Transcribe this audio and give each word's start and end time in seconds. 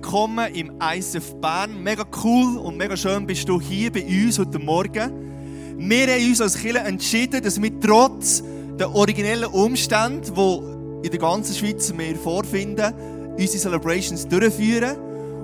Willkommen 0.00 0.54
im 0.54 0.80
ICF 0.80 1.34
Bern. 1.40 1.82
Mega 1.82 2.04
cool 2.22 2.56
und 2.58 2.76
mega 2.76 2.96
schön 2.96 3.26
bist 3.26 3.48
du 3.48 3.60
hier 3.60 3.92
bei 3.92 4.04
uns 4.04 4.38
heute 4.38 4.60
Morgen. 4.60 5.76
Wir 5.76 6.06
haben 6.06 6.28
uns 6.28 6.40
als 6.40 6.56
Kirche 6.56 6.78
entschieden, 6.78 7.42
dass 7.42 7.60
wir 7.60 7.80
trotz 7.80 8.44
der 8.78 8.94
originellen 8.94 9.50
Umstände, 9.50 10.30
die 10.30 11.06
in 11.06 11.10
der 11.10 11.18
ganzen 11.18 11.52
Schweiz 11.52 11.92
wir 11.96 12.14
vorfinden, 12.14 12.94
unsere 13.36 13.58
Celebrations 13.58 14.28
durchführen. 14.28 14.98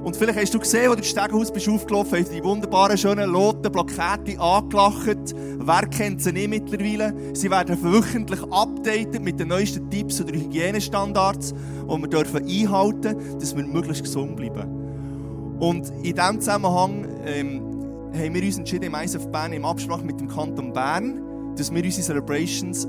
Und 0.04 0.14
vielleicht 0.16 0.38
hast 0.38 0.52
du 0.52 0.58
gesehen, 0.58 0.90
als 0.90 0.96
du 0.96 0.98
ins 0.98 1.08
Stegenhaus 1.08 1.50
bist 1.50 1.66
aufgelaufen, 1.66 2.18
haben 2.18 2.30
die 2.30 2.44
wunderbaren, 2.44 2.98
schönen, 2.98 3.30
loten 3.30 3.72
Plakate 3.72 4.38
angelacht. 4.38 5.34
Wer 5.34 5.86
kennt 5.86 6.20
sie 6.20 6.30
nicht 6.30 6.50
mittlerweile? 6.50 7.14
Sie 7.34 7.50
werden 7.50 7.82
wöchentlich 7.82 8.40
updated 8.52 9.22
mit 9.22 9.40
den 9.40 9.48
neuesten 9.48 9.90
Tipps 9.90 10.20
oder 10.20 10.34
Hygienestandards, 10.34 11.54
die 11.54 12.02
wir 12.02 12.08
dürfen 12.08 12.46
einhalten 12.46 13.00
dürfen, 13.00 13.38
dass 13.40 13.56
wir 13.56 13.64
möglichst 13.64 14.04
gesund 14.04 14.36
bleiben. 14.36 15.56
Und 15.58 15.88
in 16.02 16.14
diesem 16.14 16.38
Zusammenhang 16.38 17.06
ähm, 17.24 17.62
haben 18.14 18.34
wir 18.34 18.42
uns 18.42 18.58
entschieden, 18.58 18.84
im 18.84 18.94
ISF 18.94 19.26
Bern, 19.28 19.54
im 19.54 19.64
Absprache 19.64 20.04
mit 20.04 20.20
dem 20.20 20.28
Kanton 20.28 20.74
Bern, 20.74 21.54
dass 21.56 21.72
wir 21.72 21.82
unsere 21.82 22.02
Celebrations 22.02 22.86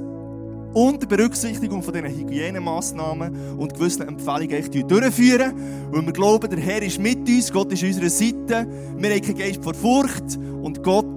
unter 0.75 1.07
Berücksichtigung 1.07 1.81
von 1.81 1.93
diesen 1.93 2.09
Hygienemaßnahmen 2.09 3.57
und 3.57 3.73
gewissen 3.73 4.07
Empfehlungen 4.07 4.51
echt 4.51 4.73
durchführen. 4.73 5.53
Weil 5.89 6.05
wir 6.05 6.11
glauben, 6.11 6.49
der 6.49 6.59
Herr 6.59 6.81
ist 6.81 6.99
mit 6.99 7.19
uns, 7.29 7.51
Gott 7.51 7.71
ist 7.71 7.81
an 7.81 7.89
unserer 7.89 8.09
Seite. 8.09 8.67
Wir 8.97 9.09
haben 9.09 9.21
keinen 9.21 9.37
Geist 9.37 9.63
vor 9.63 9.73
Furcht 9.73 10.37
und 10.61 10.83
Gott 10.83 11.15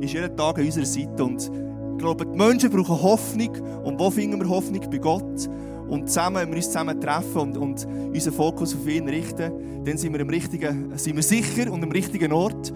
ist 0.00 0.12
jeden 0.12 0.36
Tag 0.36 0.58
an 0.58 0.64
unserer 0.64 0.86
Seite. 0.86 1.24
Und 1.24 1.50
ich 1.92 1.98
glaube, 1.98 2.26
die 2.26 2.36
Menschen 2.36 2.68
brauchen 2.68 3.00
Hoffnung. 3.00 3.56
Und 3.84 4.00
wo 4.00 4.10
finden 4.10 4.40
wir 4.40 4.48
Hoffnung? 4.48 4.82
Bei 4.90 4.98
Gott. 4.98 5.48
Und 5.88 6.08
zusammen, 6.08 6.38
wenn 6.38 6.48
wir 6.48 6.56
uns 6.56 6.66
zusammen 6.66 7.00
treffen 7.00 7.38
und, 7.38 7.56
und 7.56 7.86
unseren 7.86 8.34
Fokus 8.34 8.74
auf 8.74 8.88
ihn 8.88 9.08
richten, 9.08 9.84
dann 9.84 9.96
sind 9.96 10.12
wir, 10.14 10.20
im 10.20 10.30
richtigen, 10.30 10.90
sind 10.98 11.14
wir 11.14 11.22
sicher 11.22 11.70
und 11.70 11.80
am 11.84 11.92
richtigen 11.92 12.32
Ort. 12.32 12.72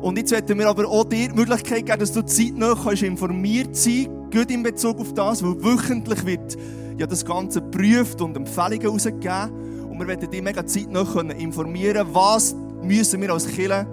Und 0.00 0.16
jetzt 0.16 0.30
werden 0.30 0.58
wir 0.58 0.66
aber 0.66 0.88
auch 0.88 1.04
dir 1.04 1.28
die 1.28 1.34
Möglichkeit 1.34 1.84
geben, 1.84 1.98
dass 1.98 2.12
du 2.12 2.22
zeitnah 2.22 2.74
kannst 2.74 3.02
informiert 3.02 3.76
sein 3.76 4.08
gut 4.34 4.50
in 4.50 4.62
Bezug 4.62 4.98
auf 4.98 5.14
das, 5.14 5.42
weil 5.42 5.62
wöchentlich 5.62 6.26
wird 6.26 6.56
ja 6.98 7.06
das 7.06 7.24
Ganze 7.24 7.62
geprüft 7.62 8.20
und 8.20 8.36
Empfehlungen 8.36 8.80
herausgegeben. 8.80 9.84
Und 9.88 10.00
wir 10.00 10.08
werden 10.08 10.28
dich 10.28 10.42
mega 10.42 10.66
zeitnah 10.66 11.02
informieren 11.38 12.06
was 12.12 12.54
müssen 12.82 13.22
wir 13.22 13.30
als 13.30 13.46
Kirche 13.46 13.86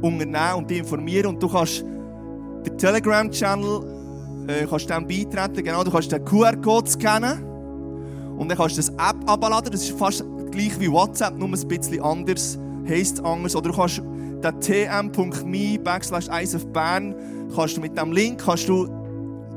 unternehmen 0.00 0.54
und 0.56 0.70
dich 0.70 0.78
informieren. 0.78 1.26
Und 1.26 1.42
du 1.42 1.48
kannst 1.48 1.82
den 1.82 2.78
Telegram-Channel 2.78 4.46
äh, 4.46 4.66
beitreten, 4.66 5.64
genau, 5.64 5.82
du 5.82 5.90
kannst 5.90 6.12
den 6.12 6.24
QR-Code 6.24 6.90
scannen 6.90 7.44
und 8.38 8.48
dann 8.48 8.56
kannst 8.56 8.76
du 8.76 8.82
das 8.82 8.90
App 8.90 9.16
abladen, 9.26 9.70
das 9.72 9.82
ist 9.82 9.98
fast 9.98 10.24
gleich 10.50 10.78
wie 10.78 10.90
WhatsApp, 10.90 11.36
nur 11.36 11.48
ein 11.48 11.68
bisschen 11.68 12.02
anders, 12.02 12.58
heisst 12.88 13.22
anders. 13.24 13.56
Oder 13.56 13.70
du 13.70 13.76
kannst 13.76 13.98
den 13.98 14.60
tm.me 14.60 15.78
backslash 15.78 16.26
kannst 16.28 17.76
du 17.76 17.80
mit 17.80 17.98
dem 17.98 18.12
Link 18.12 18.42
kannst 18.44 18.68
du 18.68 19.03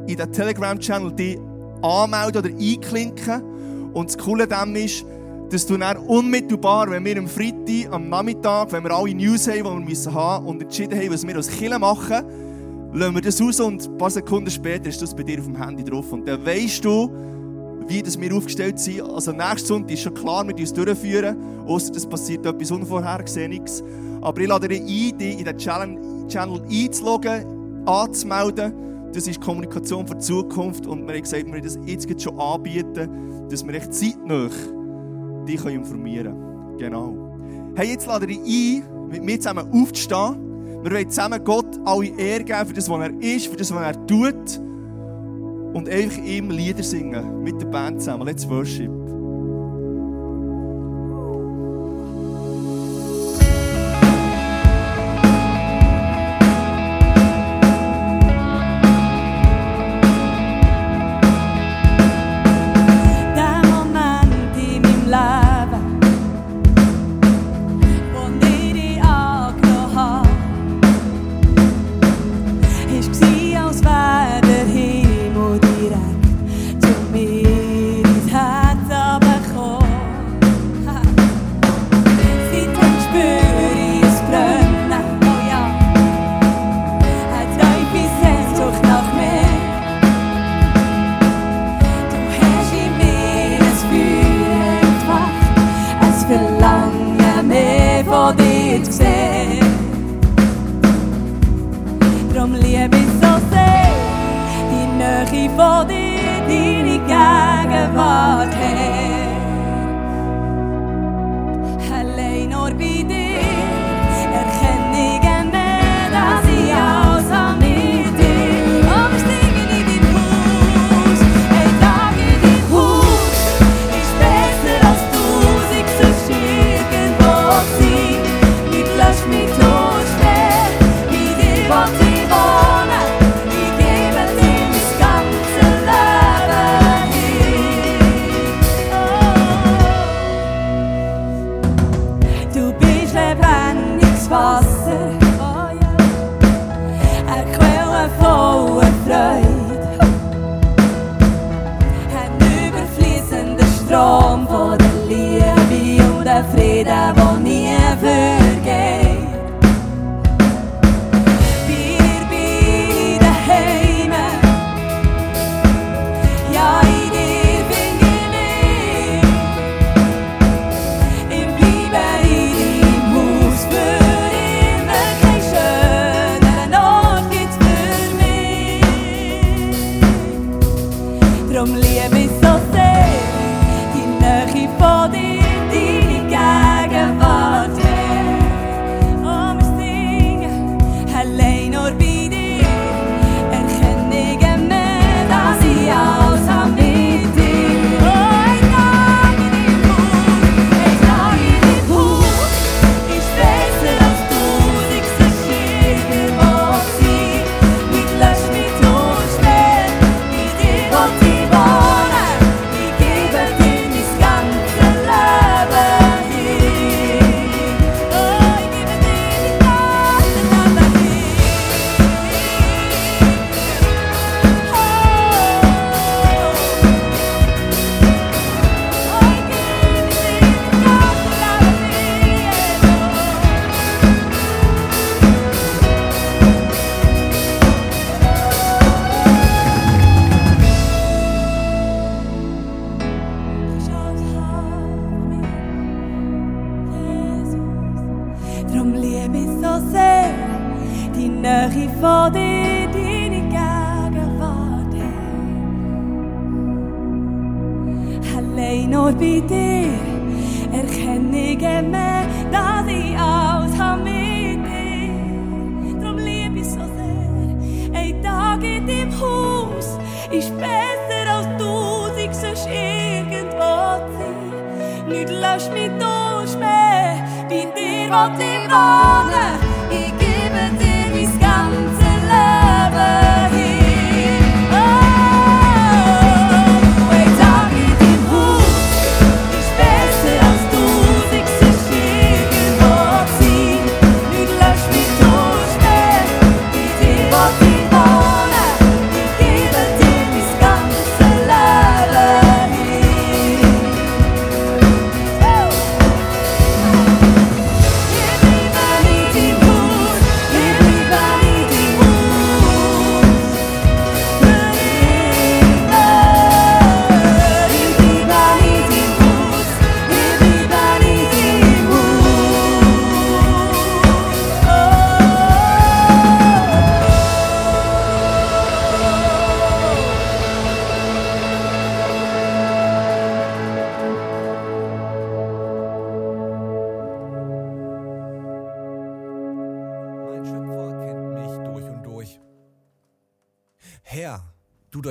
in 0.07 0.18
den 0.18 0.31
Telegram-Channel 0.31 1.12
dich 1.12 1.38
anmelden 1.81 2.45
oder 2.45 2.50
einklinken. 2.50 3.92
Und 3.94 4.09
das 4.09 4.18
Coole 4.18 4.50
an 4.51 4.74
dem 4.74 4.83
ist, 4.83 5.06
dass 5.50 5.65
du 5.65 5.77
dann 5.77 5.98
unmittelbar, 5.98 6.89
wenn 6.89 7.06
wir 7.06 7.18
am 7.18 7.27
Freitag, 7.27 7.92
am 7.92 8.09
Nachmittag, 8.09 8.71
wenn 8.71 8.83
wir 8.83 8.92
alle 8.92 9.13
News 9.13 9.48
haben, 9.48 9.57
die 9.57 9.63
wir 9.63 9.80
müssen 9.80 10.13
haben 10.13 10.45
und 10.45 10.62
entschieden 10.62 11.00
haben, 11.00 11.12
was 11.12 11.25
wir 11.25 11.36
als 11.36 11.50
Killer 11.50 11.80
machen, 11.80 12.24
lassen 12.94 13.15
wir 13.15 13.21
das 13.21 13.42
raus 13.42 13.59
und 13.59 13.88
ein 13.88 13.98
paar 13.98 14.09
Sekunden 14.09 14.50
später 14.50 14.89
ist 14.89 15.01
das 15.01 15.15
bei 15.15 15.24
dir 15.24 15.39
auf 15.39 15.45
dem 15.45 15.62
Handy 15.62 15.83
drauf. 15.83 16.12
Und 16.12 16.27
dann 16.27 16.45
weißt 16.45 16.83
du, 16.83 17.09
wie 17.88 18.01
das 18.01 18.19
wir 18.19 18.36
aufgestellt 18.36 18.80
sind. 18.80 19.01
Also 19.01 19.31
nächsten 19.31 19.68
Sonntag 19.68 19.94
ist 19.94 20.01
schon 20.01 20.13
klar, 20.13 20.45
wir 20.48 20.56
uns 20.56 20.74
durchführen, 20.74 21.38
außer 21.65 21.95
es 21.95 22.06
passiert 22.06 22.45
etwas 22.45 22.71
Unvorhergesehenes. 22.71 23.83
Aber 24.21 24.42
ich 24.42 24.48
lade 24.48 24.68
dich 24.68 24.81
ein, 24.81 25.18
dich 25.18 25.39
in 25.39 25.45
den 25.45 25.57
Channel 25.57 26.62
einzuloggen, 26.69 27.86
anzumelden. 27.86 28.87
Das 29.13 29.27
ist 29.27 29.42
Kommunikation 29.42 30.06
für 30.07 30.15
die 30.15 30.21
Zukunft 30.21 30.86
und 30.86 31.07
wir 31.07 31.15
haben 31.15 31.21
gesagt, 31.21 31.45
wir 31.45 31.62
das 31.62 31.77
jetzt 31.86 32.21
schon 32.21 32.39
anbieten, 32.39 33.48
dass 33.50 33.65
wir 33.65 33.74
echt 33.74 33.94
zeitnah 33.94 34.50
dich 35.47 35.66
informieren 35.66 36.33
können. 36.33 36.78
Genau. 36.78 37.73
Hey, 37.76 37.92
jetzt 37.92 38.07
lade 38.07 38.28
ich 38.28 38.40
ein, 38.40 39.09
mit 39.09 39.23
mir 39.23 39.40
zusammen 39.40 39.71
aufzustehen. 39.71 40.83
Wir 40.83 40.92
wollen 40.92 41.09
zusammen 41.09 41.44
Gott 41.44 41.80
alle 41.85 42.07
Ehre 42.07 42.44
geben 42.44 42.66
für 42.66 42.73
das, 42.73 42.90
was 42.90 42.99
er 42.99 43.21
ist, 43.21 43.47
für 43.47 43.57
das, 43.57 43.73
was 43.73 43.81
er 43.81 44.07
tut. 44.07 44.59
Und 45.73 45.90
einfach 45.90 46.23
ihm 46.23 46.49
Lieder 46.49 46.83
singen 46.83 47.44
mit 47.44 47.61
der 47.61 47.68
Band 47.68 48.02
zusammen. 48.02 48.26
Let's 48.26 48.47
worship. 48.49 48.96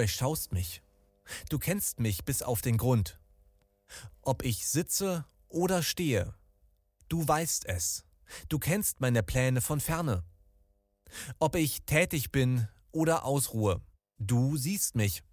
Durchschaust 0.07 0.53
mich. 0.53 0.83
Du 1.49 1.59
kennst 1.59 1.99
mich 1.99 2.25
bis 2.25 2.41
auf 2.41 2.63
den 2.63 2.77
Grund. 2.77 3.19
Ob 4.23 4.45
ich 4.45 4.69
sitze 4.69 5.25
oder 5.49 5.83
stehe, 5.83 6.33
du 7.09 7.27
weißt 7.27 7.67
es. 7.67 8.05
Du 8.49 8.61
kennst 8.61 9.01
meine 9.01 9.25
Pläne 9.25 9.61
von 9.61 9.81
ferne. 9.81 10.23
Ob 11.41 11.57
ich 11.57 11.83
tätig 11.87 12.31
bin 12.31 12.69
oder 12.93 13.25
ausruhe, 13.25 13.81
du 14.19 14.57
siehst 14.57 14.95
mich. 14.95 15.25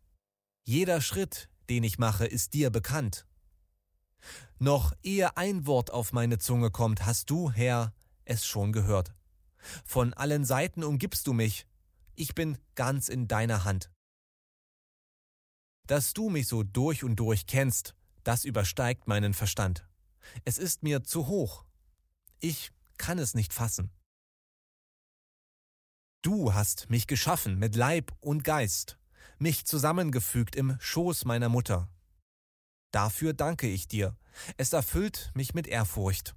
Jeder 0.63 1.01
Schritt, 1.01 1.49
den 1.69 1.83
ich 1.83 1.99
mache, 1.99 2.25
ist 2.25 2.55
dir 2.55 2.71
bekannt. 2.71 3.27
Noch 4.57 4.93
ehe 5.03 5.37
ein 5.37 5.67
Wort 5.67 5.91
auf 5.91 6.13
meine 6.13 6.39
Zunge 6.39 6.71
kommt, 6.71 7.05
hast 7.05 7.29
du, 7.29 7.51
Herr, 7.51 7.93
es 8.25 8.43
schon 8.47 8.71
gehört. 8.71 9.13
Von 9.85 10.15
allen 10.15 10.45
Seiten 10.45 10.83
umgibst 10.83 11.27
du 11.27 11.33
mich. 11.33 11.67
Ich 12.15 12.33
bin 12.33 12.57
ganz 12.73 13.07
in 13.07 13.27
deiner 13.27 13.65
Hand. 13.65 13.92
Dass 15.87 16.13
du 16.13 16.29
mich 16.29 16.47
so 16.47 16.63
durch 16.63 17.03
und 17.03 17.17
durch 17.17 17.45
kennst, 17.45 17.95
das 18.23 18.45
übersteigt 18.45 19.07
meinen 19.07 19.33
Verstand. 19.33 19.85
Es 20.45 20.57
ist 20.57 20.83
mir 20.83 21.03
zu 21.03 21.27
hoch. 21.27 21.65
Ich 22.39 22.71
kann 22.97 23.19
es 23.19 23.33
nicht 23.33 23.53
fassen. 23.53 23.91
Du 26.21 26.53
hast 26.53 26.89
mich 26.89 27.07
geschaffen 27.07 27.59
mit 27.59 27.75
Leib 27.75 28.13
und 28.21 28.45
Geist, 28.45 28.97
mich 29.39 29.65
zusammengefügt 29.65 30.55
im 30.55 30.77
Schoß 30.79 31.25
meiner 31.25 31.49
Mutter. 31.49 31.89
Dafür 32.91 33.33
danke 33.33 33.67
ich 33.67 33.89
dir. 33.89 34.15
Es 34.55 34.71
erfüllt 34.71 35.31
mich 35.33 35.53
mit 35.53 35.67
Ehrfurcht. 35.67 36.33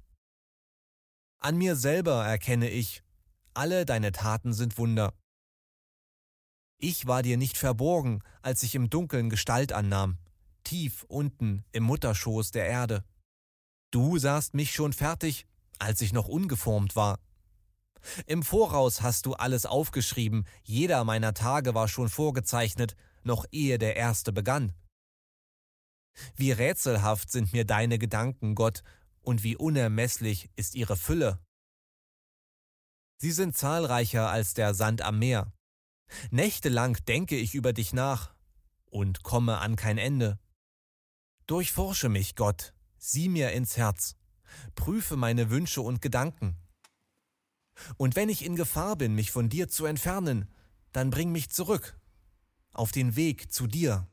An 1.38 1.56
mir 1.56 1.76
selber 1.76 2.26
erkenne 2.26 2.68
ich, 2.68 3.04
alle 3.54 3.86
deine 3.86 4.10
Taten 4.10 4.52
sind 4.52 4.76
Wunder. 4.76 5.14
Ich 6.78 7.06
war 7.06 7.22
dir 7.22 7.36
nicht 7.36 7.56
verborgen, 7.56 8.22
als 8.42 8.62
ich 8.62 8.74
im 8.74 8.90
Dunkeln 8.90 9.30
Gestalt 9.30 9.72
annahm, 9.72 10.18
tief 10.62 11.04
unten 11.08 11.64
im 11.72 11.84
Mutterschoß 11.84 12.50
der 12.50 12.66
Erde. 12.66 13.04
Du 13.90 14.18
sahst 14.18 14.52
mich 14.54 14.72
schon 14.72 14.92
fertig, 14.92 15.46
als 15.78 16.00
ich 16.02 16.12
noch 16.12 16.28
ungeformt 16.28 16.94
war. 16.94 17.18
Im 18.26 18.42
Voraus 18.42 19.00
hast 19.00 19.26
du 19.26 19.34
alles 19.34 19.64
aufgeschrieben, 19.64 20.46
jeder 20.62 21.02
meiner 21.04 21.34
Tage 21.34 21.74
war 21.74 21.88
schon 21.88 22.08
vorgezeichnet, 22.08 22.94
noch 23.24 23.46
ehe 23.50 23.78
der 23.78 23.96
erste 23.96 24.32
begann. 24.32 24.74
Wie 26.34 26.52
rätselhaft 26.52 27.30
sind 27.30 27.52
mir 27.52 27.64
deine 27.64 27.98
Gedanken, 27.98 28.54
Gott, 28.54 28.82
und 29.22 29.42
wie 29.42 29.56
unermesslich 29.56 30.50
ist 30.56 30.74
ihre 30.74 30.96
Fülle. 30.96 31.38
Sie 33.18 33.32
sind 33.32 33.56
zahlreicher 33.56 34.30
als 34.30 34.54
der 34.54 34.74
Sand 34.74 35.02
am 35.02 35.18
Meer. 35.18 35.52
Nächtelang 36.30 36.96
denke 37.06 37.36
ich 37.36 37.54
über 37.54 37.72
dich 37.72 37.92
nach 37.92 38.34
und 38.86 39.22
komme 39.22 39.58
an 39.58 39.76
kein 39.76 39.98
Ende. 39.98 40.38
Durchforsche 41.46 42.08
mich, 42.08 42.34
Gott, 42.34 42.74
sieh 42.98 43.28
mir 43.28 43.52
ins 43.52 43.76
Herz, 43.76 44.16
prüfe 44.74 45.16
meine 45.16 45.50
Wünsche 45.50 45.80
und 45.80 46.02
Gedanken. 46.02 46.56
Und 47.96 48.16
wenn 48.16 48.28
ich 48.28 48.44
in 48.44 48.56
Gefahr 48.56 48.96
bin, 48.96 49.14
mich 49.14 49.30
von 49.30 49.48
dir 49.48 49.68
zu 49.68 49.84
entfernen, 49.86 50.50
dann 50.92 51.10
bring 51.10 51.30
mich 51.30 51.50
zurück, 51.50 51.98
auf 52.72 52.90
den 52.90 53.16
Weg 53.16 53.52
zu 53.52 53.66
dir. 53.66 54.08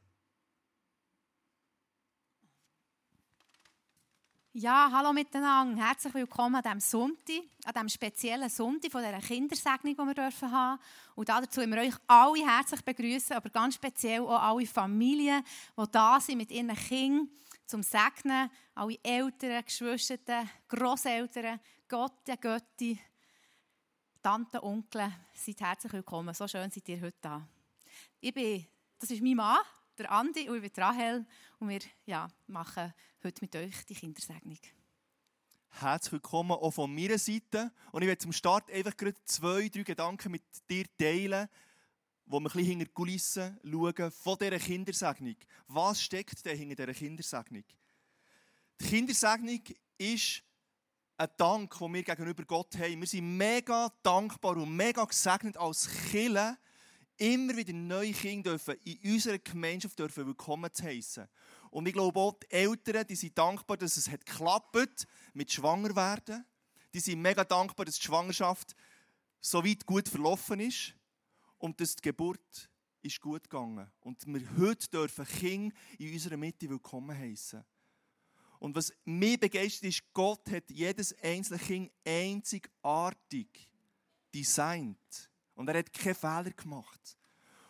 Ja, 4.55 4.91
hallo 4.93 5.11
miteinander. 5.13 5.83
Herzlich 5.83 6.13
willkommen 6.13 6.57
an 6.57 6.61
diesem 6.61 6.79
Sonntag, 6.79 7.41
an 7.65 7.73
diesem 7.73 7.89
speziellen 7.89 8.49
Sonntag 8.49 8.91
von 8.91 9.01
dieser 9.01 9.19
Kindersegnung, 9.19 9.95
die 9.95 10.05
wir 10.05 10.13
dürfen 10.13 10.51
haben. 10.51 10.79
Und 11.15 11.27
dazu 11.27 11.59
wollen 11.59 11.71
wir 11.71 11.81
euch 11.81 11.95
alle 12.05 12.45
herzlich 12.47 12.85
begrüßen, 12.85 13.35
aber 13.35 13.49
ganz 13.49 13.73
speziell 13.73 14.21
auch 14.21 14.39
alle 14.39 14.67
Familien, 14.67 15.43
die 15.75 15.91
da 15.91 16.19
sind 16.19 16.37
mit 16.37 16.51
ihren 16.51 16.71
Kindern 16.75 17.29
zum 17.65 17.81
Segnen. 17.81 18.51
Alle 18.75 18.99
Eltern, 19.01 19.65
Geschwister, 19.65 20.45
Grosseltern, 20.67 21.59
Götti, 21.87 22.37
Götti, 22.39 22.99
Tanten, 24.21 24.59
Onkel, 24.59 25.11
seid 25.33 25.61
herzlich 25.61 25.93
willkommen. 25.93 26.35
So 26.35 26.47
schön 26.47 26.69
seid 26.69 26.87
ihr 26.89 27.01
heute 27.01 27.17
da. 27.21 27.47
Ich 28.19 28.31
bin, 28.31 28.67
das 28.99 29.09
ist 29.09 29.23
mein 29.23 29.35
Mann, 29.35 29.61
der 29.97 30.11
Andi, 30.11 30.49
und 30.49 30.63
ich 30.63 30.71
bin 30.71 30.83
Rahel. 30.83 31.25
Und 31.59 31.69
wir 31.69 31.81
ja, 32.05 32.27
machen 32.47 32.93
heute 33.23 33.41
mit 33.41 33.55
euch 33.55 33.85
die 33.85 33.95
Kindersegnung. 33.95 34.57
Herzlich 35.69 36.13
willkommen 36.13 36.51
auch 36.51 36.71
von 36.71 36.93
meiner 36.93 37.17
Seite. 37.17 37.71
Und 37.91 38.01
ich 38.01 38.07
werde 38.07 38.19
zum 38.19 38.33
Start 38.33 38.71
einfach 38.71 38.95
gerade 38.95 39.15
zwei, 39.25 39.69
drei 39.69 39.83
Gedanken 39.83 40.31
mit 40.31 40.43
dir 40.69 40.85
teilen, 40.97 41.47
wo 42.25 42.39
wir 42.39 42.49
ein 42.49 42.53
bisschen 42.53 42.65
hinter 42.65 42.85
die 42.85 42.91
Kulissen 42.91 43.59
schauen 43.63 44.11
von 44.11 44.37
dieser 44.37 44.59
Kindersegnung. 44.59 45.35
Was 45.67 46.01
steckt 46.01 46.45
denn 46.45 46.57
hinter 46.57 46.75
dieser 46.75 46.93
Kindersegnung? 46.93 47.63
Die 48.79 48.85
Kindersegnung 48.85 49.61
ist 49.97 50.43
ein 51.17 51.29
Dank, 51.37 51.77
den 51.77 51.93
wir 51.93 52.03
gegenüber 52.03 52.43
Gott 52.45 52.75
haben. 52.77 52.99
Wir 52.99 53.07
sind 53.07 53.37
mega 53.37 53.91
dankbar 54.01 54.57
und 54.57 54.75
mega 54.75 55.05
gesegnet 55.05 55.57
als 55.57 55.89
Kirche, 56.11 56.57
immer 57.17 57.55
wieder 57.55 57.73
neue 57.73 58.11
Kinder 58.13 58.51
dürfen 58.51 58.75
in 58.83 59.13
unserer 59.13 59.37
Gemeinschaft 59.37 59.97
dürfen 59.97 60.25
willkommen 60.25 60.73
zu 60.73 60.83
heissen. 60.83 61.27
Und 61.69 61.87
ich 61.87 61.93
glaube 61.93 62.19
auch, 62.19 62.33
die 62.39 62.51
Eltern 62.51 63.05
die 63.07 63.15
sind 63.15 63.37
dankbar, 63.37 63.77
dass 63.77 63.97
es 63.97 64.09
hat 64.09 64.25
geklappt 64.25 65.07
mit 65.33 65.51
Schwangerwerden. 65.51 66.45
Die 66.93 66.99
sind 66.99 67.21
mega 67.21 67.43
dankbar, 67.43 67.85
dass 67.85 67.95
die 67.95 68.03
Schwangerschaft 68.03 68.75
so 69.41 69.63
weit 69.65 69.85
gut 69.85 70.07
verlaufen 70.07 70.59
ist 70.59 70.93
und 71.57 71.79
dass 71.81 71.95
die 71.95 72.01
Geburt 72.03 72.69
ist 73.01 73.19
gut 73.19 73.49
gegangen. 73.49 73.91
Und 74.01 74.25
wir 74.27 74.57
heute 74.57 74.87
dürfen 74.89 75.25
Kinder 75.25 75.75
in 75.97 76.13
unserer 76.13 76.37
Mitte 76.37 76.69
willkommen 76.69 77.17
heißen. 77.17 77.63
Und 78.59 78.75
was 78.75 78.93
mich 79.03 79.39
begeistert 79.39 79.89
ist, 79.89 80.13
Gott 80.13 80.49
hat 80.49 80.69
jedes 80.69 81.13
einzelne 81.21 81.59
Kind 81.59 81.91
einzigartig 82.05 83.69
designt. 84.33 85.29
Und 85.55 85.69
er 85.69 85.79
hat 85.79 85.93
keine 85.93 86.15
Fehler 86.15 86.51
gemacht. 86.51 87.17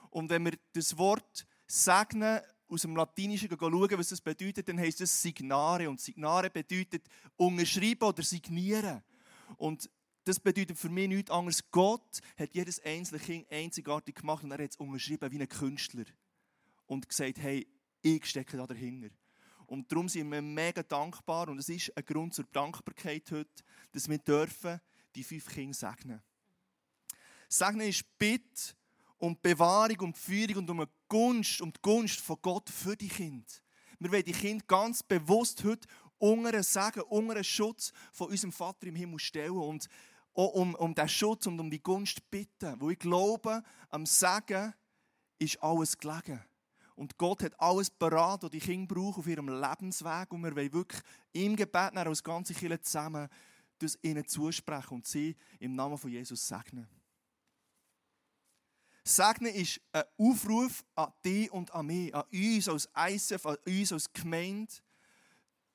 Und 0.09 0.29
wenn 0.29 0.45
wir 0.45 0.57
das 0.73 0.97
Wort 0.97 1.45
segnen 1.67 2.39
aus 2.67 2.81
dem 2.81 2.95
Latinischen 2.95 3.49
schauen, 3.49 3.97
was 3.97 4.09
das 4.09 4.21
bedeutet, 4.21 4.67
dann 4.67 4.79
heisst 4.79 5.01
es 5.01 5.21
Signare. 5.21 5.89
Und 5.89 5.99
Signare 5.99 6.49
bedeutet 6.49 7.03
unterschreiben 7.35 8.03
oder 8.03 8.24
signieren. 8.24 9.03
Und 9.57 9.89
das 10.24 10.39
bedeutet 10.39 10.77
für 10.77 10.89
mich 10.89 11.07
nichts 11.07 11.31
anderes. 11.31 11.69
Gott 11.72 12.19
hat 12.37 12.53
jedes 12.53 12.79
einzelne 12.83 13.19
Kind 13.19 13.51
einzigartig 13.51 14.15
gemacht 14.15 14.43
und 14.43 14.51
er 14.51 14.63
hat 14.63 14.72
es 14.72 14.77
unterschrieben 14.77 15.31
wie 15.31 15.41
ein 15.41 15.50
Künstler. 15.50 16.05
Und 16.85 17.07
gesagt, 17.07 17.39
hey, 17.39 17.67
ich 18.01 18.25
stecke 18.25 18.57
da 18.57 18.67
dahinter. 18.67 19.09
Und 19.65 19.91
darum 19.91 20.07
sind 20.09 20.31
wir 20.31 20.41
mega 20.41 20.83
dankbar 20.83 21.50
und 21.50 21.57
es 21.57 21.69
ist 21.69 21.96
ein 21.98 22.05
Grund 22.05 22.33
zur 22.33 22.46
Dankbarkeit 22.51 23.31
heute, 23.31 23.63
dass 23.91 24.09
wir 24.09 24.17
dürfen 24.17 24.79
die 25.15 25.24
fünf 25.24 25.48
Kinder 25.48 25.74
segnen. 25.74 26.22
Segnen 27.53 27.87
ist 27.87 28.03
Bitte 28.18 28.74
um 29.20 29.37
Bewahrung, 29.39 30.00
um 30.00 30.13
Führung 30.16 30.57
und 30.57 30.70
um 30.72 30.79
eine 30.79 30.89
Gunst, 31.07 31.61
um 31.61 31.72
die 31.72 31.79
Gunst 31.83 32.20
von 32.20 32.37
Gott 32.42 32.68
für 32.68 32.96
die 32.96 33.07
Kinder. 33.07 33.46
Wir 34.00 34.11
wollen 34.11 34.24
die 34.24 34.31
Kinder 34.31 34.66
ganz 34.68 35.03
bewusst 35.03 35.63
heute 35.63 35.87
unter 36.18 36.63
Segen, 36.63 37.01
unter 37.01 37.44
Schutz 37.44 37.94
von 38.11 38.29
unserem 38.29 38.51
Vater 38.51 38.87
im 38.87 38.96
Himmel 38.96 39.20
stellen 39.20 39.51
und 39.51 39.87
auch 40.33 40.53
um, 40.53 40.74
um 40.74 40.96
diesen 40.96 41.09
Schutz 41.09 41.46
und 41.46 41.59
um 41.59 41.70
die 41.70 41.81
Gunst 41.81 42.27
bitten. 42.31 42.75
Wo 42.79 42.89
ich 42.89 42.98
glaube, 42.98 43.61
am 43.89 44.07
Segen 44.07 44.74
ist 45.37 45.61
alles 45.61 45.96
gelegen. 45.96 46.44
Und 46.96 47.20
Gott 47.20 47.44
hat 47.44 47.59
alles 47.59 47.92
parat, 47.92 48.42
was 48.42 48.50
die 48.50 48.59
Kinder 48.59 48.96
brauchen 48.96 49.20
auf 49.20 49.27
ihrem 49.27 49.48
Lebensweg. 49.48 50.31
Und 50.31 50.44
wir 50.44 50.55
wollen 50.55 50.74
wirklich 50.74 51.01
im 51.33 51.55
Gebet 51.55 51.96
als 51.96 52.24
ganze 52.24 52.55
Kirche 52.55 52.81
zusammen 52.81 53.29
das 53.77 54.00
ihnen 54.01 54.25
zusprechen 54.27 54.96
und 54.96 55.05
sie 55.05 55.35
im 55.59 55.75
Namen 55.75 55.98
von 55.98 56.09
Jesus 56.09 56.48
segnen. 56.48 56.87
Segnen 59.03 59.53
ist 59.53 59.81
ein 59.92 60.03
Aufruf 60.18 60.85
an 60.96 61.11
dich 61.25 61.51
und 61.51 61.74
an 61.74 61.85
mich, 61.85 62.16
an 62.16 62.24
uns 62.31 62.70
als 62.70 62.89
ISF, 63.09 63.46
an 63.46 63.57
uns 63.66 63.92
als 63.92 64.13
Gemeinde 64.13 64.74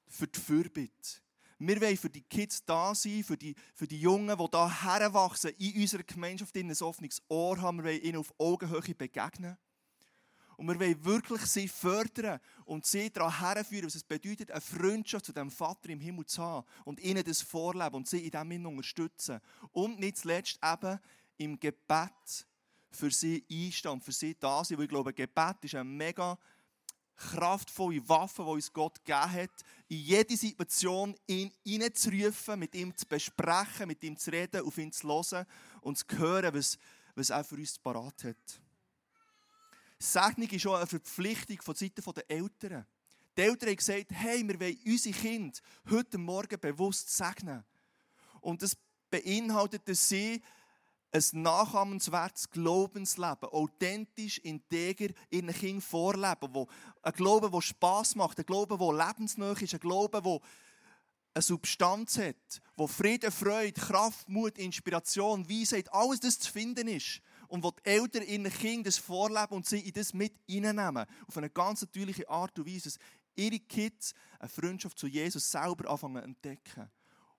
für 0.07 0.27
die 0.27 0.41
Fürbitte. 0.41 1.21
Wir 1.59 1.81
wollen 1.81 1.97
für 1.97 2.09
die 2.09 2.23
Kids 2.23 2.65
da 2.65 2.95
sein, 2.95 3.25
für 3.25 3.37
die, 3.37 3.55
für 3.75 3.87
die 3.87 4.01
Jungen, 4.01 4.37
die 4.39 4.45
hier 4.45 4.83
heranwachsen, 4.83 5.51
in 5.59 5.81
unserer 5.81 6.05
Gemeinschaft 6.05 6.57
ein 6.57 6.71
offenes 6.81 7.21
Ohr 7.29 7.61
haben. 7.61 7.79
Wir 7.79 7.85
wollen 7.85 8.03
ihnen 8.03 8.19
auf 8.19 8.33
Augenhöhe 8.39 8.95
begegnen. 8.95 9.59
Und 10.57 10.69
wir 10.69 10.81
wollen 10.81 11.05
wirklich 11.05 11.43
sie 11.43 11.69
fördern 11.69 12.41
und 12.65 12.87
sie 12.87 13.11
daran 13.11 13.39
herführen, 13.39 13.87
was 13.87 13.95
es 13.95 14.05
bedeutet, 14.05 14.51
eine 14.51 14.61
Freundschaft 14.61 15.27
zu 15.27 15.33
dem 15.33 15.51
Vater 15.51 15.89
im 15.91 16.01
Himmel 16.01 16.27
zu 16.27 16.43
haben 16.43 16.67
und 16.85 16.99
ihnen 17.01 17.25
das 17.25 17.43
vorleben 17.43 17.95
und 17.95 18.09
sie 18.09 18.27
in 18.27 18.31
dem 18.31 18.67
unterstützen. 18.67 19.41
Und 19.73 20.01
nicht 20.01 20.19
zuletzt 20.19 20.59
eben 20.65 20.99
im 21.37 21.61
Gebet 21.61 22.47
für 22.91 23.11
sie 23.11 23.45
einstehen 23.51 24.01
für 24.01 24.13
sie 24.13 24.37
da 24.39 24.65
sein. 24.65 24.79
Weil 24.79 24.85
ich 24.85 24.91
glaube, 24.91 25.13
Gebet 25.13 25.57
ist 25.63 25.75
eine 25.75 25.85
mega 25.85 26.39
kraftvolle 27.17 28.09
Waffe, 28.09 28.43
die 28.45 28.51
uns 28.51 28.73
Gott 28.73 29.05
gegeben 29.05 29.33
hat, 29.33 29.51
in 29.89 29.99
jede 29.99 30.37
Situation 30.37 31.17
ihn 31.27 31.53
hineinzurufen, 31.65 32.59
mit 32.59 32.75
ihm 32.75 32.97
zu 32.97 33.07
besprechen, 33.07 33.89
mit 33.89 34.03
ihm 34.05 34.17
zu 34.17 34.31
reden, 34.31 34.65
auf 34.65 34.79
ihn 34.79 34.93
zu 34.93 35.09
hören 35.09 35.47
und 35.81 35.99
zu 35.99 36.05
hören, 36.17 36.55
was, 36.55 36.79
was 37.15 37.31
er 37.31 37.45
für 37.45 37.57
uns 37.57 37.79
parat 37.79 38.25
hat. 38.25 38.61
Segnung 39.99 40.49
ist 40.49 40.67
auch 40.67 40.77
eine 40.77 40.87
Verpflichtung 40.87 41.61
von 41.61 41.75
Seiten 41.75 42.03
der 42.15 42.31
Eltern. 42.31 42.87
Die 43.37 43.43
Eltern 43.43 43.71
haben 43.71 43.77
gesagt, 43.77 44.07
hey, 44.11 44.47
wir 44.47 44.61
wollen 44.61 44.79
unsere 44.87 45.19
Kinder 45.19 45.59
heute 45.91 46.19
Morgen 46.19 46.61
bewusst 46.61 47.17
segnen. 47.17 47.65
Und 48.41 48.63
das 48.63 48.77
beinhaltet, 49.11 49.89
dass 49.89 50.09
sie 50.09 50.41
ein 51.11 51.43
nachahmenswertes 51.43 52.51
Glaubensleben, 52.51 53.49
authentisch, 53.51 54.39
integer 54.39 55.09
ihren 55.31 55.53
Kindern 55.53 55.81
vorleben. 55.81 56.49
Wo, 56.53 56.69
ein 57.03 57.13
Glaube, 57.13 57.51
der 57.51 57.61
Spass 57.61 58.15
macht, 58.15 58.39
ein 58.39 58.47
Glaube, 58.47 58.77
der 58.77 59.07
lebensnah 59.07 59.53
ist, 59.53 59.75
ein 59.75 59.81
Glaube, 59.81 60.21
der 60.23 60.41
eine 61.35 61.43
Substanz 61.43 62.19
hat, 62.19 62.61
wo 62.77 62.87
Frieden, 62.87 63.31
Freude, 63.31 63.81
Kraft, 63.81 64.29
Mut, 64.29 64.59
Inspiration, 64.59 65.49
Weisheit, 65.49 65.93
alles 65.93 66.21
das 66.21 66.39
zu 66.39 66.51
finden 66.51 66.89
ist 66.89 67.21
und 67.49 67.63
wo 67.63 67.71
die 67.71 67.85
Eltern 67.85 68.25
ihren 68.25 68.51
Kindern 68.51 68.85
das 68.85 68.99
vorleben 68.99 69.55
und 69.55 69.67
sie 69.67 69.81
in 69.81 69.93
das 69.93 70.13
mit 70.13 70.35
reinnehmen. 70.49 71.07
Auf 71.27 71.37
eine 71.37 71.51
ganz 71.51 71.81
natürliche 71.81 72.29
Art 72.29 72.59
und 72.59 72.67
Weise, 72.67 72.85
dass 72.91 72.99
ihre 73.37 73.61
Kids 73.61 74.15
eine 74.39 74.49
Freundschaft 74.49 74.99
zu 74.99 75.07
Jesus 75.07 75.51
selber 75.51 75.91
anfangen 75.91 76.23
zu 76.23 76.25
entdecken. 76.25 76.91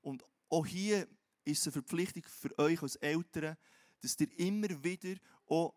Und 0.01 0.23
auch 0.49 0.65
hier 0.65 1.07
ist 1.45 1.61
es 1.61 1.67
eine 1.67 1.73
Verpflichtung 1.73 2.23
für 2.23 2.57
euch 2.59 2.81
als 2.81 2.95
Eltern, 2.97 3.57
dass 4.01 4.19
ihr 4.19 4.39
immer 4.39 4.83
wieder 4.83 5.19
auch 5.47 5.73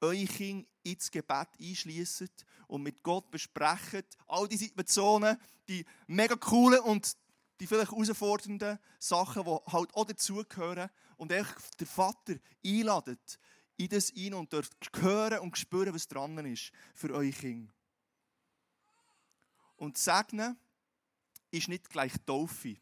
eure 0.00 0.24
Kinder 0.24 0.66
ins 0.82 1.10
Gebet 1.10 1.48
einschließt 1.60 2.44
und 2.66 2.82
mit 2.82 3.02
Gott 3.02 3.30
besprecht. 3.30 4.16
All 4.26 4.48
die 4.48 4.56
Situationen, 4.56 5.38
die 5.68 5.84
mega 6.06 6.34
coolen 6.36 6.80
und 6.80 7.16
die 7.60 7.66
vielleicht 7.66 7.92
herausfordernden 7.92 8.78
Sachen, 8.98 9.44
die 9.44 9.72
halt 9.72 9.94
auch 9.94 10.04
dazugehören 10.04 10.90
und 11.16 11.32
euch 11.32 11.46
der 11.78 11.86
Vater 11.86 12.34
einladet, 12.64 13.38
in 13.76 13.88
das 13.88 14.12
rein 14.16 14.34
und 14.34 14.52
dort 14.52 14.70
hören 14.96 15.38
und 15.40 15.56
spüren, 15.56 15.94
was 15.94 16.08
dran 16.08 16.36
ist 16.46 16.72
für 16.94 17.10
eure 17.10 17.30
Kinder. 17.30 17.72
Und 19.76 19.98
Segnen 19.98 20.56
ist 21.50 21.68
nicht 21.68 21.88
gleich 21.90 22.12
Taufe. 22.26 22.76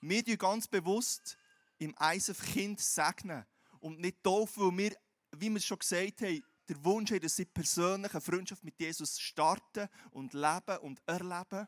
Wir 0.00 0.24
tun 0.24 0.38
ganz 0.38 0.66
bewusst 0.66 1.36
im 1.82 1.94
ISF 2.14 2.40
Kind 2.42 2.80
segnen 2.80 3.44
und 3.80 4.00
nicht 4.00 4.22
taufen, 4.22 4.64
weil 4.64 4.78
wir, 4.78 4.96
wie 5.36 5.50
wir 5.50 5.60
schon 5.60 5.78
gesagt 5.78 6.22
haben, 6.22 6.42
der 6.68 6.84
Wunsch 6.84 7.10
haben, 7.10 7.20
dass 7.20 7.36
sie 7.36 7.44
persönlich 7.44 8.12
eine 8.12 8.20
Freundschaft 8.20 8.62
mit 8.64 8.78
Jesus 8.78 9.18
starten 9.18 9.88
und 10.10 10.32
leben 10.32 10.78
und 10.82 11.02
erleben 11.06 11.66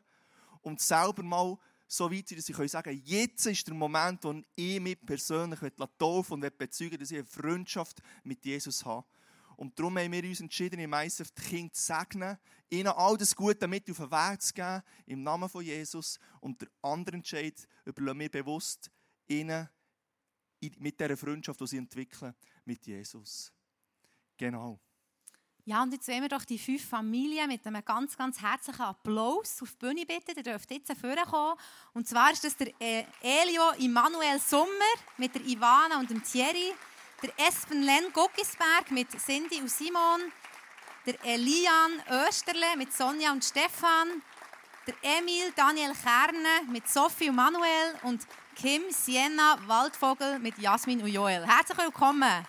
und 0.61 0.79
selber 0.79 1.21
mal 1.23 1.57
so 1.87 2.11
weit 2.11 2.27
sind, 2.27 2.39
dass 2.39 2.49
ich 2.49 2.71
sagen 2.71 2.91
kann, 2.91 3.01
jetzt 3.05 3.45
ist 3.45 3.67
der 3.67 3.75
Moment, 3.75 4.23
wo 4.23 4.41
ich 4.55 4.79
mich 4.79 5.05
persönlich 5.05 5.59
taufen 5.97 6.43
und 6.43 6.57
bezeugen 6.57 6.97
dass 6.97 7.11
ich 7.11 7.17
eine 7.17 7.27
Freundschaft 7.27 8.01
mit 8.23 8.43
Jesus 8.45 8.83
habe. 8.85 9.05
Und 9.57 9.77
darum 9.77 9.97
haben 9.97 10.11
wir 10.11 10.23
uns 10.23 10.41
entschieden, 10.41 10.79
im 10.79 10.93
ISF 10.93 11.31
die 11.31 11.41
Kinder 11.41 11.73
zu 11.73 11.81
segnen, 11.81 12.37
ihnen 12.69 12.87
all 12.87 13.17
das 13.17 13.35
Gute 13.35 13.67
mit 13.67 13.89
auf 13.89 13.97
den 13.97 14.11
Weg 14.11 14.41
zu 14.41 14.53
geben, 14.53 14.81
im 15.05 15.23
Namen 15.23 15.47
von 15.47 15.63
Jesus. 15.63 16.19
Und 16.41 16.61
der 16.61 16.69
andere 16.81 17.17
Entscheid 17.17 17.67
überlassen 17.85 18.19
wir 18.19 18.29
bewusst 18.29 18.91
ihnen 19.27 19.69
mit 20.77 20.99
dieser 20.99 21.17
Freundschaft, 21.17 21.59
die 21.61 21.67
sie 21.67 21.77
entwickeln 21.77 22.33
mit 22.65 22.85
Jesus. 22.85 23.51
Genau. 24.37 24.79
Ja, 25.67 25.81
und 25.81 25.91
jetzt 25.93 26.07
wollen 26.07 26.21
wir 26.21 26.29
doch 26.29 26.45
die 26.45 26.59
fünf 26.59 26.87
Familien 26.87 27.47
mit 27.47 27.65
einem 27.65 27.83
ganz, 27.83 28.15
ganz 28.15 28.39
herzlichen 28.39 28.83
Applaus 28.83 29.63
auf 29.63 29.71
die 29.71 29.77
Bühne 29.77 30.05
bitten. 30.05 30.37
Ihr 30.37 30.43
dürft 30.43 30.69
jetzt 30.69 30.93
vorkommen. 30.93 31.57
Und 31.93 32.07
zwar 32.07 32.31
ist 32.31 32.43
das 32.43 32.55
der 32.55 32.67
äh, 32.79 33.03
Elio 33.19 33.71
Immanuel 33.79 34.39
Sommer 34.39 34.69
mit 35.17 35.33
der 35.33 35.41
Ivana 35.41 35.99
und 35.99 36.11
dem 36.11 36.23
Thierry, 36.23 36.71
der 37.23 37.47
Espen 37.47 37.81
Len 37.81 38.13
Guckisberg 38.13 38.91
mit 38.91 39.09
Cindy 39.19 39.59
und 39.59 39.71
Simon, 39.71 40.31
der 41.07 41.15
Elian 41.25 41.99
Österle 42.27 42.77
mit 42.77 42.93
Sonja 42.93 43.31
und 43.31 43.43
Stefan, 43.43 44.21
der 44.85 44.95
Emil 45.01 45.51
Daniel 45.55 45.93
Kerne 45.93 46.71
mit 46.71 46.87
Sophie 46.87 47.29
und 47.29 47.37
Manuel 47.37 47.95
und 48.03 48.21
Kim 48.55 48.83
Sienna 48.89 49.57
Waldvogel 49.67 50.39
mit 50.39 50.57
Jasmin 50.57 51.01
und 51.01 51.09
Joel. 51.09 51.45
Herzlich 51.45 51.77
willkommen. 51.77 52.47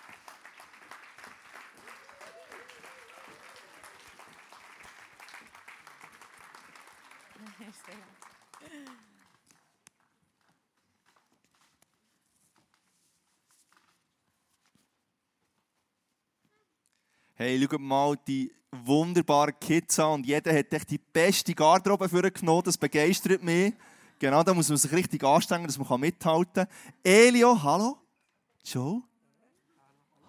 Hey, 17.35 17.61
schaut 17.61 17.79
mal 17.79 18.15
die 18.25 18.51
wunderbaren 18.71 19.53
Kids 19.59 19.99
an 19.99 20.13
und 20.13 20.25
jeder 20.25 20.57
hat 20.57 20.73
echt 20.73 20.89
die 20.89 20.97
beste 20.97 21.53
Garderobe 21.53 22.09
für 22.09 22.31
genommen. 22.31 22.63
Das 22.63 22.77
begeistert 22.77 23.43
mich. 23.43 23.73
Genau, 24.19 24.41
da 24.41 24.53
muss 24.53 24.69
man 24.69 24.77
sich 24.77 24.91
richtig 24.91 25.23
anstrengen, 25.23 25.67
dass 25.67 25.77
man 25.77 25.99
mithalten 25.99 26.65
kann. 26.65 26.67
Elio, 27.03 27.61
hallo. 27.61 27.99
Joe. 28.63 29.03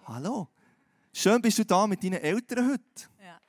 Hallo. 0.05 0.47
Schön 1.11 1.41
bist 1.41 1.57
du 1.57 1.65
da 1.65 1.87
mit 1.87 2.03
deinen 2.03 2.21
Eltern 2.21 2.71
heute. 2.71 3.09
Ja. 3.19 3.41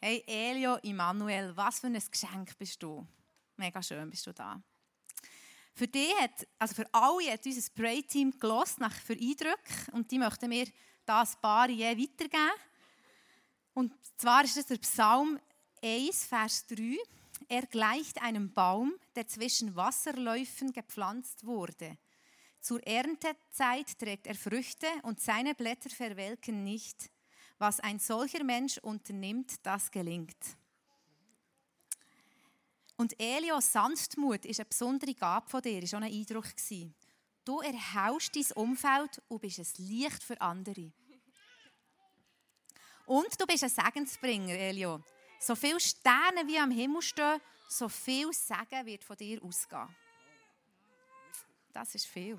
Hey 0.00 0.24
Elio, 0.26 0.76
Immanuel, 0.76 1.54
was 1.54 1.80
für 1.80 1.88
ein 1.88 2.02
Geschenk 2.10 2.56
bist 2.58 2.82
du. 2.82 3.06
Mega 3.56 3.82
schön 3.82 4.08
bist 4.08 4.26
du 4.26 4.32
da. 4.32 4.62
Für 5.74 5.86
dich 5.86 6.14
hat, 6.18 6.46
also 6.58 6.74
für 6.74 6.86
alle 6.92 7.30
hat 7.30 7.44
unser 7.44 7.60
Spray-Team 7.60 8.38
gelost 8.38 8.80
nach 8.80 8.94
für 8.94 9.12
Eindrücke 9.12 9.92
und 9.92 10.10
die 10.10 10.18
möchten 10.18 10.50
wir 10.50 10.66
da 11.04 11.20
ein 11.20 11.28
paar 11.42 11.68
je 11.68 11.86
weitergeben. 11.86 12.50
Und 13.74 13.92
zwar 14.16 14.42
ist 14.42 14.56
es 14.56 14.66
der 14.66 14.78
Psalm 14.78 15.38
1, 15.82 16.24
Vers 16.24 16.66
3. 16.66 16.96
Er 17.48 17.66
gleicht 17.66 18.22
einem 18.22 18.52
Baum, 18.52 18.94
der 19.16 19.26
zwischen 19.26 19.74
Wasserläufen 19.76 20.72
gepflanzt 20.72 21.44
wurde. 21.44 21.98
Zur 22.60 22.86
Erntezeit 22.86 23.98
trägt 23.98 24.26
er 24.26 24.34
Früchte 24.34 24.86
und 25.02 25.20
seine 25.20 25.54
Blätter 25.54 25.90
verwelken 25.90 26.62
nicht. 26.62 27.10
Was 27.58 27.80
ein 27.80 27.98
solcher 27.98 28.44
Mensch 28.44 28.78
unternimmt, 28.78 29.54
das 29.64 29.90
gelingt. 29.90 30.36
Und 32.96 33.18
Elios 33.18 33.72
Sanftmut 33.72 34.44
ist 34.44 34.60
eine 34.60 34.66
besondere 34.66 35.14
Gabe 35.14 35.48
von 35.48 35.62
dir, 35.62 35.82
ist 35.82 35.94
auch 35.94 36.00
ein 36.00 36.12
Eindruck. 36.12 36.48
Du 37.46 37.60
erhältst 37.60 38.36
dein 38.36 38.52
Umfeld 38.56 39.22
und 39.28 39.40
bist 39.40 39.58
ein 39.58 39.86
Licht 39.86 40.22
für 40.22 40.38
andere. 40.40 40.92
Und 43.06 43.40
du 43.40 43.46
bist 43.46 43.64
ein 43.64 43.70
Segensbringer, 43.70 44.52
Elio. 44.52 45.02
So 45.42 45.54
viele 45.54 45.80
Sterne 45.80 46.46
wie 46.46 46.58
am 46.58 46.70
Himmel 46.70 47.00
stehen, 47.00 47.40
so 47.66 47.88
viel 47.88 48.30
Segen 48.32 48.84
wird 48.84 49.02
von 49.02 49.16
dir 49.16 49.42
ausgehen. 49.42 49.88
Das 51.72 51.94
ist 51.94 52.04
viel. 52.06 52.36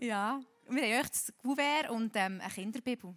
Ja, 0.00 0.40
wir 0.68 0.82
haben 0.82 1.00
euch 1.00 1.10
das 1.10 1.32
Kuvert 1.38 1.90
und 1.90 2.14
ähm, 2.14 2.40
eine 2.40 2.48
Kinderbibel. 2.48 3.12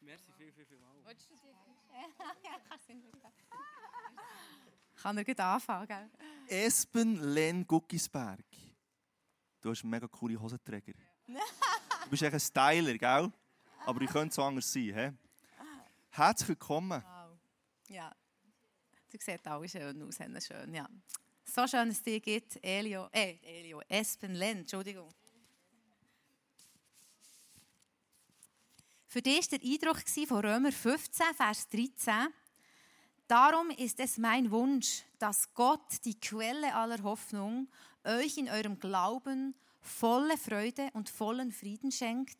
Merci 0.00 0.30
viel, 0.32 0.52
viel, 0.52 0.64
viel 0.64 0.78
mal. 0.78 0.94
Kann 5.02 5.18
er 5.18 5.24
gut 5.24 5.40
anfangen, 5.40 5.88
gell? 5.88 6.08
Espen 6.46 7.34
Len 7.34 7.66
Guckisberg. 7.66 8.44
Du 9.60 9.70
hast 9.70 9.82
mega 9.82 10.06
coole 10.06 10.40
Hosenträger. 10.40 10.94
Du 12.04 12.10
bist 12.10 12.22
echt 12.22 12.34
ein 12.34 12.38
Styler, 12.38 12.96
gell? 12.96 13.32
Aber 13.84 14.00
ich 14.00 14.08
könnte 14.08 14.32
so 14.32 14.44
anders 14.44 14.72
sein. 14.72 14.94
He? 14.94 15.10
Herzlich 16.16 16.48
willkommen. 16.48 17.02
Wow. 17.02 17.38
Ja. 17.88 18.10
Du 19.12 19.18
siehst 19.20 19.46
alle 19.46 19.68
schön 19.68 20.02
aus, 20.02 20.46
schön, 20.46 20.72
ja. 20.72 20.88
So 21.44 21.66
schön, 21.66 21.88
dass 21.88 21.98
es 21.98 22.02
dir 22.02 22.20
gibt, 22.20 22.58
Elio, 22.64 23.06
äh, 23.12 23.36
Elio, 23.42 23.82
Espen 23.86 24.34
Len, 24.34 24.60
Entschuldigung. 24.60 25.12
Für 29.06 29.20
dich 29.20 29.52
war 29.52 29.58
der 29.58 29.68
Eindruck 29.70 30.08
von 30.26 30.40
Römer 30.40 30.72
15, 30.72 31.26
Vers 31.34 31.68
13. 31.68 32.28
Darum 33.28 33.68
ist 33.68 34.00
es 34.00 34.16
mein 34.16 34.50
Wunsch, 34.50 35.02
dass 35.18 35.52
Gott, 35.52 36.02
die 36.06 36.18
Quelle 36.18 36.74
aller 36.74 37.02
Hoffnung, 37.02 37.68
euch 38.04 38.38
in 38.38 38.48
eurem 38.48 38.78
Glauben 38.80 39.54
volle 39.82 40.38
Freude 40.38 40.88
und 40.94 41.10
vollen 41.10 41.52
Frieden 41.52 41.92
schenkt, 41.92 42.38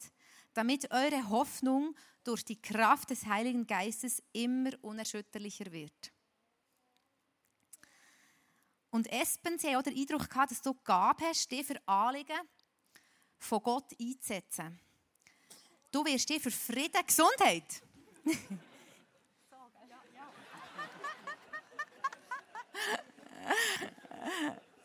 damit 0.54 0.90
eure 0.92 1.28
Hoffnung 1.28 1.94
durch 2.26 2.44
die 2.44 2.60
Kraft 2.60 3.10
des 3.10 3.24
Heiligen 3.26 3.66
Geistes 3.66 4.22
immer 4.32 4.72
unerschütterlicher 4.82 5.70
wird. 5.70 6.12
Und 8.90 9.06
Espen, 9.12 9.58
sie 9.58 9.76
auch 9.76 9.82
den 9.82 9.96
Eindruck 9.96 10.28
gehabt, 10.28 10.50
dass 10.50 10.62
du 10.62 10.74
Gabe 10.74 11.26
hast, 11.26 11.50
dich 11.50 11.66
für 11.66 11.80
Anliegen 11.86 12.40
von 13.38 13.62
Gott 13.62 13.92
einzusetzen. 14.00 14.80
Du 15.92 16.04
wirst 16.04 16.28
dich 16.28 16.42
für 16.42 16.50
Frieden, 16.50 17.06
Gesundheit. 17.06 17.82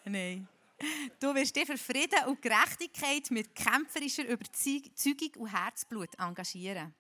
Nein. 0.06 0.48
Du 1.20 1.34
wirst 1.34 1.56
dich 1.56 1.66
für 1.66 1.78
Frieden 1.78 2.26
und 2.26 2.42
Gerechtigkeit 2.42 3.32
mit 3.32 3.56
kämpferischer 3.56 4.28
Überzeugung 4.28 5.32
und 5.38 5.48
Herzblut 5.48 6.10
engagieren. 6.20 6.94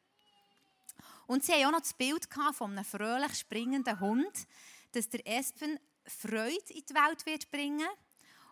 Und 1.31 1.45
sie 1.45 1.53
haben 1.53 1.67
auch 1.67 1.71
noch 1.71 1.79
das 1.79 1.93
Bild 1.93 2.27
von 2.51 2.71
einem 2.71 2.83
fröhlich 2.83 3.33
springenden 3.35 4.01
Hund, 4.01 4.47
dass 4.91 5.07
der 5.07 5.25
Espen 5.25 5.79
Freude 6.05 6.73
in 6.73 6.83
die 6.85 6.93
Welt 6.93 7.25
wird 7.25 7.49
bringen 7.49 7.87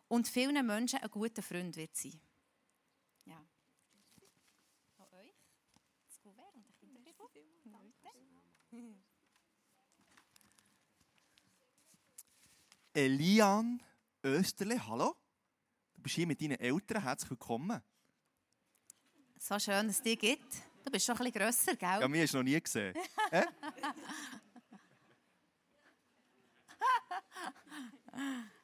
und 0.08 0.30
vielen 0.30 0.66
Menschen 0.66 1.00
ein 1.00 1.12
guter 1.12 1.42
Freund 1.42 1.76
wird 1.76 1.94
sein. 1.98 2.22
Ja. 3.26 3.46
Elian 12.94 13.84
Österle, 14.24 14.88
hallo. 14.88 15.18
Du 15.96 16.02
bist 16.02 16.16
hier 16.16 16.28
mit 16.28 16.42
deinen 16.42 16.58
Eltern. 16.62 17.04
Herzlich 17.04 17.32
willkommen. 17.32 17.82
So 19.38 19.60
schön, 19.60 19.88
dass 19.88 19.98
es 19.98 20.02
dich 20.02 20.18
gibt. 20.18 20.69
Du 20.84 20.92
bist 20.92 21.06
schon 21.06 21.16
ein 21.18 21.24
bisschen 21.24 21.42
grösser, 21.42 21.76
gell? 21.76 22.02
Ja, 22.02 22.08
mich 22.08 22.22
hast 22.22 22.34
du 22.34 22.38
noch 22.38 22.44
nie 22.44 22.60
gesehen. 22.60 22.94
Hä? 23.32 23.44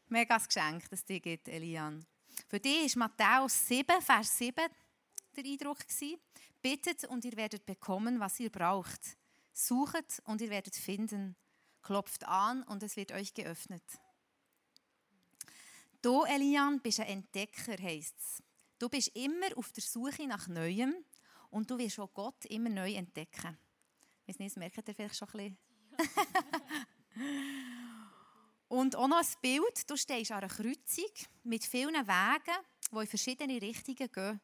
Mega 0.07 0.37
Geschenk, 0.37 0.89
dass 0.89 0.99
es 0.99 1.05
dich 1.05 1.21
gibt, 1.21 1.47
Elian. 1.47 2.05
Für 2.47 2.59
dich 2.59 2.95
war 2.95 3.09
Matthäus 3.09 3.67
7, 3.67 4.01
Vers 4.01 4.37
7 4.37 4.65
der 5.35 5.43
Eindruck. 5.43 5.79
Bittet 6.61 7.05
und 7.05 7.25
ihr 7.25 7.35
werdet 7.35 7.65
bekommen, 7.65 8.19
was 8.19 8.39
ihr 8.39 8.49
braucht. 8.49 9.17
Suchet 9.53 10.21
und 10.25 10.41
ihr 10.41 10.49
werdet 10.49 10.75
finden. 10.75 11.35
Klopft 11.81 12.25
an 12.25 12.63
und 12.63 12.81
es 12.81 12.95
wird 12.95 13.11
euch 13.11 13.33
geöffnet. 13.33 13.83
Du, 16.01 16.23
Elian, 16.23 16.79
bist 16.81 16.99
ein 16.99 17.07
Entdecker, 17.07 17.81
heisst 17.81 18.15
es. 18.17 18.43
Du 18.79 18.89
bist 18.89 19.15
immer 19.15 19.55
auf 19.55 19.71
der 19.71 19.83
Suche 19.83 20.27
nach 20.27 20.47
Neuem 20.47 20.95
und 21.49 21.69
du 21.69 21.77
wirst 21.77 21.99
auch 21.99 22.13
Gott 22.13 22.45
immer 22.45 22.69
neu 22.69 22.93
entdecken. 22.93 23.57
Ich 24.25 24.29
weiß 24.29 24.39
nicht, 24.39 24.51
das 24.51 24.57
merkt 24.57 24.87
ihr 24.87 24.95
vielleicht 24.95 25.15
schon 25.15 25.27
ein 25.29 25.31
bisschen. 25.31 25.57
und 28.67 28.95
auch 28.95 29.07
noch 29.07 29.19
ein 29.19 29.41
Bild, 29.41 29.89
du 29.89 29.95
stehst 29.95 30.31
an 30.31 30.39
einer 30.39 30.47
Kreuzung 30.47 31.11
mit 31.43 31.63
vielen 31.63 32.07
Wegen, 32.07 32.55
die 32.91 32.97
in 32.97 33.07
verschiedene 33.07 33.61
Richtungen 33.61 34.11
gehen. 34.11 34.41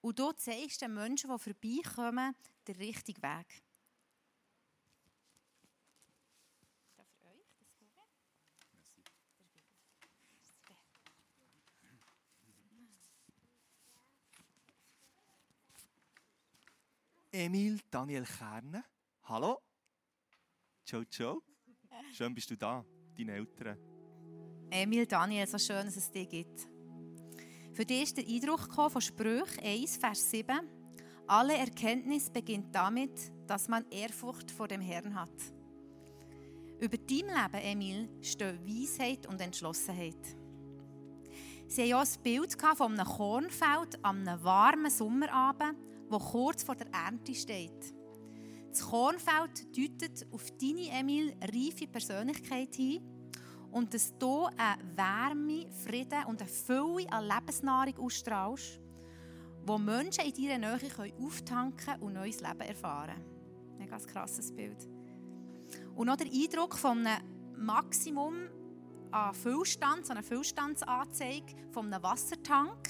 Und 0.00 0.18
du 0.18 0.32
zeigst 0.32 0.82
den 0.82 0.94
Menschen, 0.94 1.30
die 1.30 1.38
vorbeikommen, 1.38 2.34
den 2.66 2.76
richtigen 2.76 3.22
Weg. 3.22 3.62
Emil 17.34 17.80
Daniel 17.90 18.26
Kerne. 18.26 18.84
Hallo. 19.22 19.58
Ciao, 20.84 21.02
ciao. 21.04 21.42
Schön 22.12 22.34
bist 22.34 22.50
du 22.50 22.56
da, 22.58 22.84
deine 23.16 23.32
Eltern. 23.32 23.78
Emil 24.70 25.06
Daniel, 25.06 25.46
so 25.46 25.56
schön, 25.56 25.86
dass 25.86 25.96
es 25.96 26.10
dich 26.10 26.28
gibt. 26.28 26.68
Für 27.72 27.86
dich 27.86 28.02
ist 28.02 28.18
der 28.18 28.26
Eindruck 28.26 28.68
von 28.74 29.00
Sprüch 29.00 29.58
1, 29.62 29.96
Vers 29.96 30.30
7. 30.30 30.60
Alle 31.26 31.56
Erkenntnis 31.56 32.28
beginnt 32.28 32.74
damit, 32.74 33.32
dass 33.46 33.66
man 33.66 33.90
Ehrfurcht 33.90 34.50
vor 34.50 34.68
dem 34.68 34.82
Herrn 34.82 35.14
hat. 35.14 35.30
Über 36.80 36.98
dein 36.98 37.28
Leben, 37.28 37.54
Emil, 37.54 38.08
stehen 38.20 38.58
Weisheit 38.66 39.26
und 39.26 39.40
Entschlossenheit. 39.40 40.36
Sie 41.66 41.82
hatten 41.82 41.94
auch 41.94 42.14
ein 42.14 42.22
Bild 42.22 42.60
von 42.76 42.92
einem 42.92 43.06
Kornfeld 43.06 44.04
an 44.04 44.28
einem 44.28 44.44
warmen 44.44 44.90
Sommerabend, 44.90 45.91
wo 46.12 46.18
kurz 46.18 46.62
vor 46.62 46.76
der 46.76 46.88
Ernte 46.92 47.34
steht. 47.34 47.94
Das 48.70 48.82
Kornfeld 48.82 49.76
deutet 49.76 50.26
auf 50.30 50.50
deine, 50.52 50.90
Emil, 50.90 51.34
reife 51.42 51.86
Persönlichkeit 51.86 52.74
hin 52.74 53.02
und 53.70 53.92
dass 53.92 54.16
du 54.18 54.46
eine 54.56 54.96
Wärme, 54.96 55.70
Frieden 55.72 56.24
und 56.26 56.40
eine 56.40 56.50
Fülle 56.50 57.10
an 57.10 57.26
Lebensnahrung 57.26 57.98
ausstrahlst, 57.98 58.80
wo 59.64 59.78
Menschen 59.78 60.24
in 60.24 60.48
deiner 60.48 60.76
Nähe 60.76 61.12
auftanken 61.20 62.00
und 62.00 62.14
neues 62.14 62.40
Leben 62.40 62.60
erfahren 62.60 63.14
können. 63.14 63.80
Ein 63.80 63.88
ganz 63.88 64.06
krasses 64.06 64.54
Bild. 64.54 64.88
Und 65.94 66.06
noch 66.06 66.16
der 66.16 66.26
Eindruck 66.26 66.76
von 66.76 67.06
einem 67.06 67.22
Maximum 67.56 68.34
an 69.10 69.34
Füllstand, 69.34 70.06
so 70.06 70.12
einer 70.12 70.22
Füllstandsanzeige 70.22 71.54
von 71.70 71.92
einem 71.92 72.02
Wassertank. 72.02 72.88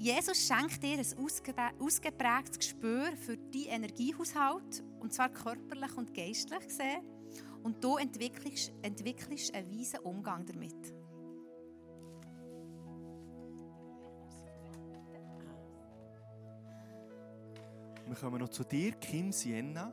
Jesus 0.00 0.46
schenkt 0.46 0.82
dir 0.82 0.96
ein 0.96 1.78
ausgeprägtes 1.78 2.58
Gespür 2.58 3.12
für 3.18 3.36
deinen 3.36 3.84
Energiehaushalt, 3.84 4.82
und 4.98 5.12
zwar 5.12 5.28
körperlich 5.28 5.94
und 5.94 6.14
geistlich 6.14 6.68
gesehen. 6.68 7.02
Und 7.62 7.84
du 7.84 7.98
entwickelst, 7.98 8.72
entwickelst 8.80 9.54
einen 9.54 9.70
weisen 9.70 10.00
Umgang 10.00 10.46
damit. 10.46 10.94
Wir 18.06 18.16
kommen 18.16 18.40
noch 18.40 18.48
zu 18.48 18.64
dir, 18.64 18.92
Kim 18.92 19.30
Sienna. 19.32 19.92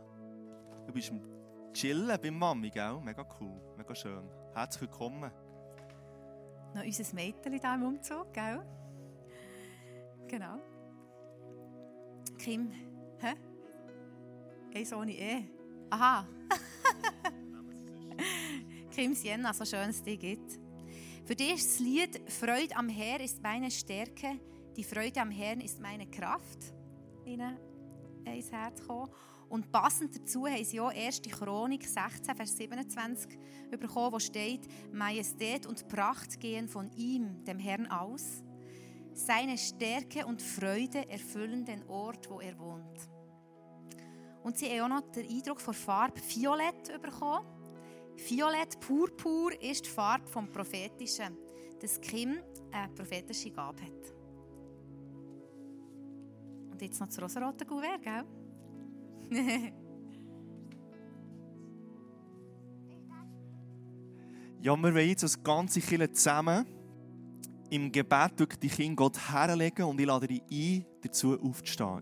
Du 0.86 0.93
bist 0.93 1.10
im 1.10 1.22
Chillen 1.74 2.17
bei 2.22 2.32
Mami, 2.32 2.70
gell? 2.70 3.02
Mega 3.02 3.28
cool, 3.41 3.60
mega 3.76 3.93
schön. 3.93 4.24
Herzlich 4.54 4.84
willkommen. 4.84 5.30
Noch 6.74 6.86
unser 6.86 7.13
Mädchen 7.13 7.60
hier 7.60 7.74
im 7.74 7.84
Umzug, 7.84 8.34
gell? 8.34 8.65
Genau. 10.28 10.60
Kim, 12.38 12.72
hä? 13.20 13.34
Eins 14.76 14.94
ohne 14.94 15.13
E. 15.13 15.46
Aha. 15.90 16.28
Kim 18.92 19.16
Sienna, 19.16 19.54
so 19.54 19.66
schön 19.66 19.90
es 19.90 20.04
dir 20.04 20.18
gibt. 20.18 20.60
Für 21.26 21.36
dich 21.36 21.54
ist 21.54 21.74
das 21.74 21.80
Lied 21.80 22.32
Freude 22.32 22.76
am 22.76 22.90
Herrn 22.90 23.22
ist 23.22 23.42
meine 23.42 23.72
Stärke, 23.72 24.40
die 24.76 24.84
Freude 24.84 25.22
am 25.22 25.32
Herrn 25.32 25.62
ist 25.62 25.80
meine 25.80 26.08
Kraft. 26.08 26.74
Ihnen 27.26 27.58
ins 28.26 28.52
Herz 28.52 28.86
kommen. 28.86 29.12
Und 29.50 29.72
passend 29.72 30.16
dazu 30.16 30.46
haben 30.46 30.66
sie 30.66 30.80
auch 30.80 30.94
1. 30.94 31.22
Chronik 31.22 31.86
16, 31.86 32.36
Vers 32.36 32.58
27 32.58 33.40
bekommen, 33.80 34.12
wo 34.12 34.20
steht, 34.20 34.68
Majestät 34.92 35.66
und 35.66 35.88
Pracht 35.88 36.40
gehen 36.40 36.68
von 36.68 36.92
ihm, 36.92 37.44
dem 37.46 37.60
Herrn, 37.60 37.88
aus. 37.88 38.44
Seine 39.18 39.58
Stärke 39.58 40.28
und 40.28 40.44
Freude 40.44 41.10
erfüllen 41.10 41.66
den 41.66 41.84
Ort, 41.90 42.30
wo 42.30 42.40
er 42.40 42.58
wohnt. 42.60 43.10
Und 44.44 44.56
sie 44.56 44.68
haben 44.68 44.92
auch 44.92 45.02
noch 45.02 45.12
den 45.12 45.28
Eindruck 45.28 45.60
von 45.60 45.74
Farbe 45.74 46.22
Violett 46.22 47.02
bekommen. 47.02 47.44
Violett, 48.16 48.80
Purpur, 48.80 49.60
ist 49.60 49.88
die 49.88 49.90
Farbe 49.90 50.28
vom 50.28 50.48
Prophetischen, 50.52 51.36
das 51.82 52.00
Kim 52.00 52.38
eine 52.72 52.94
prophetische 52.94 53.50
Gabe 53.50 53.82
hat. 53.82 54.14
Und 56.72 56.80
jetzt 56.80 57.00
noch 57.00 57.08
das 57.08 57.20
rosarote 57.20 57.66
Kuvert, 57.66 58.04
gell? 58.04 58.24
Ja, 64.60 64.76
wir 64.76 64.94
wollen 64.94 65.10
jetzt 65.10 65.24
als 65.24 65.42
ganze 65.42 65.80
Kirche 65.80 66.12
zusammen 66.12 66.66
im 67.70 67.92
Gebet 67.92 68.32
wirklich 68.38 68.60
die 68.60 68.70
Kinder 68.70 68.96
Gott 68.96 69.18
herlegen 69.32 69.86
und 69.86 70.00
ich 70.00 70.06
lade 70.06 70.28
dich 70.28 70.42
ein, 70.52 70.86
dazu 71.02 71.40
aufzustehen. 71.40 72.02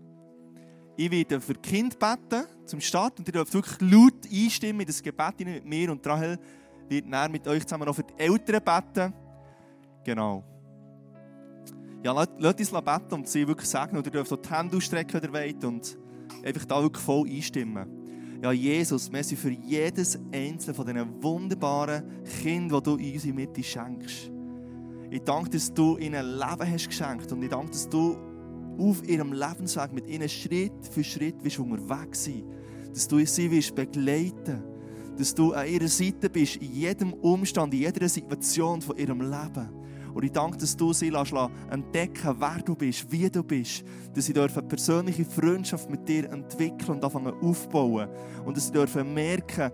Ich 0.96 1.10
werde 1.10 1.40
für 1.40 1.54
Kinder 1.54 1.96
beten 1.96 2.46
zum 2.64 2.80
Start 2.80 3.18
und 3.18 3.28
ihr 3.28 3.32
dürft 3.32 3.52
wirklich 3.52 3.80
laut 3.80 4.26
einstimmen 4.32 4.80
in 4.80 4.86
das 4.86 5.02
Gebet 5.02 5.40
mit 5.40 5.64
mir 5.64 5.92
und 5.92 6.06
Rahel 6.06 6.38
wird 6.88 7.06
näher 7.06 7.28
mit 7.28 7.46
euch 7.46 7.64
zusammen 7.64 7.86
noch 7.86 7.94
für 7.94 8.04
die 8.04 8.14
Eltern 8.16 8.62
beten. 8.64 9.12
Genau. 10.04 10.42
Ja, 12.02 12.12
lasst 12.12 12.60
uns 12.60 12.70
beten 12.70 13.14
und 13.14 13.28
sie 13.28 13.46
wirklich 13.46 13.68
sagen 13.68 13.96
und 13.96 14.06
ihr 14.06 14.12
dürft 14.12 14.32
auch 14.32 14.40
die 14.40 14.48
Hände 14.48 14.76
ausstrecken, 14.76 15.20
wenn 15.32 15.60
ihr 15.60 15.68
und 15.68 15.98
einfach 16.44 16.64
da 16.64 16.82
wirklich 16.82 17.04
voll 17.04 17.28
einstimmen. 17.28 18.40
Ja, 18.42 18.52
Jesus, 18.52 19.10
merci 19.10 19.34
für 19.34 19.50
jedes 19.50 20.18
einzelne 20.32 20.74
von 20.74 20.86
diesen 20.86 21.22
wunderbaren 21.22 22.22
Kindern, 22.42 22.82
die 22.82 22.84
du 22.84 22.96
in 22.96 23.12
unsere 23.14 23.34
Mitte 23.34 23.62
schenkst. 23.62 24.30
Ich 25.16 25.22
danke, 25.22 25.48
dass 25.48 25.72
du 25.72 25.96
ihnen 25.96 26.36
Leben 26.36 26.70
hast 26.70 26.88
geschenkt 26.88 27.32
und 27.32 27.42
ich 27.42 27.48
danke, 27.48 27.70
dass 27.70 27.88
du 27.88 28.18
auf 28.76 29.02
ihrem 29.08 29.32
Lebensweg 29.32 29.90
mit 29.90 30.06
ihnen 30.06 30.28
Schritt 30.28 30.74
für 30.90 31.02
Schritt 31.02 31.42
wirst 31.42 31.58
unterwegs 31.58 32.24
sein. 32.24 32.44
Dass 32.92 33.08
du 33.08 33.24
sie 33.24 33.50
wirst 33.50 33.74
begleiten 33.74 34.62
dass 35.16 35.34
du 35.34 35.54
an 35.54 35.66
ihrer 35.66 35.88
Seite 35.88 36.28
bist, 36.28 36.56
in 36.56 36.70
jedem 36.74 37.14
Umstand, 37.14 37.72
in 37.72 37.80
jeder 37.80 38.06
Situation 38.06 38.82
von 38.82 38.98
ihrem 38.98 39.22
Leben. 39.22 39.70
Und 40.12 40.22
ich 40.22 40.32
danke, 40.32 40.58
dass 40.58 40.76
du 40.76 40.92
sie 40.92 41.10
entdecken 41.70 42.36
wer 42.38 42.58
du 42.62 42.74
bist, 42.74 43.10
wie 43.10 43.30
du 43.30 43.42
bist. 43.42 43.84
Dass 44.14 44.26
sie 44.26 44.38
eine 44.38 44.48
persönliche 44.48 45.24
Freundschaft 45.24 45.88
mit 45.88 46.06
dir 46.06 46.30
entwickeln 46.30 46.96
und 46.96 47.04
anfangen 47.04 47.32
aufbauen. 47.40 48.10
Und 48.44 48.54
dass 48.54 48.66
sie 48.66 48.72
dürfen 48.72 49.14
merken, 49.14 49.70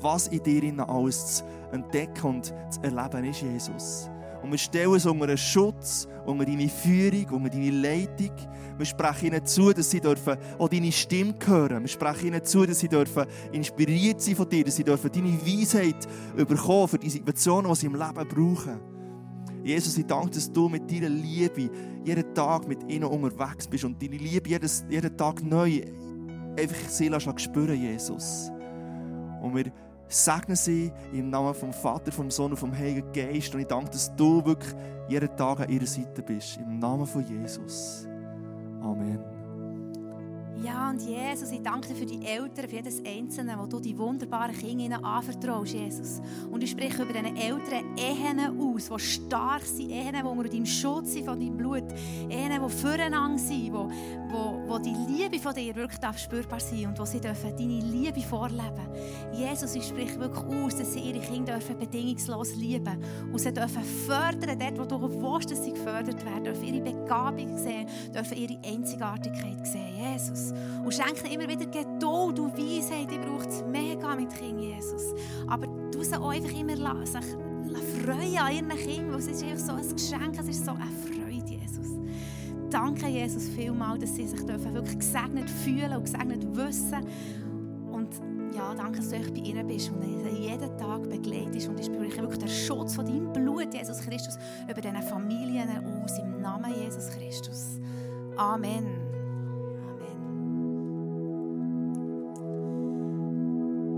was 0.00 0.28
in 0.28 0.42
dir 0.42 0.88
alles 0.88 1.36
zu 1.36 1.44
entdecken 1.72 2.26
und 2.26 2.46
zu 2.46 2.80
erleben 2.80 3.24
ist, 3.26 3.42
Jesus. 3.42 4.10
Und 4.42 4.50
wir 4.50 4.58
stellen 4.58 4.94
es 4.94 5.06
unter 5.06 5.24
einen 5.24 5.36
Schutz, 5.36 6.08
unter 6.24 6.44
deine 6.44 6.68
Führung, 6.68 7.26
unter 7.30 7.50
deine 7.50 7.70
Leitung. 7.70 8.32
Wir 8.78 8.86
sprechen 8.86 9.26
ihnen 9.26 9.44
zu, 9.44 9.72
dass 9.72 9.90
sie 9.90 10.00
dürfen 10.00 10.36
auch 10.58 10.68
deine 10.68 10.90
Stimme 10.90 11.34
hören. 11.44 11.82
Wir 11.82 11.88
sprechen 11.88 12.28
ihnen 12.28 12.44
zu, 12.44 12.64
dass 12.64 12.78
sie 12.78 12.88
dürfen 12.88 13.26
inspiriert 13.52 14.20
sein 14.20 14.36
von 14.36 14.48
dir, 14.48 14.64
dass 14.64 14.76
sie 14.76 14.84
dürfen 14.84 15.10
deine 15.12 15.38
Weisheit 15.46 16.06
bekommen 16.36 16.88
für 16.88 16.98
die 16.98 17.10
Situationen, 17.10 17.70
die 17.70 17.78
sie 17.78 17.86
im 17.86 17.94
Leben 17.94 18.28
brauchen. 18.28 18.80
Jesus, 19.62 19.98
ich 19.98 20.06
danke, 20.06 20.30
dass 20.30 20.50
du 20.50 20.68
mit 20.68 20.90
deiner 20.90 21.10
Liebe 21.10 21.70
jeden 22.04 22.34
Tag 22.34 22.66
mit 22.66 22.90
ihnen 22.90 23.04
unterwegs 23.04 23.68
bist 23.68 23.84
und 23.84 24.00
deine 24.02 24.16
Liebe 24.16 24.48
jedes, 24.48 24.84
jeden 24.88 25.14
Tag 25.16 25.42
neu 25.42 25.82
einfach 26.58 26.88
sie 26.88 27.10
spüren, 27.36 27.80
Jesus. 27.80 28.50
Und 29.42 29.54
wir 29.54 29.72
segnen 30.10 30.56
sie 30.56 30.92
im 31.12 31.30
Namen 31.30 31.54
vom 31.54 31.72
Vater, 31.72 32.12
vom 32.12 32.30
Sohn 32.30 32.50
und 32.50 32.58
vom 32.58 32.76
Heiligen 32.76 33.12
Geist. 33.12 33.54
Und 33.54 33.60
ich 33.60 33.66
danke, 33.66 33.90
dass 33.90 34.14
du 34.16 34.44
wirklich 34.44 34.74
jeden 35.08 35.34
Tag 35.36 35.60
an 35.60 35.68
ihrer 35.68 35.86
Seite 35.86 36.22
bist. 36.22 36.58
Im 36.58 36.78
Namen 36.78 37.06
von 37.06 37.24
Jesus. 37.26 38.06
Amen. 38.82 39.39
Ja, 40.62 40.90
und 40.90 41.00
Jesus, 41.00 41.52
ich 41.52 41.62
danke 41.62 41.88
dir 41.88 41.94
für 41.94 42.04
die 42.04 42.26
Eltern, 42.26 42.68
für 42.68 42.76
jedes 42.76 43.02
Einzelne, 43.02 43.56
wo 43.58 43.64
du 43.64 43.80
die 43.80 43.96
wunderbaren 43.96 44.54
Kinder 44.54 45.02
anvertraust, 45.02 45.72
Jesus. 45.72 46.20
Und 46.50 46.62
ich 46.62 46.72
spreche 46.72 47.02
über 47.02 47.14
diese 47.14 47.34
Eltern 47.34 47.96
Ehen 47.96 48.60
aus, 48.60 48.90
die 48.90 48.98
stark 48.98 49.62
sind, 49.62 49.90
Ehen, 49.90 50.14
die 50.14 50.22
unter 50.22 50.48
deinem 50.50 50.66
Schutz 50.66 51.12
sind, 51.12 51.24
von 51.24 51.40
deinem 51.40 51.56
Blut, 51.56 51.84
Ehen, 52.28 52.60
die 52.62 52.70
füreinander 52.70 53.38
sind, 53.38 53.72
wo, 53.72 53.88
wo, 54.28 54.62
wo 54.68 54.78
die 54.78 54.94
Liebe 55.08 55.38
von 55.38 55.54
dir 55.54 55.74
wirklich 55.74 55.98
spürbar 56.18 56.60
sein 56.60 56.88
und 56.88 56.98
wo 56.98 57.06
sie 57.06 57.20
dürfen 57.20 57.56
deine 57.56 57.80
Liebe 57.80 58.20
vorleben 58.20 58.88
Jesus, 59.32 59.74
ich 59.74 59.84
spreche 59.84 60.20
wirklich 60.20 60.44
aus, 60.44 60.76
dass 60.76 60.92
sie 60.92 61.00
ihre 61.00 61.20
Kinder 61.20 61.54
dürfen 61.54 61.78
bedingungslos 61.78 62.54
lieben 62.56 63.02
und 63.32 63.38
sie 63.38 63.52
dürfen 63.52 63.82
fördern, 63.82 64.58
dort, 64.58 64.78
wo 64.78 64.84
du 64.84 65.22
willst, 65.22 65.50
dass 65.50 65.64
sie 65.64 65.72
gefördert 65.72 66.24
werden, 66.24 66.44
dürfen 66.44 66.64
ihre 66.64 66.80
Begabung 66.82 67.56
sehen, 67.56 67.88
dürfen 68.14 68.36
ihre 68.36 68.58
Einzigartigkeit 68.64 69.66
sehen, 69.66 69.96
Jesus. 69.96 70.49
Und 70.84 70.94
schenke 70.94 71.32
immer 71.32 71.48
wieder 71.48 71.66
Geduld 71.66 72.38
und 72.38 72.56
Weisheit. 72.56 73.10
Ich 73.10 73.20
brauche 73.20 73.48
es 73.48 73.64
mega 73.64 74.14
mit 74.16 74.34
Kindern, 74.34 74.62
Jesus. 74.62 75.14
Aber 75.46 75.66
du 75.66 76.02
sie 76.02 76.16
auch 76.16 76.30
einfach 76.30 76.52
immer 76.52 76.76
sich 77.06 77.36
freuen 78.02 78.38
an 78.38 78.52
ihren 78.52 78.68
Kindern, 78.68 79.12
weil 79.12 79.18
es 79.18 79.26
ist 79.28 79.42
einfach 79.42 79.64
so 79.64 79.72
ein 79.72 79.96
Geschenk, 79.96 80.38
es 80.38 80.48
ist 80.48 80.64
so 80.64 80.72
eine 80.72 80.84
Freude, 81.04 81.54
Jesus. 81.54 81.98
Danke, 82.70 83.06
Jesus, 83.08 83.48
vielmals, 83.48 84.00
dass 84.00 84.14
sie 84.14 84.26
sich 84.26 84.44
dürfen 84.44 84.74
wirklich 84.74 84.98
gesegnet 84.98 85.50
fühlen 85.50 85.92
und 85.92 86.04
gesegnet 86.04 86.44
wissen. 86.56 87.04
Und 87.90 88.08
ja, 88.54 88.74
danke, 88.74 88.98
dass 88.98 89.10
du 89.10 89.16
bei 89.32 89.40
ihnen 89.40 89.66
bist 89.66 89.90
und 89.90 90.02
jeden 90.38 90.78
Tag 90.78 91.08
begleitest. 91.08 91.68
Und 91.68 91.78
ich 91.78 91.86
spüre 91.86 92.02
wirklich 92.02 92.38
den 92.38 92.48
Schutz 92.48 92.94
von 92.94 93.06
deinem 93.06 93.32
Blut, 93.32 93.74
Jesus 93.74 94.00
Christus, 94.00 94.38
über 94.68 94.80
diese 94.80 95.02
Familien 95.02 95.68
aus. 95.84 96.18
Im 96.18 96.40
Namen 96.40 96.72
Jesus 96.80 97.08
Christus. 97.10 97.80
Amen. 98.36 99.09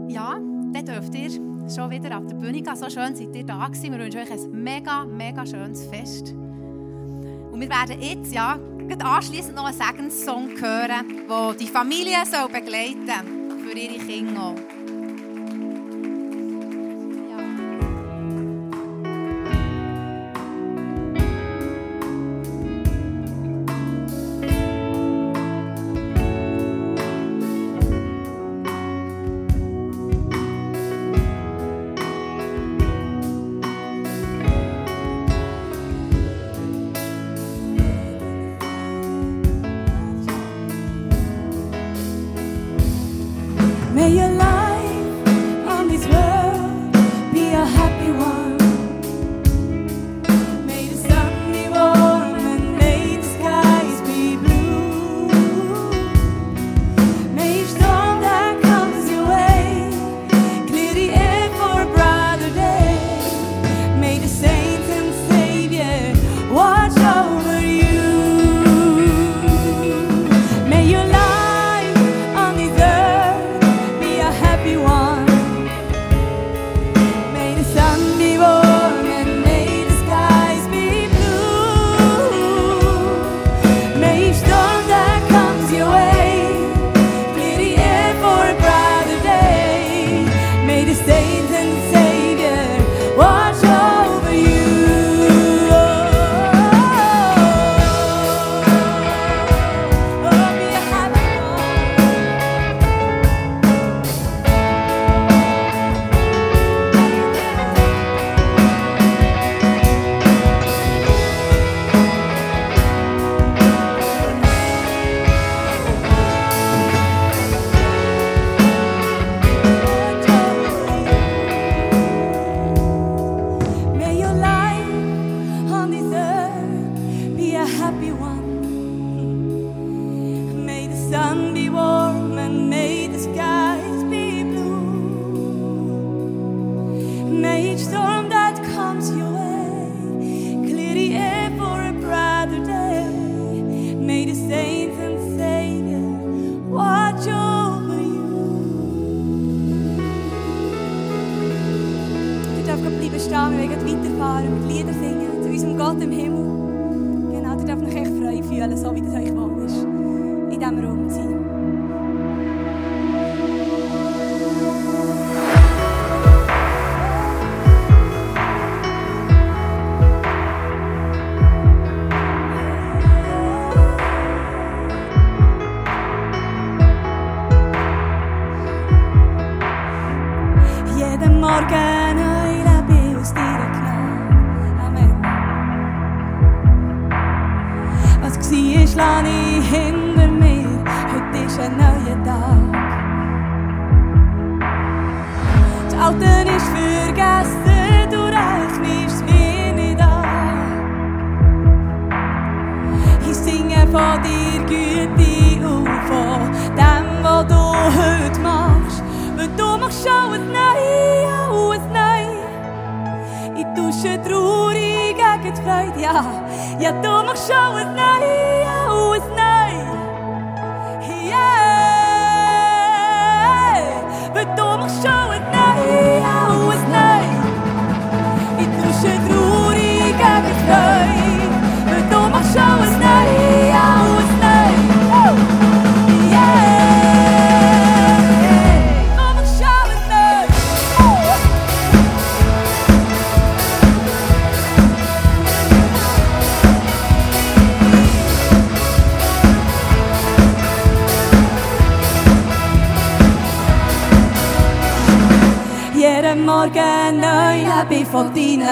Ja, 0.09 0.37
dann 0.73 0.85
dürft 0.85 1.15
ihr 1.15 1.31
schon 1.31 1.91
wieder 1.91 2.19
auf 2.19 2.27
der 2.27 2.35
Bühne 2.37 2.62
gehen. 2.62 2.77
So 2.77 2.88
schön 2.91 3.15
seid 3.15 3.35
ihr 3.35 3.45
da 3.45 3.67
gewesen. 3.67 3.93
Wir 3.93 3.99
wünschen 3.99 4.21
euch 4.21 4.31
ein 4.31 4.62
mega, 4.62 5.05
mega 5.05 5.47
schönes 5.47 5.85
Fest. 5.87 6.33
Und 6.33 7.61
wir 7.61 7.69
werden 7.69 8.01
jetzt, 8.01 8.33
ja, 8.33 8.59
anschließend 9.05 9.55
noch 9.55 9.65
einen 9.65 9.77
Segenssong 9.77 10.61
hören, 10.61 11.27
der 11.29 11.55
die 11.55 11.67
Familie 11.67 12.19
begleiten 12.51 13.07
soll 13.07 13.59
für 13.59 13.79
ihre 13.79 14.05
Kinder. 14.05 14.55
May 14.55 14.72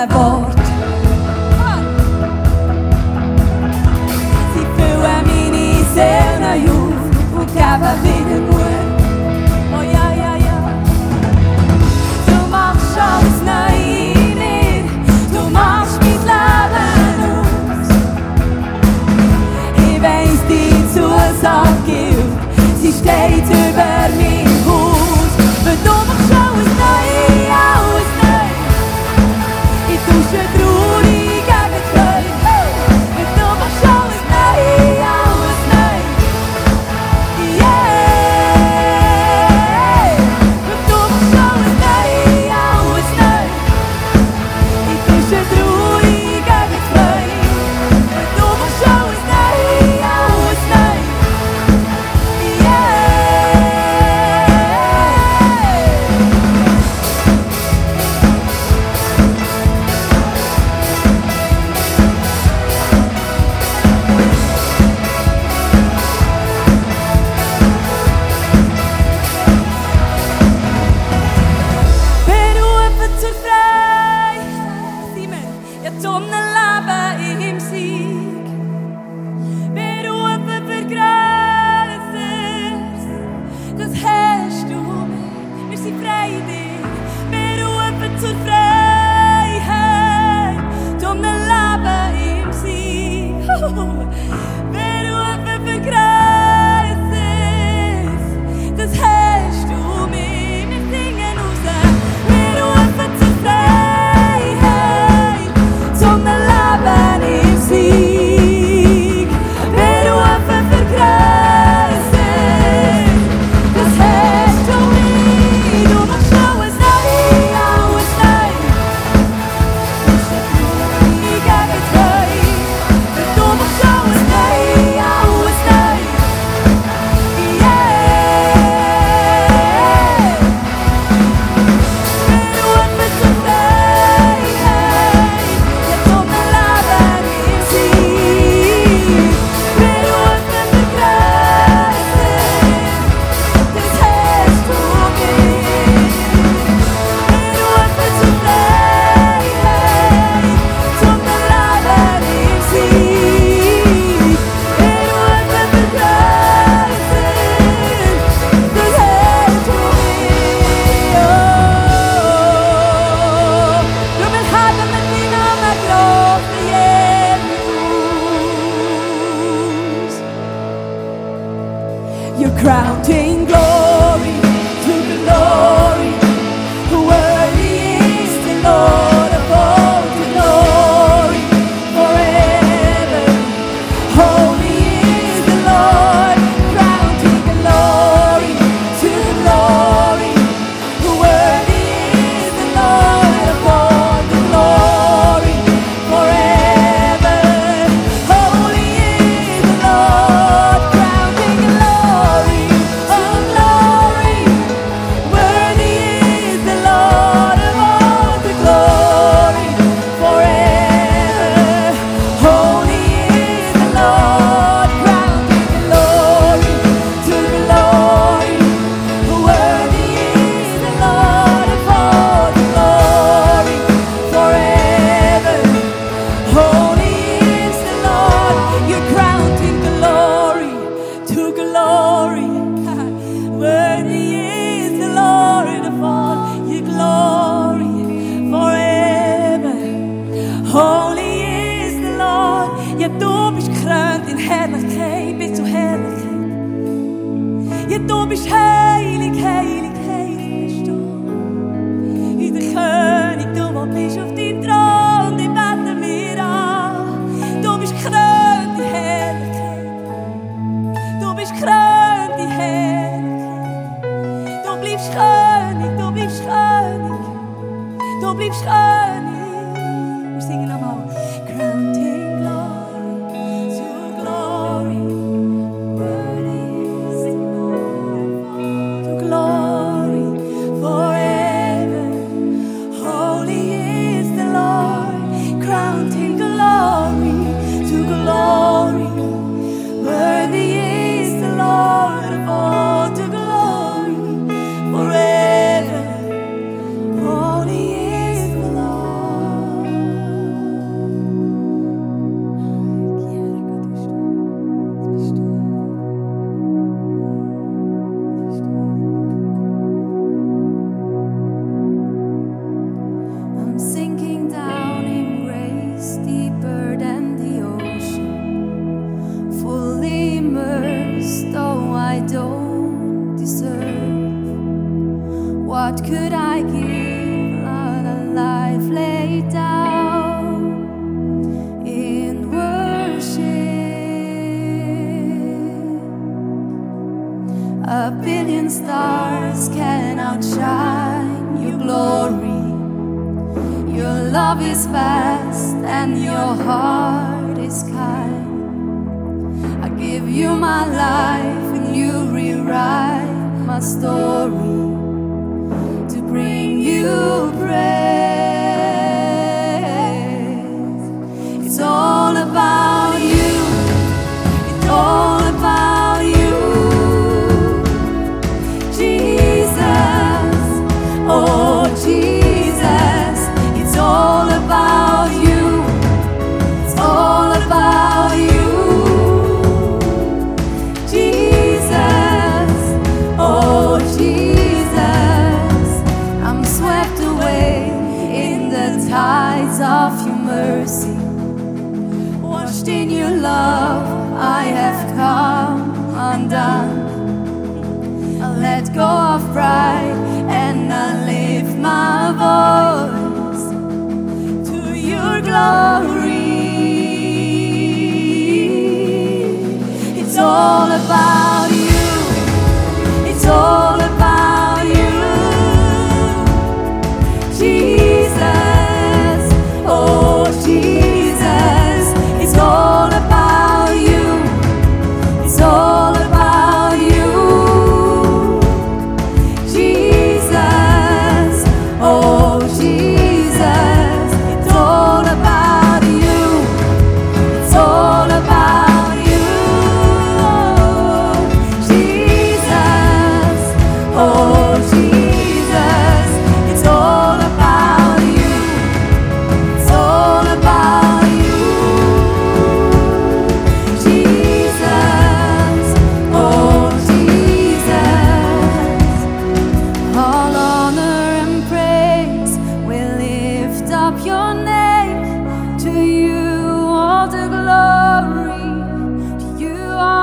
von 0.01 0.09
deinen 0.09 0.30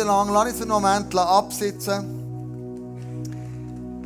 Miteinander. 0.00 0.32
Lass 0.32 0.52
uns 0.52 0.62
einen 0.62 0.70
Moment 0.70 1.14
absitzen. 1.14 2.16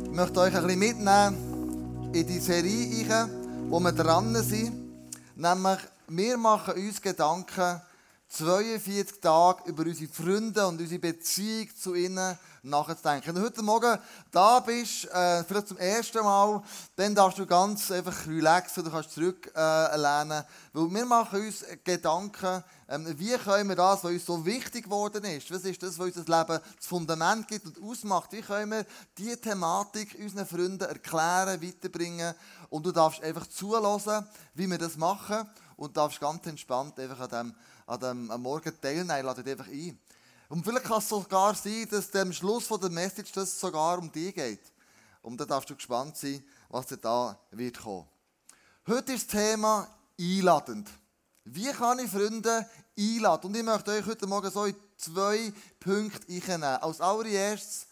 Ich 0.03 0.11
möchte 0.11 0.41
euch 0.41 0.53
ein 0.53 0.63
bisschen 0.63 0.79
mitnehmen 0.79 2.09
in 2.13 2.27
die 2.27 2.39
Serie, 2.39 3.29
wo 3.69 3.79
wir 3.79 3.93
dran 3.93 4.35
sind. 4.43 4.73
Nämlich, 5.37 5.79
wir 6.09 6.37
machen 6.37 6.73
uns 6.73 7.01
Gedanken 7.01 7.79
42 8.27 9.21
Tage 9.21 9.69
über 9.69 9.83
unsere 9.83 10.11
Freunde 10.11 10.67
und 10.67 10.81
unsere 10.81 10.99
Beziehung 10.99 11.69
zu 11.81 11.95
ihnen 11.95 12.37
nachzudenken. 12.65 13.27
Wenn 13.27 13.35
du 13.35 13.41
heute 13.41 13.61
Morgen 13.61 13.97
da 14.31 14.59
bist, 14.59 15.05
äh, 15.05 15.43
vielleicht 15.43 15.67
zum 15.67 15.77
ersten 15.77 16.23
Mal, 16.23 16.61
dann 16.95 17.15
darfst 17.15 17.37
du 17.39 17.45
ganz 17.45 17.91
einfach 17.91 18.27
relaxen, 18.27 18.83
du 18.83 18.91
kannst 18.91 19.11
zurücklehnen. 19.11 20.31
Äh, 20.31 20.43
weil 20.73 20.93
wir 20.93 21.05
machen 21.05 21.45
uns 21.45 21.63
Gedanken, 21.83 22.63
ähm, 22.89 23.07
wie 23.17 23.37
können 23.37 23.69
wir 23.69 23.75
das, 23.75 24.03
was 24.03 24.11
uns 24.11 24.25
so 24.25 24.45
wichtig 24.45 24.85
geworden 24.85 25.23
ist, 25.23 25.51
was 25.51 25.63
ist 25.63 25.81
das, 25.81 25.97
was 25.97 26.07
unser 26.07 26.37
Leben 26.37 26.59
das 26.77 26.87
Fundament 26.87 27.47
gibt 27.47 27.65
und 27.65 27.81
ausmacht, 27.81 28.31
wie 28.33 28.41
können 28.41 28.71
wir 28.71 28.85
diese 29.17 29.39
Thematik 29.39 30.17
unseren 30.19 30.45
Freunden 30.45 30.81
erklären, 30.81 31.61
weiterbringen 31.61 32.33
und 32.69 32.85
du 32.85 32.91
darfst 32.91 33.23
einfach 33.23 33.47
zulassen, 33.47 34.27
wie 34.53 34.69
wir 34.69 34.77
das 34.77 34.97
machen 34.97 35.47
und 35.77 35.95
darfst 35.95 36.19
ganz 36.19 36.45
entspannt 36.45 36.99
einfach 36.99 37.19
an 37.19 37.29
dem 37.29 37.55
an 37.87 37.99
dem 37.99 38.27
Morgen 38.41 38.73
teilnehmen. 38.81 39.25
Ladet 39.25 39.47
einfach 39.47 39.67
ein. 39.67 39.97
Und 40.49 40.63
vielleicht 40.63 40.85
kann 40.85 40.99
es 40.99 41.09
sogar 41.09 41.55
sein, 41.55 41.87
dass 41.89 42.13
am 42.15 42.31
Schluss 42.31 42.67
der 42.67 42.89
Message 42.89 43.31
das 43.31 43.59
sogar 43.59 43.97
um 43.97 44.11
dich 44.11 44.33
geht. 44.33 44.61
Und 45.21 45.39
da 45.39 45.45
darfst 45.45 45.69
du 45.69 45.75
gespannt 45.75 46.15
sein, 46.17 46.43
was 46.69 46.87
da 47.01 47.39
wird 47.51 47.79
kommen. 47.79 48.07
Heute 48.87 49.13
ist 49.13 49.33
das 49.33 49.41
Thema 49.41 49.87
einladend. 50.19 50.89
Wie 51.45 51.71
kann 51.71 51.99
ich 51.99 52.11
Freunde 52.11 52.69
einladen? 52.97 53.47
Und 53.47 53.57
ich 53.57 53.63
möchte 53.63 53.91
euch 53.91 54.05
heute 54.05 54.27
Morgen 54.27 54.51
so 54.51 54.65
in 54.65 54.75
zwei 54.97 55.51
Punkte 55.79 56.31
einnehmen. 56.31 56.63
Als 56.63 57.01
allererstes 57.01 57.87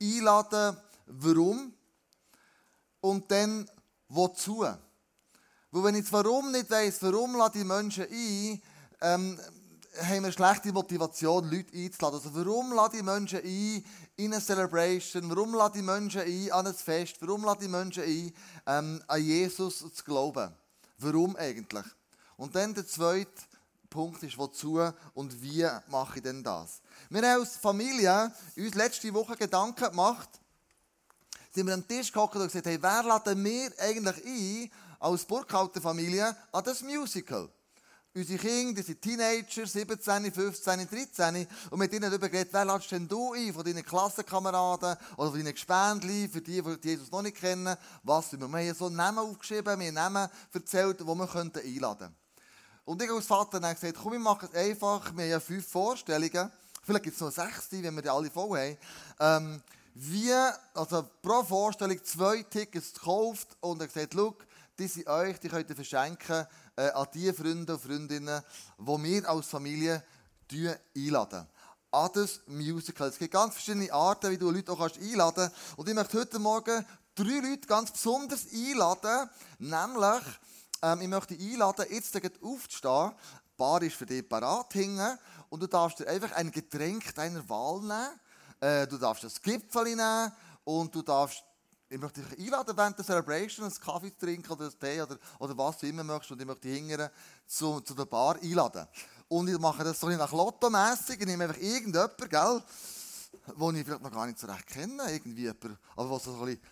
einladen, 0.00 0.76
warum? 1.06 1.74
Und 3.00 3.30
dann 3.30 3.68
wozu? 4.08 4.66
Weil 5.70 5.84
wenn 5.84 5.94
ich 5.96 6.04
das 6.04 6.12
Warum 6.12 6.50
nicht 6.50 6.70
weiss, 6.70 7.02
warum 7.02 7.36
lade 7.36 7.58
ich 7.58 7.64
Menschen 7.64 8.04
ein, 8.04 8.62
ähm, 9.00 9.40
haben 10.00 10.24
wir 10.24 10.32
schlechte 10.32 10.72
Motivation, 10.72 11.50
Leute 11.50 11.76
einzuladen. 11.76 12.18
Also 12.18 12.34
warum 12.34 12.72
lade 12.72 12.96
ich 12.96 13.02
Menschen 13.02 13.40
ein 13.40 13.84
in 14.16 14.32
eine 14.32 14.42
Celebration? 14.42 15.28
Warum 15.30 15.54
lade 15.54 15.78
ich 15.78 15.84
Menschen 15.84 16.22
ein 16.22 16.52
an 16.52 16.66
ein 16.66 16.74
Fest? 16.74 17.16
Warum 17.20 17.44
lade 17.44 17.64
ich 17.64 17.70
Menschen 17.70 18.02
ein, 18.02 18.32
ähm, 18.66 19.02
an 19.06 19.22
Jesus 19.22 19.78
zu 19.78 20.04
glauben? 20.04 20.52
Warum 20.98 21.36
eigentlich? 21.36 21.84
Und 22.36 22.54
dann 22.54 22.74
der 22.74 22.86
zweite 22.86 23.30
Punkt 23.90 24.22
ist, 24.22 24.38
wozu 24.38 24.80
und 25.14 25.42
wie 25.42 25.66
mache 25.88 26.18
ich 26.18 26.22
denn 26.22 26.42
das? 26.42 26.80
Wir 27.10 27.22
haben 27.22 27.40
als 27.40 27.56
Familie 27.56 28.32
uns 28.56 28.74
letzte 28.74 29.12
Woche 29.14 29.36
Gedanken 29.36 29.90
gemacht, 29.90 30.28
sind 31.50 31.66
wir 31.66 31.74
am 31.74 31.86
Tisch 31.86 32.12
gehockt 32.12 32.36
und 32.36 32.44
gesagt, 32.44 32.66
hey, 32.66 32.78
wer 32.80 33.02
laden 33.02 33.44
wir 33.44 33.72
eigentlich 33.78 34.24
ein 34.24 34.70
als 35.00 35.24
Burkhalter 35.24 35.80
Familie 35.80 36.36
an 36.52 36.64
das 36.64 36.82
Musical? 36.82 37.48
Unsere 38.14 38.38
Kinder, 38.38 38.82
sind 38.82 39.02
Teenager, 39.02 39.66
17, 39.66 40.32
15, 40.32 40.88
13. 40.88 41.46
Und 41.70 41.78
mit 41.78 41.92
ihnen 41.92 42.10
darüber 42.10 42.28
geredet, 42.28 42.52
wer 42.52 42.64
ladest 42.64 42.90
denn 42.90 43.06
du 43.06 43.34
ein 43.34 43.52
von 43.52 43.62
deinen 43.62 43.84
Klassenkameraden 43.84 44.96
oder 45.16 45.30
von 45.30 45.38
deinen 45.38 45.52
Gespendli, 45.52 46.26
für 46.26 46.40
die, 46.40 46.62
die 46.62 46.88
Jesus 46.88 47.10
noch 47.10 47.20
nicht 47.20 47.36
kennen, 47.36 47.76
was 48.02 48.32
wir. 48.32 48.40
Wir 48.40 48.46
haben 48.48 48.74
so 48.74 48.88
Namen 48.88 49.18
aufgeschrieben, 49.18 49.78
wir 49.78 49.88
haben 49.88 49.94
Namen 49.94 50.28
erzählt, 50.52 50.98
die 50.98 51.04
wir 51.04 51.12
einladen 51.12 51.98
könnten. 51.98 52.16
Und 52.86 53.02
ich 53.02 53.10
als 53.10 53.26
Vater 53.26 53.60
habe 53.60 53.74
gesagt, 53.74 53.98
komm, 54.02 54.12
wir 54.12 54.18
machen 54.18 54.48
es 54.50 54.58
einfach. 54.58 55.14
Wir 55.14 55.24
haben 55.24 55.30
ja 55.30 55.40
fünf 55.40 55.68
Vorstellungen. 55.68 56.50
Vielleicht 56.82 57.04
gibt 57.04 57.14
es 57.14 57.20
noch 57.20 57.30
sechs, 57.30 57.68
wenn 57.70 57.94
wir 57.94 58.02
die 58.02 58.08
alle 58.08 58.30
voll 58.30 58.58
haben. 58.58 58.78
Ähm, 59.20 59.62
wie, 59.92 60.32
also 60.72 61.06
pro 61.20 61.42
Vorstellung 61.44 62.02
zwei 62.02 62.42
Tickets 62.44 62.94
gekauft 62.94 63.48
und 63.60 63.82
er 63.82 63.88
gesagt, 63.88 64.14
schau, 64.14 64.34
die 64.78 64.86
sind 64.86 65.06
euch, 65.08 65.38
die 65.40 65.48
könnt 65.48 65.68
ihr 65.68 65.76
verschenken 65.76 66.46
äh, 66.78 66.90
an 66.90 67.08
die 67.12 67.32
Freunde 67.32 67.74
und 67.74 67.82
Freundinnen, 67.82 68.42
die 68.78 68.86
wir 68.86 69.28
als 69.28 69.46
Familie 69.46 70.02
einladen. 70.96 71.46
An 71.90 72.10
das 72.14 72.40
Musical. 72.46 73.08
Es 73.08 73.18
gibt 73.18 73.32
ganz 73.32 73.54
verschiedene 73.54 73.92
Arten, 73.92 74.30
wie 74.30 74.38
du 74.38 74.50
Leute 74.50 74.72
auch 74.72 74.80
einladen 74.80 75.50
kannst. 75.50 75.78
Und 75.78 75.88
ich 75.88 75.94
möchte 75.94 76.18
heute 76.18 76.38
Morgen 76.38 76.86
drei 77.14 77.40
Leute 77.40 77.66
ganz 77.66 77.90
besonders 77.90 78.46
einladen. 78.52 79.28
Nämlich, 79.58 80.22
ähm, 80.82 81.00
ich 81.00 81.08
möchte 81.08 81.34
einladen, 81.34 81.86
jetzt 81.90 82.14
aufzustehen. 82.16 83.12
Die 83.44 83.56
Bar 83.56 83.82
ist 83.82 83.96
für 83.96 84.06
dich 84.06 84.28
parat 84.28 84.72
hingen. 84.72 85.18
Und 85.48 85.62
du 85.62 85.66
darfst 85.66 85.98
dir 85.98 86.06
einfach 86.06 86.32
ein 86.32 86.52
Getränk 86.52 87.12
deiner 87.14 87.48
Wahl 87.48 87.80
nehmen. 87.80 88.20
Äh, 88.60 88.86
du 88.86 88.98
darfst 88.98 89.24
das 89.24 89.42
Gipfel 89.42 89.84
nehmen. 89.84 90.30
Und 90.64 90.94
du 90.94 91.02
darfst 91.02 91.42
ich 91.90 91.98
möchte 91.98 92.20
dich 92.20 92.38
einladen, 92.38 92.76
während 92.76 92.98
der 92.98 93.04
Celebration 93.04 93.66
einen 93.66 93.80
Kaffee 93.80 94.12
zu 94.12 94.26
trinken 94.26 94.52
oder 94.52 94.64
einen 94.64 94.78
Tee 94.78 95.00
oder, 95.00 95.18
oder 95.38 95.56
was 95.56 95.78
du 95.78 95.86
immer 95.86 96.04
möchtest. 96.04 96.32
Und 96.32 96.40
ich 96.40 96.46
möchte 96.46 96.68
dich 96.68 96.76
hingern 96.76 97.10
zu, 97.46 97.80
zu 97.80 97.94
der 97.94 98.04
Bar 98.04 98.36
einladen. 98.42 98.86
Und 99.28 99.48
ich 99.48 99.58
mache 99.58 99.84
das 99.84 99.98
so 99.98 100.08
nach 100.08 100.32
Lotto-mässig. 100.32 101.20
Ich 101.20 101.26
nehme 101.26 101.44
einfach 101.44 101.60
irgendjemanden, 101.60 102.28
gell, 102.28 102.62
den 103.46 103.76
ich 103.76 103.84
vielleicht 103.84 104.02
noch 104.02 104.12
gar 104.12 104.26
nicht 104.26 104.38
so 104.38 104.46
recht 104.46 104.66
kenne. 104.66 105.02
Irgendwie 105.10 105.42
jemand, 105.42 105.78
aber 105.96 106.10
was 106.10 106.24
so 106.24 106.34
ein 106.34 106.44
bisschen, 106.44 106.62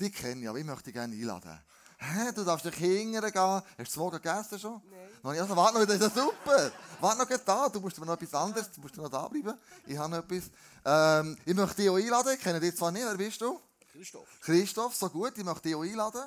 die 0.00 0.10
kenne 0.10 0.42
ich, 0.42 0.48
aber 0.48 0.58
ich 0.58 0.64
möchte 0.66 0.84
dich 0.84 0.94
gerne 0.94 1.14
einladen. 1.14 1.58
Hä, 2.00 2.30
du 2.32 2.44
darfst 2.44 2.64
dich 2.64 2.74
hingern 2.76 3.32
gehen. 3.32 3.62
Hast 3.78 3.96
du 3.96 4.00
Morgen 4.00 4.22
gegessen 4.22 4.58
schon? 4.58 4.80
Nein. 5.22 5.40
Also, 5.40 5.56
warte 5.56 5.78
noch, 5.78 5.86
das 5.86 5.96
ist 5.96 6.02
ja 6.02 6.10
super. 6.10 6.70
warte 7.00 7.18
noch 7.18 7.44
da. 7.44 7.68
Du 7.68 7.80
musst 7.80 7.98
mir 7.98 8.06
noch 8.06 8.14
etwas 8.14 8.34
anderes, 8.34 8.70
du 8.70 8.80
musst 8.80 8.96
noch 8.96 9.08
da 9.08 9.26
bleiben. 9.26 9.58
Ich 9.84 9.98
habe 9.98 10.10
noch 10.10 10.18
etwas. 10.18 10.50
Ähm, 10.84 11.36
ich 11.44 11.54
möchte 11.54 11.76
dich 11.76 11.90
auch 11.90 11.96
einladen. 11.96 12.34
Ich 12.34 12.40
kenne 12.40 12.60
dich 12.60 12.76
zwar 12.76 12.92
nicht, 12.92 13.04
wer 13.04 13.16
bist 13.16 13.40
du? 13.40 13.60
Christoph. 13.98 14.28
Christoph, 14.40 14.94
so 14.94 15.10
gut, 15.10 15.36
ich 15.36 15.42
möchte 15.42 15.62
dich 15.62 15.74
auch 15.74 15.82
einladen. 15.82 16.22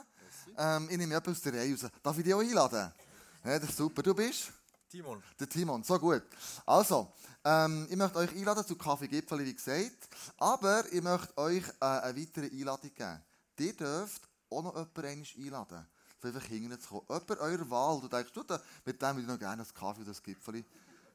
Ähm, 0.57 0.89
ich 0.91 0.97
nehme 0.97 1.15
etwas 1.15 1.38
aus 1.38 1.41
der 1.41 1.53
Reihe 1.53 1.72
raus. 1.72 1.89
Darf 2.03 2.17
ich 2.17 2.24
dich 2.26 2.34
auch 2.34 2.41
einladen? 2.41 2.91
Ja, 3.45 3.59
das 3.59 3.69
ist 3.69 3.78
super. 3.78 4.03
Du 4.03 4.13
bist? 4.13 4.51
Timon. 4.89 5.24
Der 5.39 5.47
Timon, 5.47 5.82
so 5.82 5.97
gut. 5.97 6.22
Also, 6.65 7.13
ähm, 7.45 7.88
ich 7.89 7.95
möchte 7.95 8.17
euch 8.17 8.30
einladen 8.36 8.65
zu 8.67 8.76
Kaffee 8.76 9.07
Gipfel, 9.07 9.45
wie 9.45 9.53
gesagt. 9.53 10.09
Aber 10.38 10.84
ich 10.91 11.01
möchte 11.01 11.38
euch 11.38 11.63
äh, 11.80 11.86
eine 11.86 12.19
weitere 12.19 12.47
Einladung 12.47 12.93
geben. 12.93 13.22
Ihr 13.57 13.74
dürft 13.74 14.22
auch 14.49 14.63
noch 14.63 14.76
jemanden 14.76 15.26
einladen. 15.38 15.88
Einfach 16.24 16.43
hinten 16.43 16.78
zu 16.78 16.89
kommen. 16.89 17.05
Jemand 17.07 17.39
eurer 17.39 17.69
Wahl. 17.69 18.01
Du 18.01 18.09
denkst, 18.09 18.34
du, 18.34 18.43
mit 18.84 19.01
dem 19.01 19.07
würde 19.15 19.22
ich 19.22 19.28
noch 19.28 19.39
gerne 19.39 19.63
einen 19.63 19.74
Kaffee 19.74 20.01
oder 20.01 20.11
ein 20.11 20.24
Gipfel. 20.24 20.65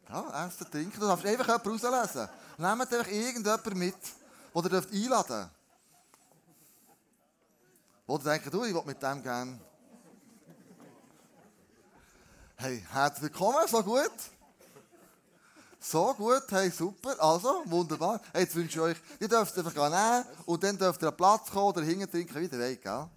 Ja, 0.09 0.47
essen, 0.47 0.71
trinken. 0.71 1.01
Du 1.01 1.07
darfst 1.07 1.27
einfach 1.27 1.47
jemanden 1.49 1.87
rauslesen. 1.87 2.29
Nehmt 2.57 2.81
einfach 2.81 3.13
irgendjemanden 3.13 3.79
mit, 3.79 3.95
den 4.55 4.65
ihr 4.65 4.71
dürft 4.71 4.91
einladen 4.91 5.51
Wo 8.07 8.19
denken, 8.19 8.51
du, 8.51 8.63
ich 8.65 8.73
will 8.73 8.83
mit 8.87 9.03
dem 9.03 9.21
gerne. 9.21 9.59
Hey, 12.55 12.85
herzlich 12.93 13.23
willkommen, 13.23 13.67
so 13.67 13.83
gut. 13.83 14.13
So 15.81 16.15
gut, 16.15 16.45
hey, 16.51 16.71
super. 16.71 17.17
Also, 17.19 17.63
wunderbar. 17.65 18.21
Hey, 18.33 18.43
jetzt 18.43 18.55
wünsche 18.55 18.79
ich 18.79 18.81
euch, 18.81 18.97
ihr 19.19 19.29
dürft 19.29 19.59
einfach 19.59 19.75
nehmen 19.75 20.25
und 20.47 20.63
dann 20.63 20.79
dürft 20.79 21.03
ihr 21.03 21.09
einen 21.09 21.17
Platz 21.17 21.51
kommen 21.51 21.67
oder 21.67 21.83
hinten 21.83 22.09
trinken, 22.09 22.35
wie 22.37 22.45
ihr 22.45 22.53
wollt, 22.53 22.83
gell? 22.83 23.09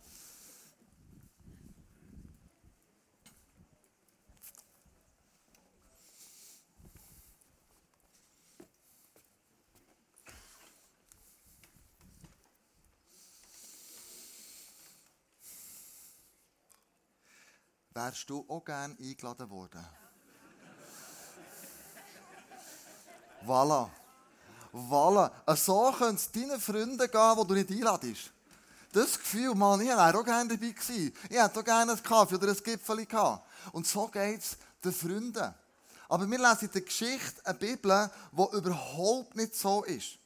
Wärst 17.99 18.29
du 18.29 18.45
auch 18.47 18.63
gerne 18.63 18.95
eingeladen 18.97 19.49
worden. 19.49 19.85
voilà. 23.45 23.89
Voilà. 24.71 25.31
So 25.55 25.91
können 25.97 26.15
es 26.15 26.31
deinen 26.31 26.61
Freunden 26.61 26.97
gehen, 26.97 27.37
die 27.37 27.47
du 27.47 27.53
nicht 27.53 27.71
einladest. 27.71 28.31
Das 28.91 29.17
Gefühl, 29.17 29.53
Mann, 29.53 29.81
ich 29.81 29.87
wäre 29.87 30.17
auch 30.17 30.23
gerne 30.23 30.55
dabei 30.55 30.71
gewesen. 30.71 31.13
Ich 31.29 31.37
hätte 31.37 31.59
auch 31.59 31.63
gerne 31.63 31.91
einen 31.91 32.03
Kaffee 32.03 32.35
oder 32.35 32.49
ein 32.49 32.63
Gipfel 32.63 33.05
gehabt. 33.05 33.45
Und 33.73 33.85
so 33.85 34.07
geht 34.07 34.39
es 34.39 34.57
den 34.83 34.93
Freunden. 34.93 35.53
Aber 36.07 36.29
wir 36.29 36.37
lesen 36.37 36.65
in 36.65 36.71
der 36.71 36.81
Geschichte 36.81 37.45
eine 37.45 37.57
Bibel, 37.57 38.09
die 38.31 38.57
überhaupt 38.57 39.35
nicht 39.35 39.55
so 39.55 39.83
ist. 39.83 40.17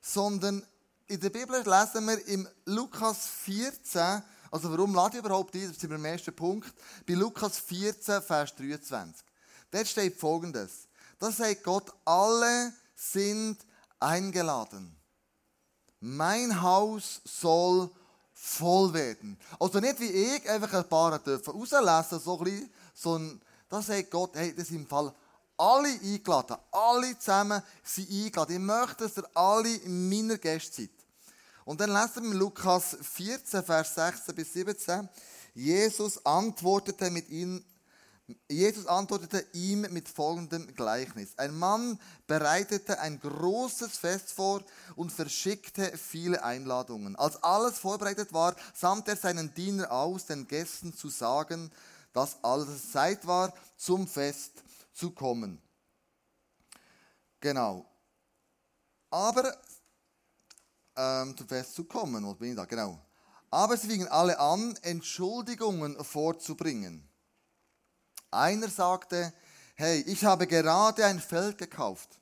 Sondern 0.00 0.66
in 1.06 1.20
der 1.20 1.30
Bibel 1.30 1.62
lesen 1.62 2.06
wir 2.06 2.26
im 2.26 2.48
Lukas 2.64 3.26
14, 3.44 4.22
also 4.50 4.70
warum 4.70 4.94
lade 4.94 5.16
ich 5.16 5.24
überhaupt 5.24 5.54
ein? 5.54 5.68
Das 5.68 5.78
sind 5.78 5.90
wir 5.90 5.96
im 5.96 6.04
ersten 6.04 6.34
Punkt. 6.34 6.72
Bei 7.06 7.14
Lukas 7.14 7.58
14, 7.58 8.22
Vers 8.22 8.54
23. 8.54 9.24
Dort 9.70 9.86
steht 9.86 10.18
folgendes. 10.18 10.88
Da 11.18 11.30
sagt 11.30 11.64
Gott, 11.64 11.92
alle 12.04 12.72
sind 12.94 13.58
eingeladen. 13.98 14.96
Mein 16.00 16.60
Haus 16.60 17.20
soll 17.24 17.90
voll 18.32 18.92
werden. 18.92 19.38
Also 19.58 19.80
nicht 19.80 19.98
wie 19.98 20.10
ich, 20.10 20.48
einfach 20.48 20.72
ein 20.74 20.88
paar 20.88 21.18
dürfen 21.18 21.52
rauslesen, 21.52 22.20
so 22.20 22.38
ein 22.38 22.44
bisschen, 22.44 22.70
sondern 22.94 23.40
da 23.68 23.82
sagt 23.82 24.10
Gott, 24.10 24.36
hey, 24.36 24.54
das 24.54 24.68
sind 24.68 24.82
im 24.82 24.86
Fall 24.86 25.12
alle 25.56 25.88
eingeladen. 25.88 26.56
Alle 26.70 27.18
zusammen 27.18 27.62
sind 27.82 28.10
eingeladen. 28.10 28.56
Ich 28.56 28.60
möchte, 28.60 29.04
dass 29.04 29.16
ihr 29.16 29.36
alle 29.36 29.74
in 29.74 30.08
meiner 30.08 30.38
Gäste 30.38 30.82
seid. 30.82 30.90
Und 31.66 31.80
dann 31.80 31.90
lesen 31.90 32.30
wir 32.30 32.38
Lukas 32.38 32.96
14, 33.02 33.64
Vers 33.64 33.96
16 33.96 34.34
bis 34.36 34.52
17. 34.52 35.08
Jesus 35.52 36.24
antwortete 36.24 37.10
mit 37.10 37.28
ihnen, 37.28 37.64
Jesus 38.48 38.86
antwortete 38.86 39.44
ihm 39.52 39.80
mit 39.80 40.08
folgendem 40.08 40.72
Gleichnis. 40.76 41.36
Ein 41.36 41.58
Mann 41.58 41.98
bereitete 42.28 43.00
ein 43.00 43.18
großes 43.18 43.98
Fest 43.98 44.30
vor 44.30 44.62
und 44.94 45.10
verschickte 45.10 45.98
viele 45.98 46.44
Einladungen. 46.44 47.16
Als 47.16 47.42
alles 47.42 47.80
vorbereitet 47.80 48.32
war, 48.32 48.54
sandte 48.72 49.10
er 49.12 49.16
seinen 49.16 49.52
Diener 49.52 49.90
aus, 49.90 50.26
den 50.26 50.46
Gästen 50.46 50.94
zu 50.94 51.08
sagen, 51.08 51.72
dass 52.12 52.44
alles 52.44 52.92
Zeit 52.92 53.26
war, 53.26 53.52
zum 53.76 54.06
Fest 54.06 54.52
zu 54.92 55.10
kommen. 55.10 55.60
Genau. 57.40 57.84
Aber 59.10 59.52
ähm, 60.96 61.36
zum 61.36 61.48
Fest 61.48 61.74
zu 61.74 61.84
kommen, 61.84 62.24
wo 62.24 62.34
bin 62.34 62.50
ich 62.50 62.56
da? 62.56 62.64
Genau. 62.64 62.98
Aber 63.50 63.76
sie 63.76 63.88
fingen 63.88 64.08
alle 64.08 64.38
an, 64.38 64.76
Entschuldigungen 64.82 66.02
vorzubringen. 66.04 67.08
Einer 68.30 68.68
sagte, 68.68 69.32
hey, 69.76 70.00
ich 70.02 70.24
habe 70.24 70.46
gerade 70.46 71.04
ein 71.04 71.20
Feld 71.20 71.58
gekauft 71.58 72.20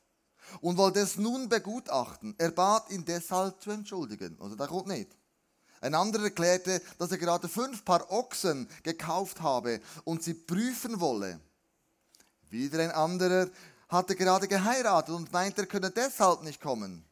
und 0.60 0.76
wollte 0.76 1.00
es 1.00 1.16
nun 1.16 1.48
begutachten. 1.48 2.34
Er 2.38 2.50
bat 2.50 2.90
ihn 2.90 3.04
deshalb 3.04 3.60
zu 3.60 3.70
entschuldigen. 3.70 4.36
Also 4.40 4.54
da 4.54 4.66
kommt 4.66 4.88
nicht. 4.88 5.16
Ein 5.80 5.94
anderer 5.94 6.24
erklärte, 6.24 6.80
dass 6.98 7.10
er 7.10 7.18
gerade 7.18 7.48
fünf 7.48 7.84
Paar 7.84 8.10
Ochsen 8.10 8.68
gekauft 8.82 9.40
habe 9.40 9.80
und 10.04 10.22
sie 10.22 10.34
prüfen 10.34 11.00
wolle. 11.00 11.40
Wieder 12.48 12.78
ein 12.82 12.90
anderer 12.90 13.48
hatte 13.88 14.16
gerade 14.16 14.48
geheiratet 14.48 15.14
und 15.14 15.32
meinte, 15.32 15.62
er 15.62 15.66
könne 15.66 15.90
deshalb 15.90 16.42
nicht 16.42 16.60
kommen. 16.60 17.04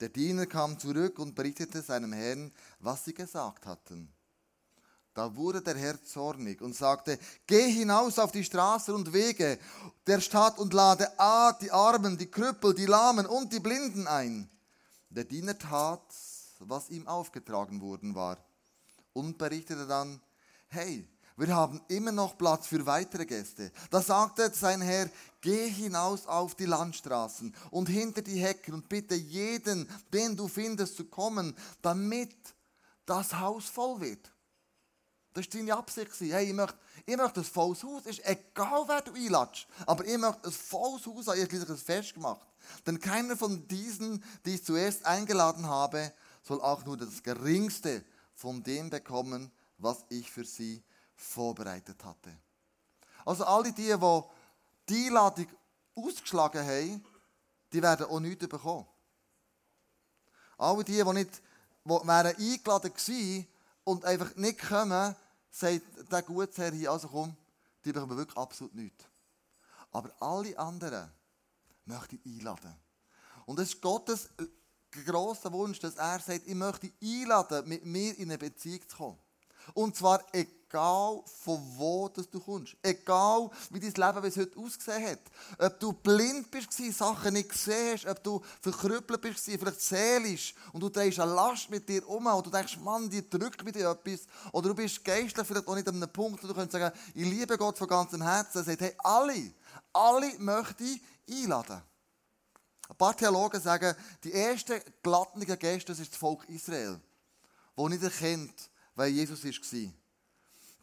Der 0.00 0.08
Diener 0.08 0.46
kam 0.46 0.78
zurück 0.78 1.18
und 1.18 1.34
berichtete 1.34 1.82
seinem 1.82 2.12
Herrn, 2.12 2.52
was 2.78 3.04
sie 3.04 3.14
gesagt 3.14 3.66
hatten. 3.66 4.12
Da 5.12 5.34
wurde 5.34 5.60
der 5.60 5.76
Herr 5.76 6.00
zornig 6.04 6.62
und 6.62 6.76
sagte, 6.76 7.18
geh 7.48 7.68
hinaus 7.68 8.20
auf 8.20 8.30
die 8.30 8.44
Straßen 8.44 8.94
und 8.94 9.12
Wege 9.12 9.58
der 10.06 10.20
Stadt 10.20 10.60
und 10.60 10.72
lade 10.72 11.18
A, 11.18 11.52
die 11.52 11.72
Armen, 11.72 12.16
die 12.16 12.30
Krüppel, 12.30 12.72
die 12.72 12.86
Lahmen 12.86 13.26
und 13.26 13.52
die 13.52 13.58
Blinden 13.58 14.06
ein. 14.06 14.48
Der 15.10 15.24
Diener 15.24 15.58
tat, 15.58 16.02
was 16.60 16.90
ihm 16.90 17.08
aufgetragen 17.08 17.80
worden 17.80 18.14
war 18.14 18.38
und 19.12 19.38
berichtete 19.38 19.88
dann, 19.88 20.20
hey, 20.68 21.04
wir 21.38 21.54
haben 21.54 21.80
immer 21.86 22.10
noch 22.10 22.36
Platz 22.36 22.66
für 22.66 22.84
weitere 22.84 23.24
Gäste. 23.24 23.70
Da 23.90 24.02
sagte 24.02 24.50
sein 24.52 24.80
Herr, 24.80 25.08
geh 25.40 25.70
hinaus 25.70 26.26
auf 26.26 26.56
die 26.56 26.64
Landstraßen 26.64 27.54
und 27.70 27.88
hinter 27.88 28.22
die 28.22 28.40
Hecken 28.40 28.74
und 28.74 28.88
bitte 28.88 29.14
jeden, 29.14 29.88
den 30.12 30.36
du 30.36 30.48
findest, 30.48 30.96
zu 30.96 31.04
kommen, 31.04 31.54
damit 31.80 32.34
das 33.06 33.38
Haus 33.38 33.66
voll 33.66 34.00
wird. 34.00 34.32
Das 35.32 35.46
war 35.46 35.52
seine 35.52 35.76
Absicht. 35.76 36.10
Hey, 36.20 36.48
ich 36.48 36.52
möchte, 36.52 36.76
ich 37.06 37.16
möchte 37.16 37.40
ein 37.40 37.44
volles 37.44 37.84
Haus. 37.84 38.02
Es 38.06 38.18
ist 38.18 38.26
egal, 38.26 38.84
wer 38.88 39.00
du 39.02 39.14
einlatschst. 39.14 39.68
Aber 39.86 40.04
ich 40.04 40.18
möchte 40.18 40.48
ein 40.48 40.52
volles 40.52 41.06
Haus 41.06 41.26
haben. 41.28 41.38
Ich 41.38 41.60
habe 41.60 41.72
ein 41.72 41.78
Fest 41.78 42.14
gemacht. 42.14 42.46
Denn 42.84 42.98
keiner 42.98 43.36
von 43.36 43.68
diesen, 43.68 44.24
die 44.44 44.54
ich 44.56 44.64
zuerst 44.64 45.06
eingeladen 45.06 45.66
habe, 45.66 46.12
soll 46.42 46.60
auch 46.60 46.84
nur 46.84 46.96
das 46.96 47.22
Geringste 47.22 48.04
von 48.34 48.64
dem 48.64 48.90
bekommen, 48.90 49.52
was 49.78 50.04
ich 50.08 50.28
für 50.30 50.44
sie 50.44 50.82
vorbereitet 51.18 52.02
hatte. 52.04 52.32
Also 53.24 53.44
alle 53.44 53.72
die, 53.72 53.94
die 53.94 54.22
die 54.88 55.06
Einladung 55.06 55.46
ausgeschlagen 55.94 56.66
haben, 56.66 57.04
die 57.72 57.82
werden 57.82 58.06
auch 58.06 58.20
nichts 58.20 58.48
bekommen. 58.48 58.86
Alle 60.56 60.84
die, 60.84 60.92
die 60.92 61.12
nicht 61.12 61.42
die 61.84 61.90
wären 61.90 62.36
eingeladen 62.36 62.92
gewesen 62.92 63.46
und 63.84 64.04
einfach 64.04 64.34
nicht 64.36 64.60
kommen, 64.60 65.14
sagt 65.50 65.82
der 66.10 66.22
Gutsherr 66.22 66.72
hier, 66.72 66.90
also 66.90 67.08
komm, 67.08 67.36
die 67.84 67.92
bekommen 67.92 68.16
wirklich 68.16 68.36
absolut 68.36 68.74
nichts. 68.74 69.04
Aber 69.90 70.10
alle 70.20 70.58
anderen 70.58 71.10
möchte 71.84 72.16
ich 72.16 72.38
einladen. 72.38 72.74
Und 73.46 73.58
es 73.58 73.70
ist 73.70 73.80
Gottes 73.80 74.28
grosser 74.90 75.52
Wunsch, 75.52 75.78
dass 75.80 75.96
er 75.96 76.20
sagt, 76.20 76.46
ich 76.46 76.54
möchte 76.54 76.92
einladen, 77.02 77.68
mit 77.68 77.84
mir 77.84 78.16
in 78.18 78.28
eine 78.28 78.38
Beziehung 78.38 78.86
zu 78.86 78.96
kommen. 78.96 79.18
Und 79.74 79.96
zwar 79.96 80.22
egal 80.68 81.22
von 81.42 81.60
wo 81.76 82.08
du 82.08 82.40
kommst. 82.40 82.76
Egal 82.82 83.50
wie 83.70 83.80
dein 83.80 83.92
Leben 83.92 84.22
bis 84.22 84.36
heute 84.36 84.58
ausgesehen 84.58 85.06
hat. 85.06 85.20
Ob 85.58 85.80
du 85.80 85.92
blind 85.92 86.50
bist, 86.50 86.72
Sachen 86.96 87.32
nicht 87.32 87.48
gesehen 87.48 87.94
hast, 87.94 88.06
ob 88.06 88.22
du 88.22 88.42
verkrüppelt 88.60 89.20
bist, 89.20 89.44
vielleicht 89.44 89.80
seelisch 89.80 90.54
und 90.72 90.80
du 90.80 90.88
trägst 90.88 91.20
eine 91.20 91.32
Last 91.32 91.70
mit 91.70 91.88
dir 91.88 92.06
um 92.08 92.26
und 92.26 92.46
du 92.46 92.50
denkst, 92.50 92.78
Mann, 92.78 93.08
die 93.08 93.28
drückt 93.28 93.64
mit 93.64 93.74
dir 93.74 93.90
etwas. 93.90 94.26
Oder 94.52 94.68
du 94.68 94.74
bist 94.74 95.04
geistlich 95.04 95.46
vielleicht 95.46 95.66
auch 95.66 95.74
nicht 95.74 95.88
an 95.88 95.96
einem 95.96 96.12
Punkt, 96.12 96.42
wo 96.42 96.46
du 96.46 96.54
kannst 96.54 96.72
sagen, 96.72 96.96
ich 97.14 97.24
liebe 97.24 97.56
Gott 97.56 97.78
von 97.78 97.88
ganzem 97.88 98.22
Herzen. 98.22 98.58
Er 98.58 98.64
sagt, 98.64 98.80
hey, 98.80 98.94
alle, 98.98 99.52
alle 99.92 100.38
möchte 100.38 100.84
ich 100.84 101.00
einladen. 101.42 101.82
Ein 102.88 102.96
paar 102.96 103.16
Theologen 103.16 103.60
sagen, 103.60 103.94
die 104.24 104.32
ersten 104.32 104.80
glattenden 105.02 105.58
Gäste, 105.58 105.92
das 105.92 106.00
ist 106.00 106.12
das 106.12 106.18
Volk 106.18 106.48
Israel, 106.48 106.98
das 107.76 107.88
nicht 107.88 108.02
erkennt, 108.02 108.70
wer 108.98 109.08
Jesus 109.08 109.44
war. 109.44 109.92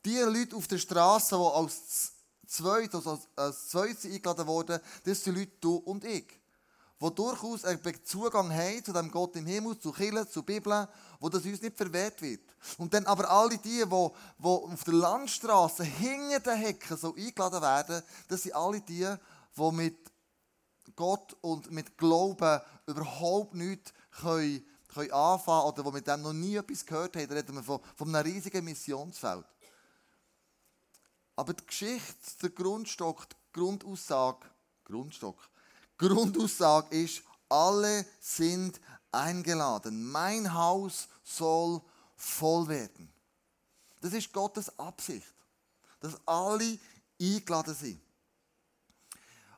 Die 0.06 0.18
Leute 0.20 0.56
auf 0.56 0.68
der 0.68 0.78
Straße, 0.78 1.36
die 1.36 1.42
als 1.42 2.12
Zweite, 2.48 2.98
also 2.98 3.20
als 3.36 3.70
Zweite 3.70 4.08
eingeladen 4.08 4.48
wurden, 4.48 4.80
das 5.04 5.24
sind 5.24 5.38
Leute, 5.38 5.52
du 5.60 5.76
und 5.78 6.04
ich. 6.06 6.28
Die 7.02 7.14
durchaus 7.14 7.66
einen 7.66 7.82
Zugang 8.06 8.52
haben 8.54 8.84
zu 8.84 8.94
dem 8.94 9.12
Gott 9.12 9.36
im 9.36 9.46
Himmel, 9.46 9.78
zu 9.78 9.92
Kirche, 9.92 10.28
zu 10.30 10.44
Bibel, 10.44 10.88
wo 11.20 11.28
das 11.28 11.44
uns 11.44 11.62
nicht 11.62 11.76
verwehrt 11.76 12.22
wird. 12.22 12.42
Und 12.78 12.94
dann 12.94 13.06
aber 13.06 13.30
alle 13.30 13.58
die, 13.58 13.84
die, 13.84 13.86
die 13.86 14.46
auf 14.46 14.84
der 14.86 14.94
Landstraße 14.94 15.84
hinter 15.84 16.40
den 16.40 16.58
Hecken 16.58 16.98
so 16.98 17.14
eingeladen 17.14 17.62
werden, 17.62 18.04
das 18.30 18.44
sind 18.44 18.56
alle 18.56 18.80
die, 18.80 19.14
die 19.58 19.72
mit 19.72 19.98
Gott 20.96 21.36
und 21.42 21.70
mit 21.72 21.98
Glauben 21.98 22.62
überhaupt 22.88 23.56
nichts 23.56 23.92
können, 24.22 24.66
können 24.96 25.12
anfangen 25.12 25.66
oder 25.66 25.84
die 25.84 25.92
mit 25.92 26.08
dem 26.08 26.22
noch 26.22 26.34
nie 26.34 26.56
etwas 26.56 26.86
gehört 26.86 27.16
haben. 27.16 27.32
Reden 27.32 27.56
wir 27.56 27.64
von, 27.64 27.80
von 27.96 28.16
einem 28.16 28.32
riesigen 28.32 28.66
Missionsfeld. 28.66 29.46
Aber 31.36 31.54
die 31.54 31.66
Geschichte, 31.66 32.14
der 32.42 32.50
Grundstock, 32.50 33.30
die 33.30 33.36
Grundaussage, 33.54 34.48
Grundstock, 34.86 35.38
Grundaussage 35.98 36.96
ist, 36.96 37.22
alle 37.50 38.06
sind 38.20 38.80
eingeladen. 39.12 40.12
Mein 40.12 40.54
Haus 40.54 41.08
soll 41.24 41.82
voll 42.16 42.68
werden. 42.68 43.12
Das 44.02 44.14
ist 44.14 44.32
Gottes 44.32 44.78
Absicht, 44.80 45.34
dass 46.00 46.16
alle 46.26 46.78
eingeladen 47.20 47.76
sind. 47.76 48.02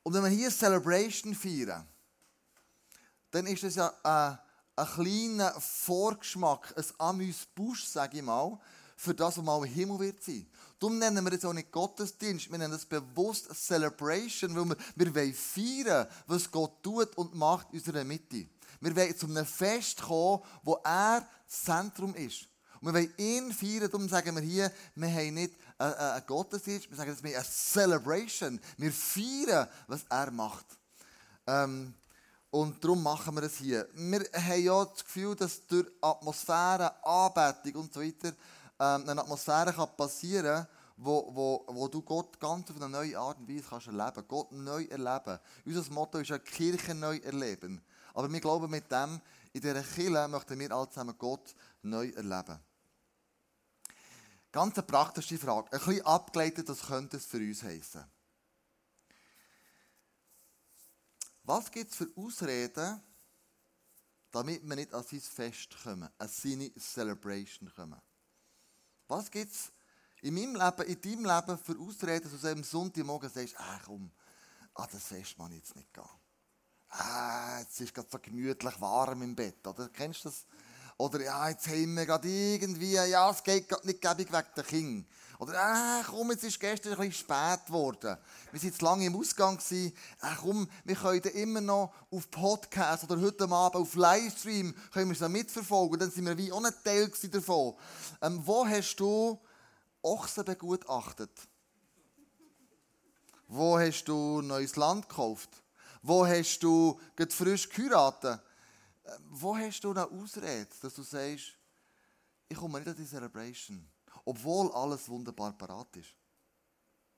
Und 0.04 0.14
wenn 0.14 0.24
wir 0.24 0.30
hier 0.30 0.50
Celebration 0.50 1.36
feiern, 1.36 1.86
dann 3.30 3.46
ist 3.48 3.64
das 3.64 3.76
ja 3.76 3.94
ein, 4.04 4.40
ein 4.78 4.86
kleiner 4.86 5.60
Vorgeschmack, 5.60 6.74
ein 6.78 6.86
Amüs-Busch, 7.00 7.86
sage 7.86 8.18
ich 8.18 8.24
mal, 8.24 8.58
für 8.96 9.14
das, 9.14 9.38
was 9.38 9.44
mal 9.44 9.58
im 9.66 9.74
Himmel 9.74 10.00
wird 10.00 10.24
sein. 10.24 10.48
Darum 10.80 11.00
nennen 11.00 11.26
wir 11.26 11.34
es 11.34 11.44
auch 11.44 11.54
nicht 11.54 11.72
Gottesdienst, 11.72 12.52
wir 12.52 12.58
nennen 12.58 12.74
es 12.74 12.86
bewusst 12.86 13.48
Celebration, 13.54 14.56
weil 14.56 14.66
wir, 14.66 14.78
wir 14.96 15.16
wollen 15.16 15.34
feiern, 15.34 16.08
was 16.28 16.50
Gott 16.52 16.84
tut 16.84 17.18
und 17.18 17.34
macht 17.34 17.72
in 17.72 17.80
unserer 17.80 18.04
Mitte. 18.04 18.48
Wir 18.80 18.96
wollen 18.96 19.18
zu 19.18 19.26
einem 19.26 19.46
Fest 19.46 20.02
kommen, 20.02 20.44
wo 20.64 20.80
er 20.84 21.28
das 21.48 21.64
Zentrum 21.64 22.14
ist. 22.14 22.48
Und 22.80 22.88
wir 22.88 22.94
wollen 22.94 23.14
ihn 23.18 23.52
feiern, 23.52 23.90
darum 23.90 24.08
sagen 24.08 24.36
wir 24.36 24.44
hier, 24.44 24.72
wir 24.94 25.12
haben 25.12 25.34
nicht 25.34 25.56
einen 25.80 26.26
Gottesdienst, 26.28 26.90
wir 26.90 26.98
sagen, 26.98 27.12
es 27.12 27.18
ist 27.18 27.26
eine 27.26 27.44
Celebration. 27.44 28.60
Wir 28.78 28.92
feiern, 28.92 29.68
was 29.88 30.06
er 30.10 30.30
macht. 30.30 30.66
Ähm, 31.48 31.96
und 32.50 32.84
darum 32.84 33.04
machen 33.04 33.36
wir 33.36 33.43
es 33.43 33.58
hier. 33.58 33.88
Wir 33.93 34.20
haben 34.34 34.64
ja 34.64 34.86
das 34.86 35.04
Gefühl, 35.04 35.36
dass 35.36 35.66
durch 35.68 35.88
Atmosphäre, 36.02 36.91
Anbetung 37.04 37.82
und 37.82 37.93
so 37.93 38.02
weiter 38.02 38.30
ähm, 38.80 39.10
eine 39.10 39.22
Atmosphäre 39.22 39.74
kann 39.74 39.89
passieren 39.98 40.66
kann, 40.66 40.68
wo, 40.98 41.30
wo, 41.34 41.66
wo 41.68 41.88
du 41.88 42.02
Gott 42.02 42.39
ganz 42.39 42.70
auf 42.70 42.78
eine 42.78 42.89
neue 42.89 43.18
Art 43.18 43.38
und 43.38 43.50
Weise 43.50 43.66
kannst 43.70 43.88
erleben. 43.88 44.24
Gott 44.28 44.52
neu 44.52 44.86
erleben. 44.86 45.39
Unser 45.66 45.91
Motto 45.91 46.18
ist 46.20 46.30
ja 46.30 46.39
Kirche 46.39 46.95
neu 46.95 47.18
erleben. 47.18 47.82
Aber 48.14 48.32
wir 48.32 48.39
glauben, 48.39 48.70
mit 48.70 48.91
dem, 48.91 49.22
in 49.54 49.62
dieser 49.62 49.84
Kirche 49.84 50.28
möchten 50.28 50.58
wir 50.58 50.72
alle 50.72 50.89
zusammen 50.89 51.16
Gott 51.18 51.54
neu 51.84 52.10
erleben. 52.10 52.60
Ganz 54.52 54.76
eine 54.76 54.88
praktische 54.88 55.38
Frage. 55.38 55.72
Ein 55.72 55.80
bisschen 55.80 56.06
abgeleitet, 56.06 56.68
was 56.70 56.82
könnte 56.82 57.18
es 57.18 57.26
für 57.26 57.38
uns 57.38 57.62
heißen? 57.62 58.04
Was 61.48 61.72
gibt 61.72 61.91
es 61.91 61.98
für 61.98 62.10
Ausreden, 62.18 63.02
damit 64.32 64.68
wir 64.68 64.76
nicht 64.76 64.93
an 64.93 65.04
sein 65.10 65.22
Fest 65.22 65.78
kommen, 65.82 66.10
an 66.18 66.28
seine 66.28 66.74
Celebration 66.76 67.72
kommen. 67.74 68.02
Was 69.08 69.32
gibt 69.32 69.54
es 69.54 69.72
in 70.22 70.34
meinem 70.34 70.56
Leben, 70.56 70.84
in 70.84 71.02
deinem 71.02 71.26
Leben 71.26 71.58
für 71.58 71.80
Ausreden, 71.80 72.30
dass 72.30 72.41
du 72.41 72.52
am 72.52 72.64
Sonntagmorgen 72.66 73.30
sagst, 73.30 73.56
ach 73.58 73.86
komm, 73.86 74.12
an 74.74 74.88
das 74.91 75.04
Fest 75.04 75.38
muss 75.38 75.50
ich 75.52 75.56
jetzt 75.56 75.76
nicht 75.78 75.93
gehen. 75.93 76.04
Ah, 76.89 77.60
jetzt 77.60 77.80
ist 77.80 77.98
es 77.98 78.12
so 78.12 78.20
gemütlich 78.20 78.82
warm 78.82 79.22
im 79.22 79.34
Bett, 79.34 79.66
oder? 79.66 79.88
Kennst 79.88 80.26
du 80.26 80.30
das? 80.30 80.45
Oder 80.98 81.24
ja, 81.24 81.50
jetzt 81.50 81.68
haben 81.68 81.95
wir 81.95 82.06
gerade 82.06 82.28
irgendwie, 82.28 82.93
ja, 82.93 83.30
es 83.30 83.41
geht 83.41 83.70
gerade 83.70 83.88
nicht 83.88 84.02
gäbig 84.02 84.34
wegen 84.34 84.48
der 84.54 84.64
King. 84.66 85.08
Oder, 85.40 85.54
ah, 85.60 86.04
komm, 86.10 86.32
jetzt 86.32 86.44
ist 86.44 86.60
gestern 86.60 86.94
ein 86.94 86.98
bisschen 86.98 87.26
spät 87.26 87.66
geworden. 87.68 88.18
Wir 88.52 88.60
waren 88.60 88.70
jetzt 88.70 88.82
lange 88.82 89.06
im 89.06 89.16
Ausgang. 89.16 89.60
Ah, 90.22 90.36
komm, 90.42 90.68
wir 90.84 90.96
können 90.96 91.22
immer 91.22 91.62
noch 91.62 91.94
auf 92.10 92.32
Podcast 92.32 93.04
oder 93.04 93.22
heute 93.22 93.44
Abend 93.44 93.76
auf 93.76 93.96
Livestream 93.96 94.74
können 94.92 95.12
wir 95.12 95.22
es 95.22 95.30
mitverfolgen. 95.30 96.00
Dann 96.00 96.10
sind 96.10 96.26
wir 96.26 96.38
wie 96.38 96.52
auch 96.52 96.64
ein 96.64 96.74
Teil 96.84 97.12
davon. 97.32 97.76
Ähm, 98.22 98.42
wo 98.44 98.66
hast 98.66 98.96
du 98.96 99.40
Ochsen 100.02 100.44
begutachtet? 100.44 101.32
Wo 103.48 103.78
hast 103.78 104.06
du 104.06 104.42
neues 104.42 104.76
Land 104.76 105.08
gekauft? 105.08 105.50
Wo 106.02 106.26
hast 106.26 106.60
du 106.60 107.00
frisch 107.30 107.70
geheiratet? 107.70 108.42
Ähm, 109.06 109.24
wo 109.30 109.56
hast 109.56 109.82
du 109.82 109.92
eine 109.92 110.10
Ausrede, 110.10 110.68
dass 110.82 110.96
du 110.96 111.04
sagst, 111.04 111.54
ich 112.50 112.58
komme 112.58 112.80
nicht 112.80 112.90
an 112.90 112.96
die 112.96 113.06
Celebration? 113.06 113.88
Obwohl 114.28 114.70
alles 114.74 115.08
wunderbar 115.08 115.54
parat 115.54 115.96
ist. 115.96 116.14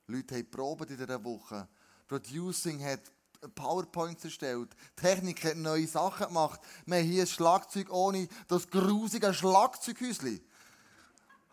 Leute 0.05 0.35
haben 0.35 0.51
probiert 0.51 0.91
in 0.91 0.97
dieser 0.97 1.23
Woche. 1.23 1.67
Producing 2.07 2.85
hat 2.85 2.99
PowerPoints 3.55 4.25
erstellt. 4.25 4.69
Technik 4.95 5.43
hat 5.43 5.57
neue 5.57 5.87
Sachen 5.87 6.27
gemacht. 6.27 6.59
Wir 6.85 6.99
haben 6.99 7.05
hier 7.05 7.23
ein 7.23 7.27
Schlagzeug 7.27 7.91
ohne 7.91 8.29
das 8.47 8.69
grusige 8.69 9.33
Schlagzeughäuschen. 9.33 10.39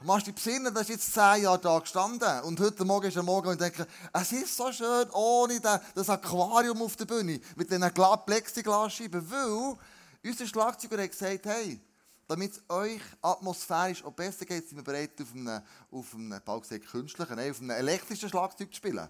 Machst 0.02 0.26
du 0.26 0.32
dich 0.32 0.44
besinnen, 0.44 0.74
das 0.74 0.82
ist 0.82 0.88
jetzt 0.90 1.14
zehn 1.14 1.44
Jahre 1.44 1.58
da 1.58 1.78
gestanden. 1.78 2.42
Und 2.42 2.60
heute 2.60 2.84
Morgen 2.84 3.06
ist 3.06 3.16
der 3.16 3.22
Morgen 3.22 3.48
und 3.48 3.58
denke, 3.58 3.86
es 4.12 4.32
ist 4.32 4.58
so 4.58 4.70
schön 4.72 5.08
ohne 5.12 5.58
das 5.94 6.10
Aquarium 6.10 6.82
auf 6.82 6.96
der 6.96 7.06
Bühne 7.06 7.40
mit 7.56 7.70
diesen 7.70 7.94
Plexiglasscheiben. 8.26 9.30
Weil 9.30 9.78
unser 10.22 10.46
Schlagzeuger 10.46 11.02
hat 11.02 11.10
gesagt, 11.10 11.46
hey, 11.46 11.80
damit 12.26 12.52
es 12.52 12.62
euch 12.68 13.00
atmosphärisch 13.22 14.04
auch 14.04 14.12
besser 14.12 14.44
geht, 14.44 14.68
sind 14.68 14.78
wir 14.78 14.84
bereit, 14.84 15.20
auf 15.20 15.32
einem, 15.32 15.62
auf 15.90 16.14
einem 16.14 16.40
bald 16.44 16.62
gesagt, 16.62 16.86
künstlichen, 16.86 17.36
nein, 17.36 17.50
auf 17.50 17.60
einem 17.60 17.70
elektrischen 17.70 18.28
Schlagzeug 18.28 18.70
zu 18.70 18.76
spielen. 18.76 19.08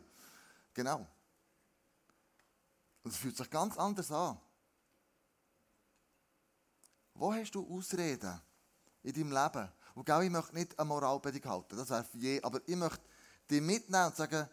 Genau. 0.75 1.07
Und 3.03 3.11
es 3.13 3.17
fühlt 3.17 3.37
sich 3.37 3.49
ganz 3.49 3.79
anders 3.79 4.11
an. 4.13 4.39
Wo 7.15 7.33
hast 7.33 7.53
du 7.53 7.67
Ausreden 7.75 8.41
in 9.03 9.13
deinem 9.13 9.33
Leben? 9.33 9.69
Und 9.95 10.09
ich 10.09 10.31
möchte 10.31 10.55
nicht 10.55 10.79
eine 10.79 10.89
Moralpredigt 10.89 11.47
halten, 11.47 11.77
das 11.77 11.89
wäre 11.89 12.05
für 12.05 12.19
je, 12.19 12.43
aber 12.43 12.61
ich 12.67 12.77
möchte 12.77 13.03
dich 13.51 13.63
mitnehmen 13.63 14.07
und 14.07 14.17
sagen, 14.17 14.47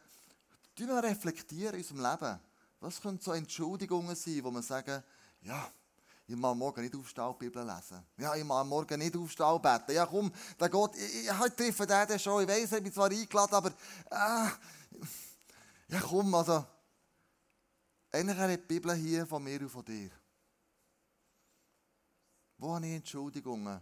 wir 0.75 1.03
reflektieren 1.03 1.75
in 1.75 1.81
unserem 1.81 2.01
Leben. 2.01 2.39
Was 2.79 3.01
können 3.01 3.19
so 3.19 3.33
Entschuldigungen 3.33 4.15
sein, 4.15 4.43
wo 4.43 4.51
man 4.51 4.63
sagen, 4.63 5.03
ja, 5.41 5.69
ich 6.25 6.35
mag 6.35 6.55
morgen 6.55 6.81
nicht 6.81 6.95
aufstehen 6.95 7.37
Bibel 7.37 7.65
lesen. 7.65 8.05
Ja, 8.17 8.35
ich 8.35 8.43
mag 8.43 8.65
morgen 8.65 8.99
nicht 8.99 9.15
aufstehen 9.15 9.61
beten. 9.61 9.91
Ja, 9.93 10.05
komm, 10.05 10.31
der 10.59 10.69
Gott, 10.69 10.95
ich, 10.95 11.15
ich, 11.15 11.29
ich 11.29 11.53
treffe 11.53 11.85
den 11.85 12.19
schon. 12.19 12.43
Ich 12.43 12.47
weiss, 12.47 12.71
ich 12.71 12.83
bin 12.83 12.93
zwar 12.93 13.11
eingeladen, 13.11 13.53
aber, 13.53 13.69
äh, 13.69 14.49
ja, 15.89 15.99
komm, 16.01 16.33
also, 16.33 16.65
eigentlich 18.11 18.37
hat 18.37 18.49
die 18.49 18.57
Bibel 18.57 18.93
hier 18.93 19.27
von 19.27 19.43
mir 19.43 19.59
und 19.59 19.69
von 19.69 19.83
dir. 19.83 20.11
Wo 22.57 22.73
habe 22.73 22.87
ich 22.87 22.93
Entschuldigungen, 22.93 23.81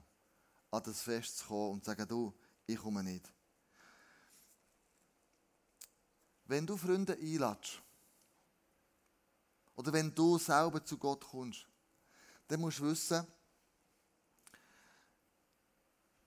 an 0.72 0.84
das 0.84 1.02
Fest 1.02 1.38
zu 1.38 1.46
kommen 1.46 1.74
und 1.74 1.84
zu 1.84 1.92
sagen, 1.92 2.08
du, 2.08 2.34
ich 2.66 2.80
komme 2.80 3.04
nicht. 3.04 3.32
Wenn 6.46 6.66
du 6.66 6.76
Freunde 6.76 7.14
einladest, 7.14 7.82
oder 9.76 9.94
wenn 9.94 10.14
du 10.14 10.38
selber 10.38 10.84
zu 10.84 10.98
Gott 10.98 11.24
kommst, 11.24 11.68
dann 12.52 12.62
musst 12.62 12.80
du 12.80 12.84
wissen, 12.84 13.26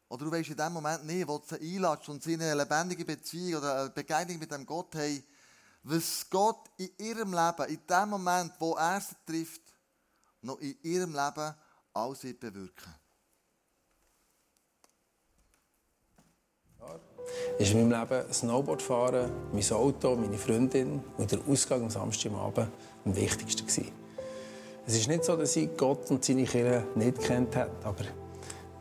oder 0.08 0.24
du 0.24 0.30
weißt 0.30 0.50
in 0.50 0.56
dem 0.56 0.72
Moment 0.72 1.04
nicht, 1.04 1.26
wo 1.26 1.38
du 1.38 1.44
sie 1.46 1.76
einlädst 1.76 2.08
und 2.08 2.22
sie 2.22 2.34
eine 2.34 2.54
lebendige 2.54 3.04
Beziehung 3.04 3.60
oder 3.60 3.80
eine 3.80 3.90
Begegnung 3.90 4.38
mit 4.38 4.50
dem 4.50 4.64
Gott 4.64 4.94
haben, 4.94 5.24
was 5.82 6.26
Gott 6.30 6.70
in 6.76 6.90
ihrem 6.98 7.32
Leben, 7.32 7.68
in 7.68 7.86
dem 7.86 8.08
Moment, 8.08 8.52
wo 8.58 8.74
er 8.74 9.00
sie 9.00 9.16
trifft, 9.26 9.62
noch 10.40 10.58
in 10.60 10.76
ihrem 10.82 11.12
Leben 11.12 11.54
alles 11.92 12.22
wird 12.22 12.40
bewirken. 12.40 12.94
ist 17.58 17.72
in 17.72 17.88
meinem 17.88 18.00
Leben 18.00 18.32
Snowboard 18.32 18.82
fahren, 18.82 19.30
mein 19.52 19.72
Auto, 19.72 20.14
meine 20.16 20.38
Freundin 20.38 21.02
und 21.16 21.32
der 21.32 21.40
Ausgang 21.48 21.82
am 21.82 21.90
Samstagabend 21.90 22.70
am 23.04 23.16
wichtigsten 23.16 23.66
gewesen. 23.66 24.03
Es 24.87 24.97
ist 24.97 25.09
nicht 25.09 25.24
so, 25.24 25.35
dass 25.35 25.57
ich 25.57 25.74
Gott 25.78 26.11
und 26.11 26.22
seine 26.22 26.45
Kirche 26.45 26.85
nicht 26.95 27.18
kennt 27.18 27.57
habe, 27.57 27.70
aber 27.85 28.05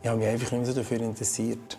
ich 0.02 0.10
habe 0.10 0.20
mich 0.20 0.28
einfach 0.28 0.52
nicht 0.52 0.66
so 0.66 0.74
dafür 0.74 1.00
interessiert. 1.00 1.78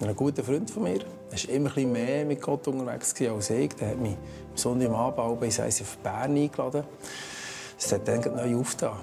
Ein 0.00 0.14
guter 0.14 0.44
Freund 0.44 0.70
von 0.70 0.84
mir 0.84 1.00
war 1.00 1.54
immer 1.54 1.76
ein 1.76 1.90
mehr 1.90 2.24
mit 2.24 2.40
Gott 2.40 2.68
unterwegs 2.68 3.12
als 3.20 3.50
ich. 3.50 3.74
Der 3.74 3.88
hat 3.88 3.98
mich 3.98 4.12
am 4.12 4.56
Sonntagabend 4.56 5.42
ins 5.42 5.58
ICF 5.58 5.98
Bern 5.98 6.36
eingeladen. 6.36 6.84
Es 7.76 7.92
hat 7.92 8.06
dann 8.06 8.20
neu 8.20 8.60
aufgetan. 8.60 9.00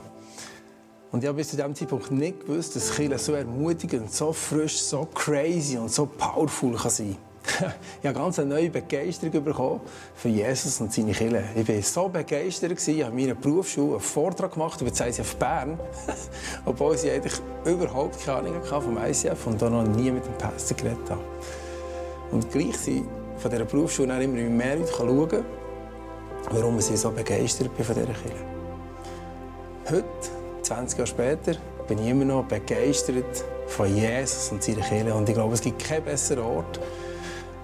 Und 1.11 1.23
ich 1.23 1.27
habe 1.27 1.37
bis 1.37 1.49
zu 1.49 1.57
diesem 1.57 1.75
Zeitpunkt 1.75 2.09
nicht 2.11 2.39
gewusst, 2.39 2.73
dass 2.77 2.95
Kirche 2.95 3.17
so 3.17 3.33
ermutigend, 3.33 4.13
so 4.13 4.31
frisch, 4.31 4.79
so 4.79 5.05
crazy 5.13 5.77
und 5.77 5.91
so 5.91 6.05
powerful 6.05 6.77
sein 6.77 7.17
kann. 7.17 7.26
ich 8.01 8.07
habe 8.07 8.19
ganz 8.19 8.39
eine 8.39 8.49
neue 8.49 8.69
Begeisterung 8.69 9.43
bekommen 9.43 9.81
für 10.15 10.29
Jesus 10.29 10.79
und 10.81 10.93
seine 10.93 11.11
Kirche. 11.11 11.43
Ich 11.55 11.67
war 11.67 11.81
so 11.81 12.09
begeistert, 12.09 12.71
ich 12.71 13.03
habe 13.03 13.11
in 13.11 13.27
meiner 13.27 13.35
Berufsschule 13.35 13.93
einen 13.93 13.99
Vortrag 13.99 14.53
gemacht 14.53 14.81
über 14.81 14.89
das 14.89 14.99
ICF 14.99 15.35
Bern, 15.37 15.79
obwohl 16.65 16.95
ich 16.95 17.09
eigentlich 17.09 17.33
überhaupt 17.65 18.23
keine 18.23 18.39
Ahnung 18.39 18.55
hatte 18.55 18.81
vom 18.81 18.97
ICF 18.97 19.47
und 19.47 19.61
da 19.61 19.69
noch 19.69 19.83
nie 19.83 20.11
mit 20.11 20.25
dem 20.25 20.33
Pastor 20.37 20.77
geredet 20.77 21.09
habe. 21.09 21.21
Und 22.31 22.51
gleich 22.51 22.77
sind 22.77 23.07
von 23.37 23.51
dieser 23.51 23.65
Berufsschule 23.65 24.23
immer 24.23 24.49
mehr 24.49 24.75
Leute 24.75 24.91
schauen, 24.95 25.45
warum 26.51 26.79
ich 26.79 26.85
so 26.85 27.11
begeistert 27.11 27.75
bin 27.75 27.85
von 27.85 27.95
dieser 27.95 28.07
Kirche. 28.07 28.45
Heute, 29.89 30.05
20 30.63 30.99
Jahre 30.99 31.07
später, 31.07 31.53
bin 31.87 31.99
ich 31.99 32.07
immer 32.07 32.25
noch 32.25 32.43
begeistert 32.43 33.43
von 33.67 33.95
Jesus 33.95 34.51
und 34.51 34.61
seiner 34.61 34.81
Kirche. 34.81 35.13
Und 35.13 35.29
ich 35.29 35.35
glaube, 35.35 35.53
es 35.53 35.61
gibt 35.61 35.83
keinen 35.83 36.03
besseren 36.03 36.43
Ort, 36.43 36.79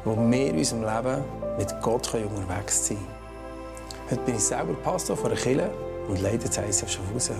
wo 0.06 0.16
wir 0.16 0.48
in 0.48 0.58
unserem 0.58 0.82
Leben 0.82 1.24
mit 1.58 1.82
Gott 1.82 2.14
unterwegs 2.14 2.88
sein 2.88 2.98
können. 2.98 3.24
Heute 4.10 4.22
bin 4.22 4.36
ich 4.36 4.44
selber 4.44 4.74
Pastor 4.84 5.16
von 5.16 5.32
einer 5.32 5.40
Kirche 5.40 5.70
und 6.08 6.22
leite 6.22 6.50
das 6.50 6.58
ICF 6.58 6.92
Schaffhausen. 6.92 7.36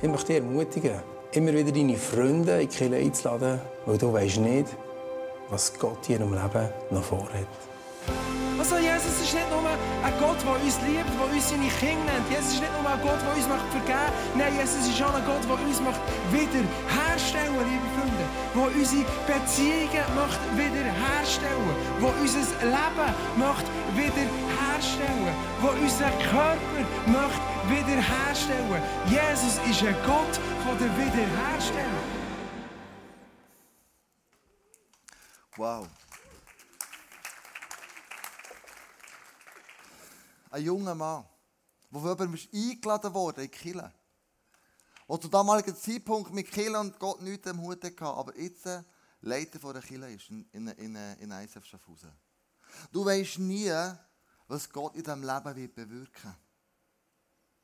Ich 0.00 0.08
möchte 0.08 0.26
dich 0.26 0.36
ermutigen, 0.36 1.00
immer 1.32 1.52
wieder 1.52 1.72
deine 1.72 1.96
Freunde 1.96 2.60
in 2.60 2.68
die 2.68 2.76
Kirche 2.76 2.96
einzuladen, 2.96 3.60
weil 3.86 3.98
du 3.98 4.12
weißt 4.12 4.38
nicht, 4.38 4.68
was 5.50 5.72
Gott 5.78 6.08
in 6.08 6.20
ihrem 6.20 6.32
Leben 6.32 6.68
noch 6.90 7.02
vorhat. 7.02 7.48
Also 8.58 8.76
Jesus 8.76 9.20
ist 9.20 9.34
nicht 9.34 9.50
nur 9.50 9.60
ein 9.60 10.14
Gott, 10.20 10.38
der 10.40 10.54
uns 10.62 10.78
liebt, 10.86 11.10
der 11.10 11.26
uns 11.26 11.50
seine 11.50 11.68
Kinder 11.80 12.06
nennt. 12.06 12.30
Jesus 12.30 12.54
ist 12.54 12.60
nicht 12.60 12.72
nur 12.80 12.88
ein 12.88 13.00
Gott, 13.02 13.18
der 13.18 13.34
uns 13.34 13.44
vergeben 13.44 13.82
möchte. 13.82 14.38
Nein, 14.38 14.52
Jesus 14.56 14.86
ist 14.86 15.02
auch 15.02 15.12
ein 15.12 15.24
Gott, 15.26 15.42
der 15.42 15.58
uns 15.58 15.80
wiederherstellen 16.30 17.52
möchte, 17.56 17.70
liebe 17.74 17.88
Freunde. 17.98 18.13
Der 18.54 18.62
unsere 18.62 19.04
Beziehungen 19.26 20.06
möchte 20.14 20.46
wiederherstellen 20.56 21.76
Der 22.00 22.20
unser 22.20 22.38
Leben 22.62 23.10
möchte 23.36 23.70
wiederherstellen 23.94 25.34
Der 25.62 25.82
unseren 25.82 26.18
Körper 26.30 26.80
möchte 27.06 27.40
wiederherstellen 27.68 28.82
Jesus 29.06 29.58
ist 29.68 29.82
ein 29.82 29.96
Gott 30.06 30.34
von 30.64 30.78
der 30.78 30.90
Wiederherstellung. 30.96 32.24
Wow. 35.56 35.88
ein 40.54 40.62
junger 40.62 40.94
Mann, 40.94 41.24
der 41.90 42.00
von 42.16 42.48
eingeladen 42.52 43.12
wurde 43.12 43.42
in 43.42 43.50
die 43.50 43.56
Kirche. 43.56 43.92
Der 45.14 45.20
zu 45.20 45.28
damaligen 45.28 45.76
Zeitpunkt 45.76 46.32
mit 46.32 46.50
Kirche 46.50 46.76
und 46.76 46.98
Gott 46.98 47.22
nichts 47.22 47.48
im 47.48 47.60
Hut 47.60 47.84
hatte, 47.84 48.04
aber 48.04 48.36
jetzt 48.36 48.68
Leiter 49.20 49.60
von 49.60 49.72
der 49.72 49.80
Kirche 49.80 50.10
ist 50.10 50.28
in, 50.28 50.44
in, 50.50 50.66
in, 50.66 50.96
in 50.96 51.30
ISF 51.30 51.64
Schaffhausen. 51.64 52.10
Du 52.90 53.04
weißt 53.04 53.38
nie, 53.38 53.70
was 54.48 54.68
Gott 54.68 54.96
in 54.96 55.04
diesem 55.04 55.22
Leben 55.22 55.54
wird 55.54 55.72
bewirken 55.76 56.34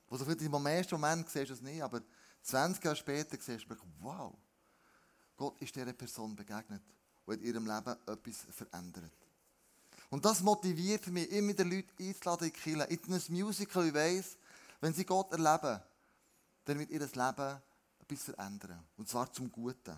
wird. 0.08 0.20
Also 0.20 0.30
im 0.30 0.66
ersten 0.66 0.94
Moment 0.94 1.28
siehst 1.28 1.50
du 1.50 1.54
es 1.54 1.60
nicht, 1.60 1.82
aber 1.82 2.02
20 2.42 2.84
Jahre 2.84 2.94
später 2.94 3.36
siehst 3.40 3.68
du, 3.68 3.74
wow, 3.98 4.32
Gott 5.36 5.60
ist 5.60 5.74
dieser 5.74 5.92
Person 5.92 6.36
begegnet 6.36 6.84
und 7.24 7.34
in 7.34 7.46
ihrem 7.46 7.66
Leben 7.66 7.96
etwas 8.06 8.46
verändert. 8.48 9.10
Und 10.08 10.24
das 10.24 10.40
motiviert 10.40 11.08
mich, 11.08 11.28
immer 11.32 11.48
wieder 11.48 11.64
Leute 11.64 11.92
einzuladen 11.98 12.46
in 12.46 12.54
die 12.54 12.60
Kirche, 12.60 12.84
in 12.84 13.12
ein 13.12 13.22
Musical, 13.28 13.88
ich 13.88 13.94
weiss, 13.94 14.36
wenn 14.80 14.94
sie 14.94 15.04
Gott 15.04 15.32
erleben, 15.32 15.80
wird 16.78 16.90
ihr 16.90 17.00
Leben 17.00 17.62
etwas 17.98 18.22
verändern. 18.24 18.82
Und 18.96 19.08
zwar 19.08 19.32
zum 19.32 19.50
Guten. 19.50 19.96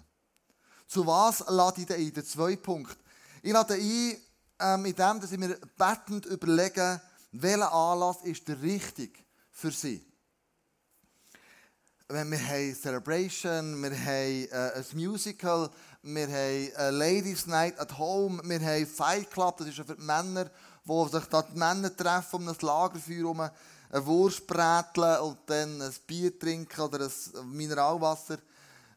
Zu 0.87 1.07
was 1.07 1.45
lade 1.49 1.83
ich 1.83 1.91
ein? 1.91 2.13
Der 2.13 2.25
zweite 2.25 2.61
Punkt. 2.61 2.97
Ich 3.43 3.53
lade 3.53 3.75
ein, 3.75 4.17
ähm, 4.61 4.85
in 4.85 4.95
dem, 4.95 5.21
dass 5.21 5.33
ich 5.33 5.39
mir 5.39 5.59
bettend 5.77 6.27
überlege, 6.27 7.01
welcher 7.33 7.73
Anlass 7.73 8.23
ist 8.23 8.47
der 8.47 8.61
richtig 8.61 9.25
für 9.51 9.71
sie. 9.71 10.05
Wir 12.09 12.21
haben 12.21 12.75
Celebration, 12.75 13.83
wir 13.83 13.91
haben 13.91 14.49
äh, 14.51 14.73
ein 14.75 14.85
Musical, 14.93 15.71
wir 16.03 16.27
haben 16.27 16.77
eine 16.77 16.91
Ladies 16.91 17.47
Night 17.47 17.79
at 17.81 17.97
Home, 17.97 18.43
wir 18.45 18.61
haben 18.61 18.87
Fight 18.87 19.31
Club, 19.31 19.57
das 19.57 19.69
ist 19.69 19.79
ja 19.79 19.85
für 19.85 19.97
die 19.97 20.03
Männer, 20.03 20.51
wo 20.85 21.09
sich 21.09 21.25
da 21.25 21.41
die 21.41 21.59
Männer 21.59 21.97
treffen 21.97 22.37
um 22.37 22.49
ein 22.49 22.57
Lagerfeuer 22.61 23.17
herum, 23.17 23.49
eine 23.93 24.07
Wurst 24.07 24.47
bräteln 24.47 25.21
und 25.21 25.39
dann 25.47 25.83
ein 25.83 25.95
Bier 26.07 26.37
trinken 26.39 26.81
oder 26.81 27.07
ein 27.07 27.53
Mineralwasser. 27.53 28.39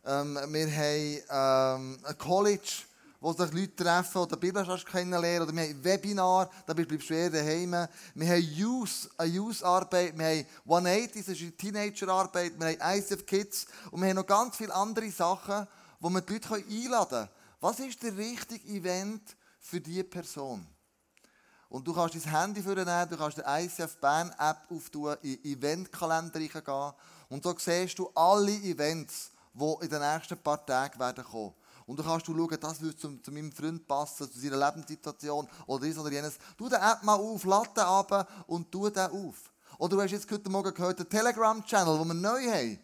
Ähm, 0.05 0.35
wir 0.35 0.71
haben 0.71 1.91
ähm, 1.91 1.99
ein 2.01 2.17
College, 2.17 2.83
wo 3.19 3.33
sich 3.33 3.51
Leute 3.51 3.75
treffen 3.75 4.19
oder 4.19 4.37
die 4.37 4.45
Bibel 4.45 4.65
kennenlernen. 4.89 5.41
Oder 5.41 5.55
wir 5.55 5.63
haben 5.63 5.83
Webinar, 5.83 6.49
da 6.65 6.73
bleibst 6.73 7.09
du 7.09 7.13
eher 7.13 7.29
daheim. 7.29 7.71
Wir 8.13 8.29
haben 8.29 8.41
Youth, 8.53 9.09
eine 9.17 9.31
Youth-Arbeit. 9.31 10.17
Wir 10.17 10.25
haben 10.25 10.45
180, 10.63 11.25
das 11.25 11.35
ist 11.35 11.41
eine 11.41 11.57
Teenager-Arbeit. 11.57 12.53
Wir 12.57 12.67
haben 12.67 12.99
ICF 12.99 13.25
Kids. 13.25 13.67
Und 13.91 14.01
wir 14.01 14.09
haben 14.09 14.15
noch 14.15 14.25
ganz 14.25 14.55
viele 14.55 14.73
andere 14.73 15.11
Sachen, 15.11 15.67
wo 15.99 16.09
wir 16.09 16.21
die 16.21 16.33
Leute 16.33 16.55
einladen 16.55 17.09
können. 17.09 17.29
Was 17.59 17.79
ist 17.79 18.01
der 18.01 18.15
richtige 18.15 18.65
Event 18.69 19.35
für 19.59 19.81
diese 19.81 20.03
Person? 20.05 20.65
Und 21.69 21.87
du 21.87 21.93
kannst 21.93 22.15
dein 22.15 22.31
Handy 22.31 22.61
vornehmen, 22.61 23.09
du 23.09 23.17
kannst 23.17 23.37
die 23.37 23.43
ICF 23.45 23.97
Bern 23.97 24.33
App 24.37 24.69
auftun, 24.69 25.15
in 25.21 25.43
Eventkalender 25.43 26.39
reingehen. 26.39 26.93
Und 27.29 27.45
da 27.45 27.53
siehst 27.57 27.97
du 27.97 28.09
alle 28.13 28.51
Events, 28.51 29.31
die 29.53 29.75
in 29.81 29.89
den 29.89 30.01
nächsten 30.01 30.37
paar 30.37 30.65
Tagen 30.65 30.99
werden 30.99 31.23
kommen. 31.23 31.53
Und 31.85 31.99
dann 31.99 32.05
kannst 32.05 32.27
du 32.27 32.35
schauen, 32.35 32.57
das 32.59 32.81
würde 32.81 32.97
zu, 32.97 33.17
zu, 33.21 33.31
meinem 33.31 33.51
Freund 33.51 33.87
passen, 33.87 34.31
zu 34.31 34.39
seiner 34.39 34.57
Lebenssituation 34.57 35.47
oder 35.67 35.85
dies 35.85 35.97
oder 35.97 36.11
jenes. 36.11 36.37
Du 36.57 36.67
die 36.67 36.75
App 36.75 37.03
mal 37.03 37.15
auf, 37.15 37.43
lade 37.43 37.85
ab 37.85 38.45
und 38.47 38.71
tu 38.71 38.89
den 38.89 39.11
auf. 39.11 39.51
Oder 39.77 39.95
du 39.95 40.01
hast 40.01 40.11
jetzt 40.11 40.31
heute 40.31 40.49
Morgen 40.49 40.73
gehört, 40.73 40.99
den 40.99 41.09
Telegram-Channel, 41.09 41.97
den 41.97 42.07
wir 42.07 42.13
neu 42.13 42.51
haben. 42.51 42.79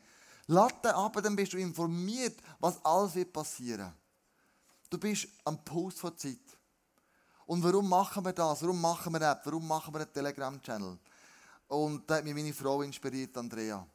Lade 0.47 0.93
ab, 0.93 1.17
dann 1.23 1.35
bist 1.35 1.53
du 1.53 1.57
informiert, 1.57 2.39
was 2.59 2.83
alles 2.83 3.15
wird 3.15 3.33
passieren. 3.33 3.91
Du 4.89 4.97
bist 4.99 5.27
am 5.45 5.63
Post 5.63 5.99
von 5.99 6.15
Zeit. 6.17 6.50
Und 7.51 7.61
warum 7.65 7.89
machen 7.89 8.23
wir 8.23 8.31
das? 8.31 8.61
Warum 8.61 8.79
machen 8.79 9.11
wir 9.11 9.29
App? 9.29 9.41
Warum 9.43 9.67
machen 9.67 9.93
wir 9.93 9.99
einen 9.99 10.13
Telegram-Channel? 10.13 10.97
Und 11.67 12.09
da 12.09 12.15
hat 12.15 12.23
mich 12.23 12.33
meine 12.33 12.53
Frau 12.53 12.81
inspiriert, 12.81 13.37
Andrea. 13.37 13.85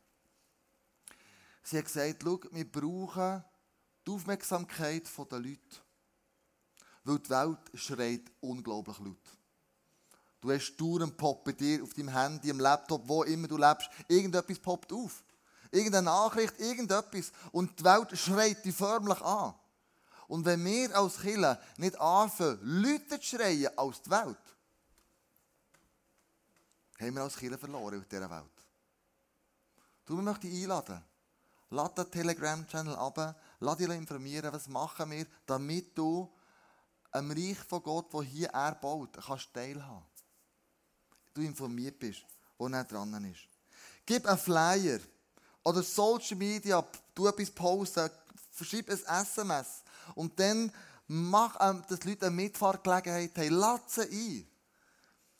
Sie 1.62 1.78
hat 1.78 1.86
gesagt, 1.86 2.16
schau, 2.22 2.38
wir 2.50 2.70
brauchen 2.70 3.42
die 4.06 4.10
Aufmerksamkeit 4.10 5.04
der 5.30 5.38
Leute. 5.38 5.58
Weil 7.04 7.18
die 7.18 7.30
Welt 7.30 7.58
schreit 7.72 8.30
unglaublich 8.42 8.98
laut. 8.98 9.24
Du 10.42 10.52
hast 10.52 10.76
Touren 10.76 11.16
Pop 11.16 11.42
bei 11.42 11.52
dir 11.52 11.82
auf 11.82 11.94
deinem 11.94 12.10
Handy, 12.10 12.50
im 12.50 12.60
Laptop, 12.60 13.08
wo 13.08 13.22
immer 13.22 13.48
du 13.48 13.56
lebst. 13.56 13.88
Irgendetwas 14.06 14.58
poppt 14.58 14.92
auf. 14.92 15.24
Irgendeine 15.70 16.04
Nachricht, 16.04 16.60
irgendetwas. 16.60 17.32
Und 17.52 17.80
die 17.80 17.84
Welt 17.84 18.18
schreit 18.18 18.62
dich 18.62 18.74
förmlich 18.74 19.22
an. 19.22 19.54
Und 20.28 20.44
wenn 20.44 20.64
wir 20.64 20.96
als 20.96 21.20
Kinder 21.20 21.60
nicht 21.76 21.98
anfangen, 22.00 22.58
Leute 22.62 23.20
zu 23.20 23.36
schreien 23.36 23.76
als 23.76 24.02
die 24.02 24.10
Welt, 24.10 24.38
haben 26.98 27.14
wir 27.14 27.22
als 27.22 27.36
Kinder 27.36 27.58
verloren 27.58 28.00
auf 28.00 28.08
dieser 28.08 28.30
Welt. 28.30 28.44
Du, 30.04 30.16
möchte 30.16 30.48
ich 30.48 30.62
einladen. 30.62 31.02
Lade 31.70 32.04
den 32.04 32.12
Telegram-Channel 32.12 32.94
ab, 32.94 33.40
lass 33.58 33.76
dich 33.76 33.88
informieren, 33.88 34.52
was 34.52 34.68
machen 34.68 35.10
wir, 35.10 35.26
damit 35.46 35.98
du 35.98 36.32
am 37.10 37.30
Reich 37.30 37.58
von 37.58 37.82
Gott, 37.82 38.06
wo 38.12 38.22
hier 38.22 38.48
er 38.50 38.74
baut, 38.76 39.18
kannst 39.24 39.52
teilhaben. 39.52 40.06
Du 41.34 41.40
informiert 41.40 41.98
bist, 41.98 42.24
wo 42.56 42.68
er 42.68 42.84
dran 42.84 43.24
ist. 43.24 43.48
Gib 44.04 44.26
einen 44.26 44.38
Flyer 44.38 45.00
oder 45.64 45.82
Social 45.82 46.36
Media, 46.36 46.86
du 47.14 47.26
etwas 47.26 47.50
posten, 47.50 48.08
verschreib 48.52 48.88
ein 48.88 49.22
SMS 49.22 49.82
und 50.14 50.38
dann 50.38 50.72
mach, 51.08 51.56
ähm, 51.60 51.82
dass 51.88 52.00
die 52.00 52.10
Leute 52.10 52.26
eine 52.26 52.36
Mitfahrgelegenheit 52.36 53.36
haben. 53.36 53.50
Lass 53.50 53.80
sie 53.88 54.02
ein. 54.02 54.48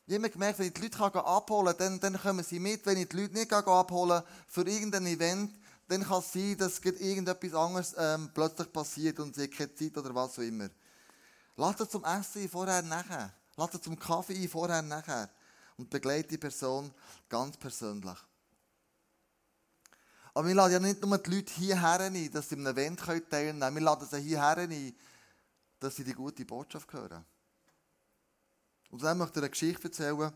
Ich 0.09 0.14
habe 0.14 0.31
gemerkt, 0.31 0.59
wenn 0.59 0.69
ich 0.69 0.75
die 0.75 0.83
Leute 0.83 1.25
abholen 1.25 1.77
kann, 1.77 1.99
dann, 2.01 2.12
dann 2.12 2.23
kommen 2.23 2.45
sie 2.45 2.61
mit. 2.61 2.87
Wenn 2.87 2.99
ich 2.99 3.09
die 3.09 3.17
Leute 3.17 3.35
nicht 3.35 3.53
abholen 3.53 4.23
kann 4.23 4.35
für 4.47 4.62
irgendein 4.62 5.07
Event, 5.07 5.53
dann 5.89 6.03
kann 6.03 6.21
es 6.21 6.33
sein, 6.33 6.57
dass 6.57 6.79
irgendetwas 6.79 7.55
anderes 7.55 7.95
ähm, 7.99 8.31
plötzlich 8.33 8.73
passiert 8.73 9.19
und 9.21 9.35
sie 9.35 9.45
hat 9.45 9.53
keine 9.53 9.75
Zeit 9.75 9.97
oder 9.97 10.14
was 10.14 10.39
auch 10.39 10.43
immer. 10.43 10.69
Lass 11.57 11.79
sie 11.79 11.89
zum 11.89 12.05
Essen 12.05 12.43
ein, 12.43 12.49
vorher, 12.49 12.83
nachher. 12.83 13.33
Lass 13.57 13.73
sie 13.73 13.81
zum 13.81 13.99
Kaffee 13.99 14.35
ein, 14.35 14.49
vorher, 14.49 14.83
nachher. 14.83 15.31
Und 15.77 15.91
begleite 15.91 16.29
die 16.29 16.39
Person 16.39 16.93
ganz 17.29 17.57
persönlich. 17.57 18.19
Aber 20.37 20.49
wir 20.49 20.55
laden 20.55 20.72
ja 20.74 20.78
nicht 20.80 21.03
nur 21.03 21.16
die 21.16 21.30
Leute 21.30 21.55
hierher 21.55 21.99
ein, 21.99 22.30
dass 22.30 22.51
sie 22.51 22.57
einem 22.57 22.66
Event 22.66 23.01
teilnehmen 23.01 23.59
können. 23.59 23.74
Wir 23.74 23.82
laden 23.82 24.07
sie 24.07 24.20
hierher 24.20 24.59
ein, 24.59 24.95
dass 25.80 25.97
sie 25.97 26.05
die 26.05 26.12
gute 26.12 26.45
Botschaft 26.45 26.93
hören. 26.93 27.24
Und 28.91 29.03
dann 29.03 29.16
möchte 29.16 29.39
ich 29.39 29.45
eine 29.45 29.51
Geschichte 29.51 29.84
erzählen, 29.84 30.30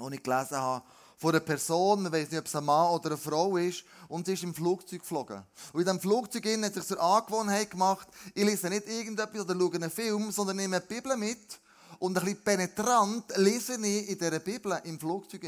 die 0.00 0.14
ich 0.16 0.22
gelesen 0.24 0.56
habe 0.56 0.84
von 1.18 1.30
einer 1.30 1.38
Person, 1.38 2.02
man 2.02 2.10
weiß 2.10 2.32
nicht, 2.32 2.40
ob 2.40 2.46
es 2.46 2.56
ein 2.56 2.64
Mann 2.64 2.90
oder 2.90 3.10
eine 3.10 3.16
Frau 3.16 3.56
ist, 3.58 3.84
und 4.08 4.26
sie 4.26 4.32
ist 4.32 4.42
im 4.42 4.52
Flugzeug 4.52 5.02
geflogen. 5.02 5.44
Und 5.72 5.78
in 5.78 5.86
diesem 5.86 6.00
Flugzeug 6.00 6.44
hat 6.44 6.74
sich 6.74 6.90
eine 6.90 7.00
Angewohnheit 7.00 7.70
gemacht, 7.70 8.08
ich 8.34 8.42
lese 8.42 8.70
nicht 8.70 8.88
irgendetwas 8.88 9.42
oder 9.42 9.54
schaue 9.54 9.74
einen 9.74 9.90
Film, 9.92 10.32
sondern 10.32 10.56
nehme 10.56 10.80
die 10.80 10.94
Bibel 10.94 11.16
mit 11.16 11.60
und 12.00 12.18
ein 12.18 12.24
bisschen 12.24 12.42
penetrant 12.42 13.36
lese 13.36 13.74
ich 13.74 14.08
in 14.08 14.18
dieser 14.18 14.40
Bibel 14.40 14.80
im 14.82 14.98
Flugzeug. 14.98 15.44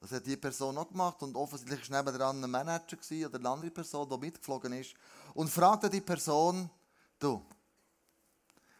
Das 0.00 0.12
hat 0.12 0.26
die 0.26 0.36
Person 0.36 0.78
auch 0.78 0.88
gemacht 0.88 1.22
und 1.22 1.36
offensichtlich 1.36 1.90
war 1.90 2.02
nebenan 2.02 2.42
ein 2.42 2.50
Manager 2.50 2.96
oder 3.26 3.38
eine 3.38 3.48
andere 3.48 3.70
Person, 3.70 4.08
die 4.08 4.18
mitgeflogen 4.18 4.72
ist 4.72 4.94
und 5.34 5.50
fragte 5.50 5.90
die 5.90 6.00
Person, 6.00 6.70
du, 7.18 7.44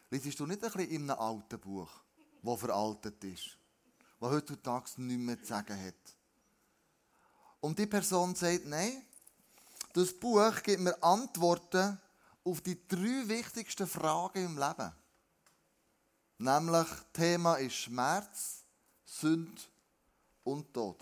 liest 0.09 0.39
du 0.39 0.45
nicht 0.45 0.63
ein 0.63 0.71
bisschen 0.71 0.89
in 0.89 1.09
einem 1.09 1.19
alten 1.19 1.59
Buch, 1.59 1.89
das 2.41 2.59
veraltet 2.59 3.23
ist? 3.23 3.57
was 4.21 4.31
heutzutage 4.31 5.01
nicht 5.01 5.19
mehr 5.19 5.39
zu 5.39 5.47
sagen 5.47 5.83
hat. 5.83 6.15
Und 7.59 7.77
die 7.77 7.87
Person 7.87 8.35
sagt, 8.35 8.65
nein, 8.65 9.01
das 9.93 10.13
Buch 10.13 10.61
gibt 10.63 10.79
mir 10.79 11.03
Antworten 11.03 11.99
auf 12.43 12.61
die 12.61 12.87
drei 12.87 13.27
wichtigsten 13.27 13.87
Fragen 13.87 14.45
im 14.45 14.57
Leben. 14.57 14.91
Nämlich, 16.37 16.87
Thema 17.11 17.55
ist 17.55 17.73
Schmerz, 17.73 18.63
Sünde 19.03 19.61
und 20.43 20.71
Tod. 20.73 20.97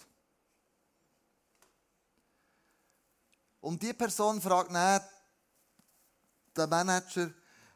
Und 3.62 3.82
die 3.82 3.93
Person 3.93 4.41
fragt 4.41 4.74
dann 4.74 5.01
den 6.55 6.70
Manager, 6.70 7.34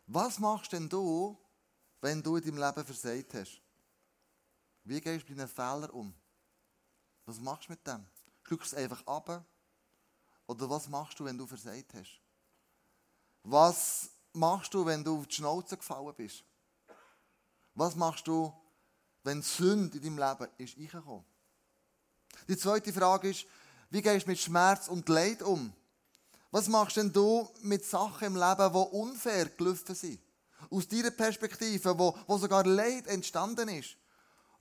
was 0.07 0.39
machst 0.39 0.71
denn 0.73 0.89
du, 0.89 1.37
wenn 2.01 2.21
du 2.21 2.35
in 2.35 2.43
deinem 2.43 2.57
Leben 2.57 2.85
versagt 2.85 3.33
hast? 3.33 3.61
Wie 4.83 4.99
gehst 4.99 5.27
du 5.27 5.31
mit 5.31 5.39
einem 5.39 5.49
Fehler 5.49 5.93
um? 5.93 6.13
Was 7.25 7.39
machst 7.39 7.67
du 7.67 7.73
mit 7.73 7.85
dem? 7.87 8.05
Schluckst 8.43 8.73
du 8.73 8.75
es 8.75 8.81
einfach 8.83 9.05
ab? 9.07 9.45
Oder 10.47 10.69
was 10.69 10.89
machst 10.89 11.19
du, 11.19 11.25
wenn 11.25 11.37
du 11.37 11.47
versagt 11.47 11.93
hast? 11.93 12.19
Was 13.43 14.09
machst 14.33 14.73
du, 14.73 14.85
wenn 14.85 15.03
du 15.03 15.19
auf 15.19 15.27
die 15.27 15.35
Schnauze 15.35 15.77
gefallen 15.77 16.13
bist? 16.15 16.43
Was 17.75 17.95
machst 17.95 18.27
du, 18.27 18.53
wenn 19.23 19.41
Sünde 19.41 19.97
in 19.97 20.17
deinem 20.17 20.39
Leben 20.39 20.51
ist? 20.57 20.77
Die 22.47 22.57
zweite 22.57 22.91
Frage 22.91 23.29
ist, 23.29 23.45
wie 23.93 24.01
gehst 24.01 24.25
du 24.25 24.31
mit 24.31 24.39
Schmerz 24.39 24.87
und 24.89 25.07
Leid 25.07 25.41
um? 25.41 25.71
Was 26.51 26.67
machst 26.67 26.97
denn 26.97 27.13
du 27.13 27.49
mit 27.61 27.85
Sachen 27.85 28.27
im 28.27 28.35
Leben, 28.35 28.73
die 28.73 28.97
unfair 28.97 29.45
gelaufen 29.45 29.95
sind? 29.95 30.19
Aus 30.69 30.87
deiner 30.87 31.11
Perspektive, 31.11 31.97
wo, 31.97 32.17
wo 32.27 32.37
sogar 32.37 32.65
Leid 32.65 33.07
entstanden 33.07 33.69
ist 33.69 33.97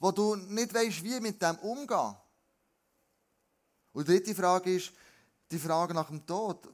wo 0.03 0.11
du 0.11 0.35
nicht 0.35 0.75
weißt, 0.75 1.05
wie 1.05 1.21
mit 1.21 1.41
dem 1.41 1.57
umgehen. 1.61 2.17
Und 3.93 4.09
die 4.09 4.13
dritte 4.13 4.35
Frage 4.35 4.75
ist 4.75 4.93
die 5.49 5.61
Frage 5.61 5.95
nach 5.95 6.09
dem 6.09 6.27
Tod. 6.27 6.69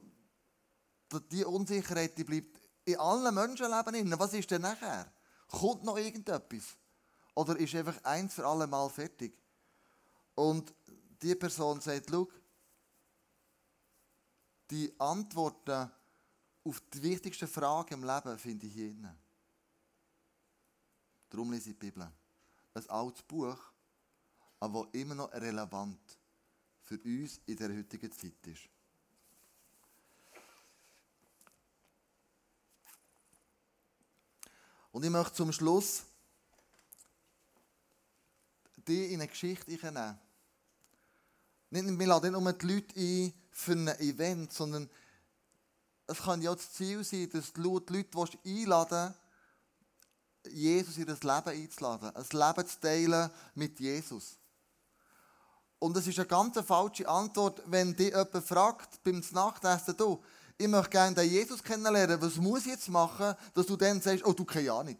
Die 1.31 1.45
Unsicherheit 1.45 2.17
die 2.17 2.23
bleibt 2.23 2.59
in 2.85 2.97
allen 2.97 3.35
Menschenleben 3.35 3.93
drin. 3.93 4.15
Was 4.19 4.33
ist 4.33 4.49
denn 4.49 4.63
nachher? 4.63 5.13
Kommt 5.47 5.83
noch 5.83 5.97
irgendetwas? 5.97 6.75
Oder 7.35 7.55
ist 7.59 7.75
einfach 7.75 8.03
eins 8.03 8.33
für 8.33 8.47
alle 8.47 8.65
Mal 8.65 8.89
fertig? 8.89 9.37
Und 10.33 10.73
die 11.21 11.35
Person 11.35 11.81
sagt, 11.81 12.07
schau, 12.09 12.27
die 14.69 14.93
Antworten 14.99 15.91
auf 16.63 16.81
die 16.93 17.01
wichtigsten 17.01 17.47
Fragen 17.47 17.95
im 17.95 18.03
Leben 18.03 18.37
finde 18.37 18.67
ich 18.67 18.73
hier 18.73 18.89
drin. 18.89 19.09
Darum 21.29 21.51
lese 21.51 21.69
ich 21.69 21.77
die 21.77 21.85
Bibel 21.85 22.11
ein 22.73 22.89
altes 22.89 23.23
Buch, 23.23 23.57
aber 24.59 24.87
immer 24.91 25.15
noch 25.15 25.31
relevant 25.33 25.99
für 26.83 26.99
uns 26.99 27.39
in 27.45 27.55
der 27.55 27.75
heutigen 27.75 28.11
Zeit 28.11 28.47
ist. 28.47 28.69
Und 34.91 35.03
ich 35.03 35.11
möchte 35.11 35.35
zum 35.35 35.51
Schluss 35.51 36.03
die 38.87 39.13
in 39.13 39.21
eine 39.21 39.27
Geschichte. 39.27 39.69
Nicht, 39.69 39.85
wir 41.71 42.07
laden 42.07 42.31
nicht 42.31 42.41
nur 42.41 42.53
die 42.53 42.65
Leute 42.65 42.99
ein 42.99 43.33
für 43.59 43.73
ein 43.73 43.87
Event, 43.99 44.53
sondern 44.53 44.89
es 46.07 46.17
kann 46.19 46.41
ja 46.41 46.55
das 46.55 46.71
Ziel 46.71 47.03
sein, 47.03 47.29
dass 47.31 47.51
du 47.53 47.79
die 47.79 47.93
Leute 47.93 48.39
einladen 48.45 49.13
willst, 50.43 50.55
Jesus 50.55 50.97
in 50.97 51.05
das 51.05 51.21
Leben 51.21 51.49
einzuladen, 51.49 52.15
ein 52.15 52.25
Leben 52.31 52.67
zu 52.67 52.79
teilen 52.79 53.29
mit 53.55 53.79
Jesus. 53.79 54.37
Und 55.77 55.95
es 55.97 56.07
ist 56.07 56.17
eine 56.17 56.27
ganz 56.27 56.59
falsche 56.61 57.07
Antwort, 57.07 57.61
wenn 57.65 57.95
dich 57.95 58.09
jemand 58.09 58.45
fragt 58.45 59.03
beim 59.03 59.21
Nachtessen, 59.31 59.95
du, 59.95 60.23
ich 60.57 60.67
möchte 60.67 60.89
gerne 60.89 61.15
den 61.15 61.29
Jesus 61.29 61.63
kennenlernen, 61.63 62.21
was 62.21 62.35
muss 62.37 62.61
ich 62.61 62.67
jetzt 62.67 62.89
machen, 62.89 63.35
dass 63.53 63.65
du 63.65 63.75
dann 63.75 64.01
sagst, 64.01 64.25
oh, 64.25 64.33
du, 64.33 64.45
keine 64.45 64.71
Ahnung. 64.71 64.97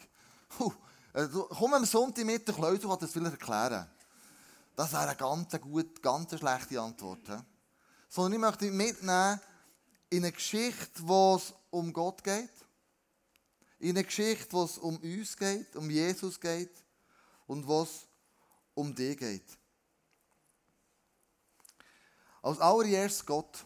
Puh, 0.50 0.72
also, 1.14 1.48
komm 1.50 1.74
am 1.74 1.86
Sonntag 1.86 2.26
mit 2.26 2.48
der 2.48 2.56
Kleusel, 2.56 2.92
ich 2.92 2.98
das 2.98 3.16
will 3.16 3.26
erklären. 3.26 3.88
Das 4.76 4.92
wäre 4.92 5.04
eine 5.04 5.16
ganz, 5.16 5.60
gut, 5.60 6.02
ganz 6.02 6.38
schlechte 6.38 6.80
Antwort. 6.80 7.28
He? 7.28 7.36
Sondern 8.10 8.34
ich 8.34 8.40
möchte 8.40 8.66
dich 8.66 8.74
mitnehmen 8.74 9.40
in 10.10 10.24
eine 10.24 10.32
Geschichte, 10.32 11.08
wo 11.08 11.36
es 11.36 11.54
um 11.70 11.94
Gott 11.94 12.24
geht. 12.24 12.50
In 13.78 13.92
eine 13.92 14.04
Geschichte, 14.04 14.52
wo 14.52 14.64
es 14.64 14.78
um 14.78 14.98
uns 14.98 15.38
geht, 15.38 15.76
um 15.76 15.90
Jesus 15.90 16.40
geht 16.40 16.84
und 17.48 17.66
wo 17.66 17.84
es 17.84 18.08
um 18.74 18.94
dich 18.94 19.18
geht. 19.18 19.58
Als 22.42 22.60
allererstes 22.60 23.26
Gott. 23.26 23.66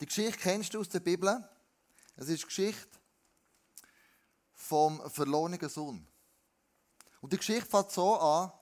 Die 0.00 0.06
Geschichte 0.06 0.38
kennst 0.38 0.72
du 0.72 0.80
aus 0.80 0.88
der 0.88 1.00
Bibel. 1.00 1.48
Es 2.16 2.28
ist 2.28 2.42
die 2.42 2.46
Geschichte 2.46 2.98
vom 4.54 5.10
verlorenen 5.10 5.68
Sohn. 5.68 6.06
Und 7.20 7.32
die 7.32 7.36
Geschichte 7.38 7.68
fängt 7.68 7.90
so 7.90 8.16
an, 8.16 8.52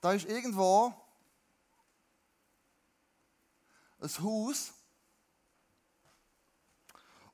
da 0.00 0.12
ist 0.12 0.26
irgendwo 0.26 0.94
ein 4.06 4.24
Haus 4.24 4.72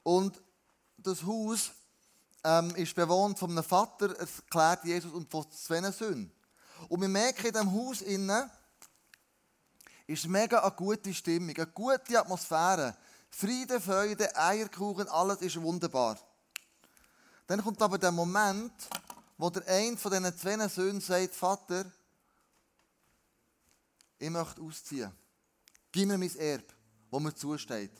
und 0.02 0.40
das 0.96 1.22
Haus 1.24 1.70
ähm, 2.44 2.74
ist 2.76 2.94
bewohnt 2.94 3.38
von 3.38 3.50
einem 3.50 3.64
Vater, 3.64 4.16
erklärt 4.18 4.84
Jesus, 4.84 5.12
und 5.12 5.30
von 5.30 5.50
zwei 5.50 5.90
Söhnen. 5.90 6.32
Und 6.88 7.00
wir 7.00 7.08
merken 7.08 7.46
in 7.46 7.52
diesem 7.52 7.72
Haus 7.72 8.00
innen, 8.00 8.50
ist 10.06 10.26
mega 10.26 10.60
eine 10.60 10.72
gute 10.72 11.14
Stimmung, 11.14 11.54
eine 11.56 11.66
gute 11.66 12.18
Atmosphäre. 12.18 12.96
Friede, 13.30 13.80
Freude, 13.80 14.36
Eierkuchen, 14.36 15.08
alles 15.08 15.40
ist 15.40 15.60
wunderbar. 15.60 16.18
Dann 17.46 17.62
kommt 17.62 17.80
aber 17.80 17.98
der 17.98 18.12
Moment, 18.12 18.72
wo 19.38 19.48
der 19.50 19.66
eine 19.66 19.96
von 19.96 20.10
diesen 20.10 20.36
zwei 20.36 20.68
Söhnen 20.68 21.00
sagt, 21.00 21.34
Vater, 21.34 21.84
ich 24.18 24.30
möchte 24.30 24.60
ausziehen. 24.60 25.12
Gib 25.92 26.08
mir 26.08 26.16
mein 26.16 26.34
Erbe, 26.36 26.64
wo 27.10 27.20
mir 27.20 27.34
zusteht. 27.34 27.92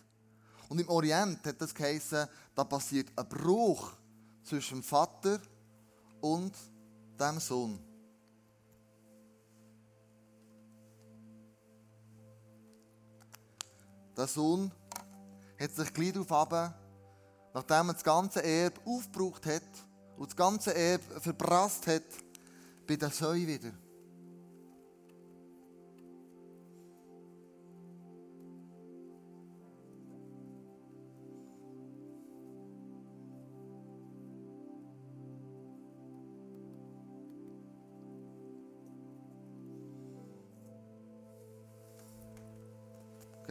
Und 0.70 0.80
im 0.80 0.88
Orient 0.88 1.47
hat 1.47 1.61
das 1.61 1.74
geheißen, 1.74 2.26
da 2.55 2.64
passiert 2.64 3.09
ein 3.14 3.28
Bruch 3.28 3.93
zwischen 4.43 4.78
dem 4.78 4.82
Vater 4.82 5.38
und 6.22 6.55
dem 7.20 7.38
Sohn. 7.38 7.78
Der 14.16 14.26
Sohn 14.26 14.72
hat 15.61 15.74
sich 15.74 15.93
gleich 15.93 16.12
darauf 16.12 16.72
nachdem 17.55 17.88
er 17.88 17.93
das 17.93 18.05
ganze 18.05 18.43
Erbe 18.43 18.80
aufgebraucht 18.86 19.45
hat 19.45 19.62
und 20.16 20.30
das 20.30 20.36
ganze 20.36 20.74
Erbe 20.74 21.20
verprasst 21.20 21.86
hat, 21.86 22.03
bei 22.86 22.97
der 22.97 23.11
Säue 23.11 23.47
wieder. 23.47 23.72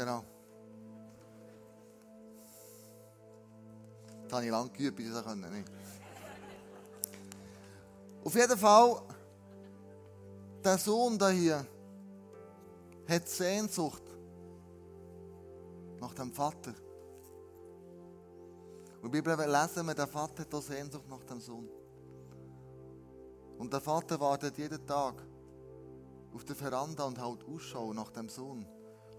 Genau. 0.02 0.24
Das 4.24 4.34
habe 4.34 4.46
ich 4.46 4.50
lange 4.50 4.70
geübt, 4.72 4.98
bis 4.98 5.10
ich 5.10 5.14
das 5.14 5.24
können. 5.24 5.66
Auf 8.24 8.34
jeden 8.34 8.58
Fall, 8.58 9.00
der 10.64 10.78
Sohn 10.80 11.20
da 11.20 11.30
hier 11.30 11.64
hat 13.08 13.30
Sehnsucht 13.30 14.02
nach 16.00 16.16
dem 16.16 16.32
Vater. 16.32 16.74
Und 19.04 19.14
der 19.14 19.22
Bibel 19.22 19.36
lesen 19.36 19.86
wir, 19.86 19.94
der 19.94 20.08
Vater 20.08 20.42
hat 20.52 20.64
Sehnsucht 20.64 21.08
nach 21.08 21.24
dem 21.26 21.40
Sohn. 21.40 21.70
Und 23.60 23.72
der 23.72 23.82
Vater 23.82 24.20
wartet 24.20 24.58
jeden 24.58 24.84
Tag 24.88 25.14
auf 26.34 26.44
der 26.44 26.56
Veranda 26.56 27.04
und 27.04 27.24
hält 27.24 27.44
Ausschau 27.48 27.94
nach 27.94 28.10
dem 28.10 28.28
Sohn. 28.28 28.66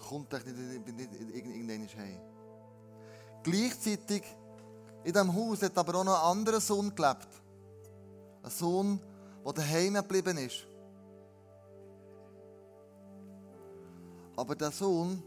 Kommt 0.08 0.32
nicht, 0.32 0.46
nicht, 0.46 0.96
nicht 0.96 1.34
irgendwann 1.34 1.88
heim. 1.96 2.20
Gleichzeitig 3.42 4.22
in 5.04 5.12
diesem 5.12 5.34
Haus 5.34 5.62
hat 5.62 5.76
aber 5.76 5.96
auch 5.96 6.04
noch 6.04 6.14
ein 6.14 6.38
anderer 6.38 6.60
Sohn 6.60 6.94
gelebt. 6.94 7.28
Ein 8.42 8.50
Sohn, 8.50 9.00
der 9.44 9.52
daheim 9.52 9.94
geblieben 9.94 10.38
ist. 10.38 10.66
Aber 14.36 14.54
der 14.54 14.70
Sohn 14.70 15.22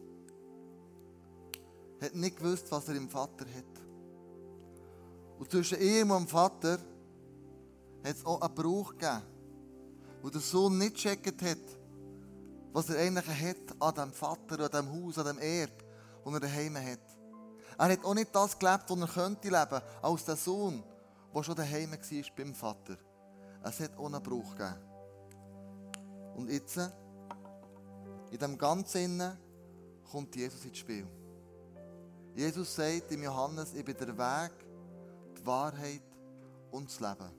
hat 2.01 2.15
nicht 2.15 2.37
gewusst, 2.37 2.71
was 2.71 2.87
er 2.87 2.95
im 2.95 3.09
Vater 3.09 3.45
hat. 3.45 3.83
Und 5.39 5.51
zwischen 5.51 5.79
ihm 5.79 6.11
und 6.11 6.23
dem 6.23 6.27
Vater 6.27 6.79
hat 8.03 8.15
es 8.15 8.25
auch 8.25 8.41
einen 8.41 8.55
Bruch 8.55 8.91
gegeben, 8.91 9.21
wo 10.21 10.29
der 10.29 10.41
Sohn 10.41 10.77
nicht 10.77 10.95
gecheckt 10.95 11.41
hat, 11.41 11.57
was 12.75 12.89
er 12.89 12.99
eigentlich 12.99 13.25
hat 13.25 13.81
an 13.81 13.95
dem 13.95 14.11
Vater, 14.11 14.65
an 14.65 14.69
dem 14.69 14.91
Haus, 14.91 15.17
an 15.17 15.27
dem 15.27 15.39
Erbe, 15.39 15.71
das 16.25 16.33
er 16.33 16.39
daheim 16.41 16.75
hat. 16.75 16.99
Er 17.77 17.89
hat 17.89 18.03
auch 18.03 18.13
nicht 18.13 18.35
das 18.35 18.59
gelebt, 18.59 18.89
was 18.89 18.99
er 18.99 19.07
könnte 19.07 19.47
leben, 19.47 19.81
als 20.01 20.25
der 20.25 20.35
Sohn, 20.35 20.83
der 21.33 21.43
schon 21.43 21.55
daheim 21.55 21.93
war 21.93 22.23
beim 22.35 22.53
Vater. 22.53 22.97
Es 23.63 23.79
hat 23.79 23.97
auch 23.97 24.07
einen 24.07 24.21
Bruch 24.21 24.57
gegeben. 24.57 24.75
Und 26.35 26.49
jetzt, 26.49 26.75
in 28.31 28.39
dem 28.39 28.57
Ganzen 28.57 29.23
kommt 30.11 30.35
Jesus 30.35 30.65
ins 30.65 30.77
Spiel. 30.77 31.07
Jesus 32.35 32.75
sagt 32.75 33.09
im 33.09 33.23
Johannes, 33.23 33.73
ich 33.73 33.85
bin 33.85 33.95
der 33.95 34.17
Weg, 34.17 34.51
die 35.37 35.45
Wahrheit 35.45 36.03
und 36.71 36.89
das 36.89 36.99
Leben. 36.99 37.31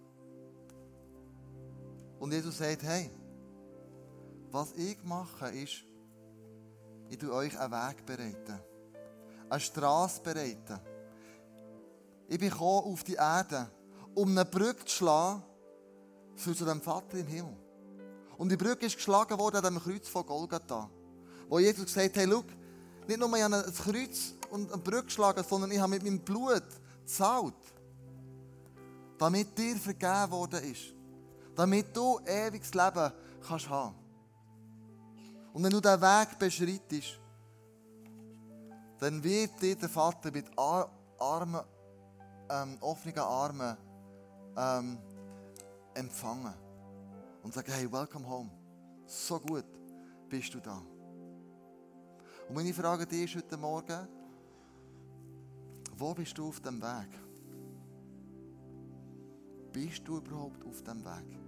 Und 2.20 2.32
Jesus 2.32 2.56
sagt, 2.56 2.82
hey, 2.84 3.10
was 4.50 4.72
ich 4.72 5.02
mache, 5.04 5.48
ist, 5.48 5.84
ich 7.08 7.18
tue 7.18 7.32
euch 7.32 7.58
einen 7.58 7.72
Weg 7.72 8.04
bereiten 8.06 8.60
eine 9.48 9.60
Straße 9.60 10.20
bereiten. 10.22 10.80
Ich 12.28 12.38
bin 12.38 12.52
auf 12.52 13.04
die 13.04 13.14
Erde, 13.14 13.70
um 14.14 14.30
eine 14.30 14.44
Brücke 14.44 14.84
zu 14.84 14.96
schlagen 14.96 15.42
zu 16.36 16.52
dem 16.52 16.80
Vater 16.80 17.18
im 17.18 17.26
Himmel. 17.26 17.56
Und 18.36 18.50
die 18.50 18.56
Brücke 18.56 18.86
ist 18.86 18.96
geschlagen 18.96 19.38
worden 19.38 19.64
an 19.64 19.74
dem 19.74 19.82
Kreuz 19.82 20.08
von 20.08 20.26
Golgatha. 20.26 20.90
Wo 21.48 21.58
Jesus 21.58 21.86
gesagt 21.86 22.16
hat, 22.16 22.16
hey, 22.16 22.28
schau, 22.30 22.44
nicht 23.06 23.18
nur 23.18 23.34
ich 23.36 23.42
habe 23.42 23.64
ein 23.64 23.74
Kreuz 23.74 24.34
und 24.50 24.70
eine 24.70 24.82
Brücke 24.82 25.04
geschlagen, 25.04 25.44
sondern 25.48 25.70
ich 25.70 25.78
habe 25.78 25.90
mit 25.90 26.02
meinem 26.02 26.20
Blut 26.20 26.64
gezahlt. 27.04 27.54
Damit 29.16 29.56
dir 29.56 29.76
vergeben 29.76 30.30
worden 30.30 30.64
ist. 30.64 30.92
Damit 31.54 31.96
du 31.96 32.20
ewiges 32.26 32.74
Leben 32.74 33.12
kannst 33.46 33.70
haben. 33.70 33.94
Und 35.56 35.62
wenn 35.62 35.70
du 35.70 35.80
diesen 35.80 36.02
Weg 36.02 36.38
beschreitest, 36.38 37.18
dann 38.98 39.24
wird 39.24 39.62
dir 39.62 39.74
der 39.74 39.88
Vater 39.88 40.30
mit 40.30 40.44
Armen, 40.54 41.62
ähm, 42.50 42.76
offenen 42.82 43.18
Armen 43.20 43.74
ähm, 44.54 44.98
empfangen 45.94 46.52
und 47.42 47.54
sagen, 47.54 47.72
hey, 47.72 47.90
welcome 47.90 48.28
home. 48.28 48.50
So 49.06 49.40
gut 49.40 49.64
bist 50.28 50.52
du 50.52 50.60
da. 50.60 50.76
Und 52.48 52.54
meine 52.54 52.74
Frage 52.74 53.06
dir 53.06 53.24
ist 53.24 53.36
heute 53.36 53.56
Morgen, 53.56 54.06
wo 55.96 56.12
bist 56.12 56.36
du 56.36 56.48
auf 56.48 56.60
dem 56.60 56.82
Weg? 56.82 57.18
Bist 59.72 60.06
du 60.06 60.18
überhaupt 60.18 60.62
auf 60.66 60.82
dem 60.82 61.02
Weg? 61.02 61.45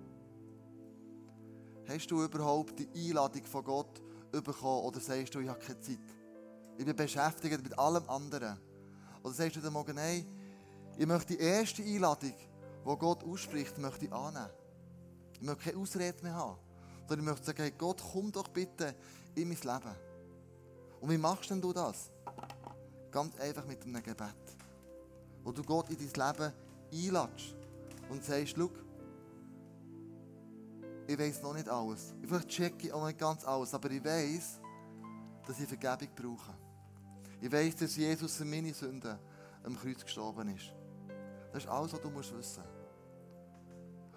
Hast 1.88 2.10
du 2.10 2.22
überhaupt 2.22 2.78
die 2.78 3.08
Einladung 3.08 3.46
von 3.46 3.64
Gott 3.64 4.02
bekommen 4.30 4.84
oder 4.84 5.00
sagst 5.00 5.34
du, 5.34 5.40
ich 5.40 5.48
habe 5.48 5.58
keine 5.58 5.80
Zeit? 5.80 5.98
Ich 6.76 6.84
bin 6.84 6.94
beschäftigt 6.94 7.62
mit 7.62 7.78
allem 7.78 8.06
anderen. 8.10 8.58
Oder 9.22 9.32
sagst 9.32 9.56
du 9.56 9.60
dann 9.60 9.72
morgen, 9.72 9.96
hey, 9.96 10.26
ich 10.98 11.06
möchte 11.06 11.34
die 11.34 11.42
erste 11.42 11.82
Einladung, 11.82 12.34
die 12.34 12.96
Gott 12.98 13.24
ausspricht, 13.24 13.78
möchte 13.78 14.04
ich 14.04 14.12
annehmen. 14.12 14.50
Ich 15.32 15.40
möchte 15.40 15.64
keine 15.64 15.78
Ausrede 15.78 16.22
mehr 16.22 16.34
haben. 16.34 16.58
Sondern 17.08 17.20
ich 17.20 17.30
möchte 17.30 17.46
sagen, 17.46 17.62
hey, 17.62 17.72
Gott, 17.78 18.02
komm 18.12 18.32
doch 18.32 18.48
bitte 18.48 18.94
in 19.34 19.48
mein 19.48 19.56
Leben. 19.56 19.96
Und 21.00 21.10
wie 21.10 21.16
machst 21.16 21.48
denn 21.48 21.62
du 21.62 21.72
das? 21.72 22.10
Ganz 23.10 23.34
einfach 23.38 23.64
mit 23.64 23.82
einem 23.84 24.02
Gebet. 24.02 24.34
Wo 25.42 25.52
du 25.52 25.62
Gott 25.62 25.88
in 25.88 25.96
dein 25.96 26.36
Leben 26.36 26.52
einladest 26.92 27.56
und 28.10 28.22
sagst, 28.22 28.56
schau, 28.58 28.68
ich 31.08 31.18
weiß 31.18 31.40
noch 31.42 31.54
nicht 31.54 31.68
alles. 31.70 32.12
Vielleicht 32.22 32.48
checke 32.48 32.86
ich 32.86 32.92
auch 32.92 33.06
nicht 33.06 33.18
ganz 33.18 33.42
alles, 33.44 33.72
aber 33.72 33.90
ich 33.90 34.04
weiß, 34.04 34.60
dass 35.46 35.58
ich 35.58 35.66
Vergebung 35.66 36.14
brauche. 36.14 36.52
Ich 37.40 37.50
weiß, 37.50 37.76
dass 37.76 37.96
Jesus 37.96 38.36
für 38.36 38.44
meine 38.44 38.74
Sünden 38.74 39.18
am 39.64 39.74
Kreuz 39.74 40.04
gestorben 40.04 40.54
ist. 40.54 40.66
Das 41.50 41.64
ist 41.64 41.68
alles, 41.70 41.94
was 41.94 42.00
du 42.02 42.10
musst 42.10 42.36
wissen. 42.36 42.62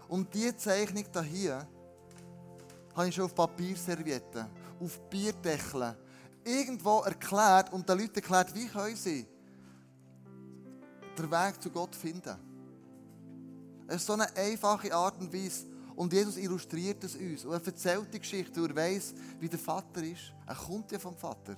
Und 0.09 0.33
diese 0.33 0.57
Zeichnung 0.57 1.05
hier 1.23 1.65
habe 2.93 3.07
ich 3.07 3.15
schon 3.15 3.23
auf 3.23 3.35
Papierservietten, 3.35 4.45
auf 4.81 4.99
Bierdeckeln, 5.09 5.95
irgendwo 6.43 6.99
erklärt 6.99 7.71
und 7.71 7.87
den 7.87 7.99
Leuten 7.99 8.15
erklärt, 8.15 8.53
wie 8.53 8.67
können 8.67 8.97
sie 8.97 9.25
den 11.17 11.31
Weg 11.31 11.61
zu 11.61 11.69
Gott 11.69 11.95
finden. 11.95 12.35
Es 13.87 13.97
ist 13.97 14.07
so 14.07 14.13
eine 14.13 14.35
einfache 14.35 14.93
Art 14.93 15.21
und 15.21 15.33
Weise. 15.33 15.70
Und 16.01 16.11
Jesus 16.11 16.35
illustriert 16.37 17.03
es 17.03 17.15
uns. 17.15 17.45
Und 17.45 17.53
er 17.53 17.63
erzählt 17.63 18.11
die 18.11 18.17
Geschichte, 18.17 18.59
und 18.59 18.71
er 18.71 18.75
weiß, 18.75 19.13
wie 19.39 19.47
der 19.47 19.59
Vater 19.59 20.01
ist. 20.01 20.33
Er 20.47 20.55
kommt 20.55 20.91
ja 20.91 20.97
vom 20.97 21.15
Vater. 21.15 21.55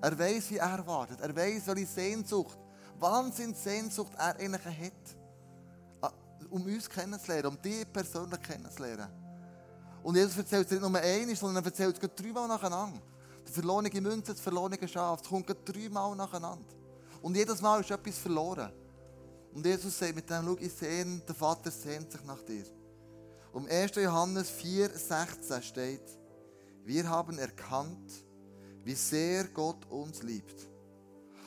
Er 0.00 0.16
weiß, 0.16 0.52
wie 0.52 0.58
er 0.58 0.86
wartet. 0.86 1.20
Er 1.20 1.34
weiß, 1.34 1.66
welche 1.66 1.86
Sehnsucht, 1.86 2.56
Wahnsinnssehnsucht 3.00 4.12
er 4.16 4.38
eigentlich 4.38 4.64
hat. 4.64 6.12
Um 6.50 6.64
uns 6.64 6.88
kennenzulernen, 6.88 7.48
um 7.48 7.58
die 7.60 7.84
persönlich 7.84 8.40
kennenzulernen. 8.42 9.08
Und 10.04 10.14
Jesus 10.14 10.36
erzählt 10.36 10.66
es 10.66 10.70
nicht 10.70 10.80
nur 10.80 10.96
einmal, 10.96 11.34
sondern 11.34 11.64
er 11.64 11.66
erzählt 11.66 11.98
es 12.00 12.14
dreimal 12.14 12.46
nacheinander. 12.46 13.02
Die 13.44 13.50
verlorene 13.50 14.00
Münze, 14.00 14.34
das 14.34 14.40
verlorene 14.40 14.86
Schaf, 14.86 15.20
es 15.20 15.28
kommt 15.28 15.52
dreimal 15.64 16.14
nacheinander. 16.14 16.74
Und 17.22 17.36
jedes 17.36 17.60
Mal 17.60 17.80
ist 17.80 17.90
etwas 17.90 18.18
verloren. 18.18 18.70
Und 19.52 19.66
Jesus 19.66 19.98
sagt 19.98 20.14
mit 20.14 20.30
dem, 20.30 20.44
schau, 20.44 20.56
ich 20.60 20.72
sehe, 20.72 21.04
der 21.04 21.34
Vater 21.34 21.72
sehnt 21.72 22.12
sich 22.12 22.22
nach 22.22 22.40
dir. 22.42 22.62
Um 23.54 23.68
1. 23.68 23.94
Johannes 23.94 24.50
4, 24.50 24.90
16 24.90 25.62
steht, 25.62 26.18
wir 26.84 27.08
haben 27.08 27.38
erkannt, 27.38 28.12
wie 28.82 28.96
sehr 28.96 29.44
Gott 29.44 29.86
uns 29.88 30.24
liebt. 30.24 30.68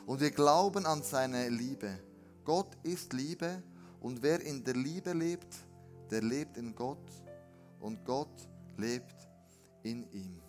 Und 0.05 0.21
wir 0.21 0.31
glauben 0.31 0.85
an 0.85 1.03
seine 1.03 1.49
Liebe. 1.49 1.99
Gott 2.45 2.77
ist 2.83 3.11
Liebe 3.11 3.61
und 3.99 4.23
wer 4.23 4.39
in 4.39 4.63
der 4.63 4.75
Liebe 4.75 5.11
lebt, 5.11 5.53
der 6.09 6.21
lebt 6.21 6.55
in 6.55 6.73
Gott 6.73 7.11
und 7.81 8.05
Gott 8.05 8.47
lebt 8.77 9.27
in 9.83 10.09
ihm. 10.13 10.41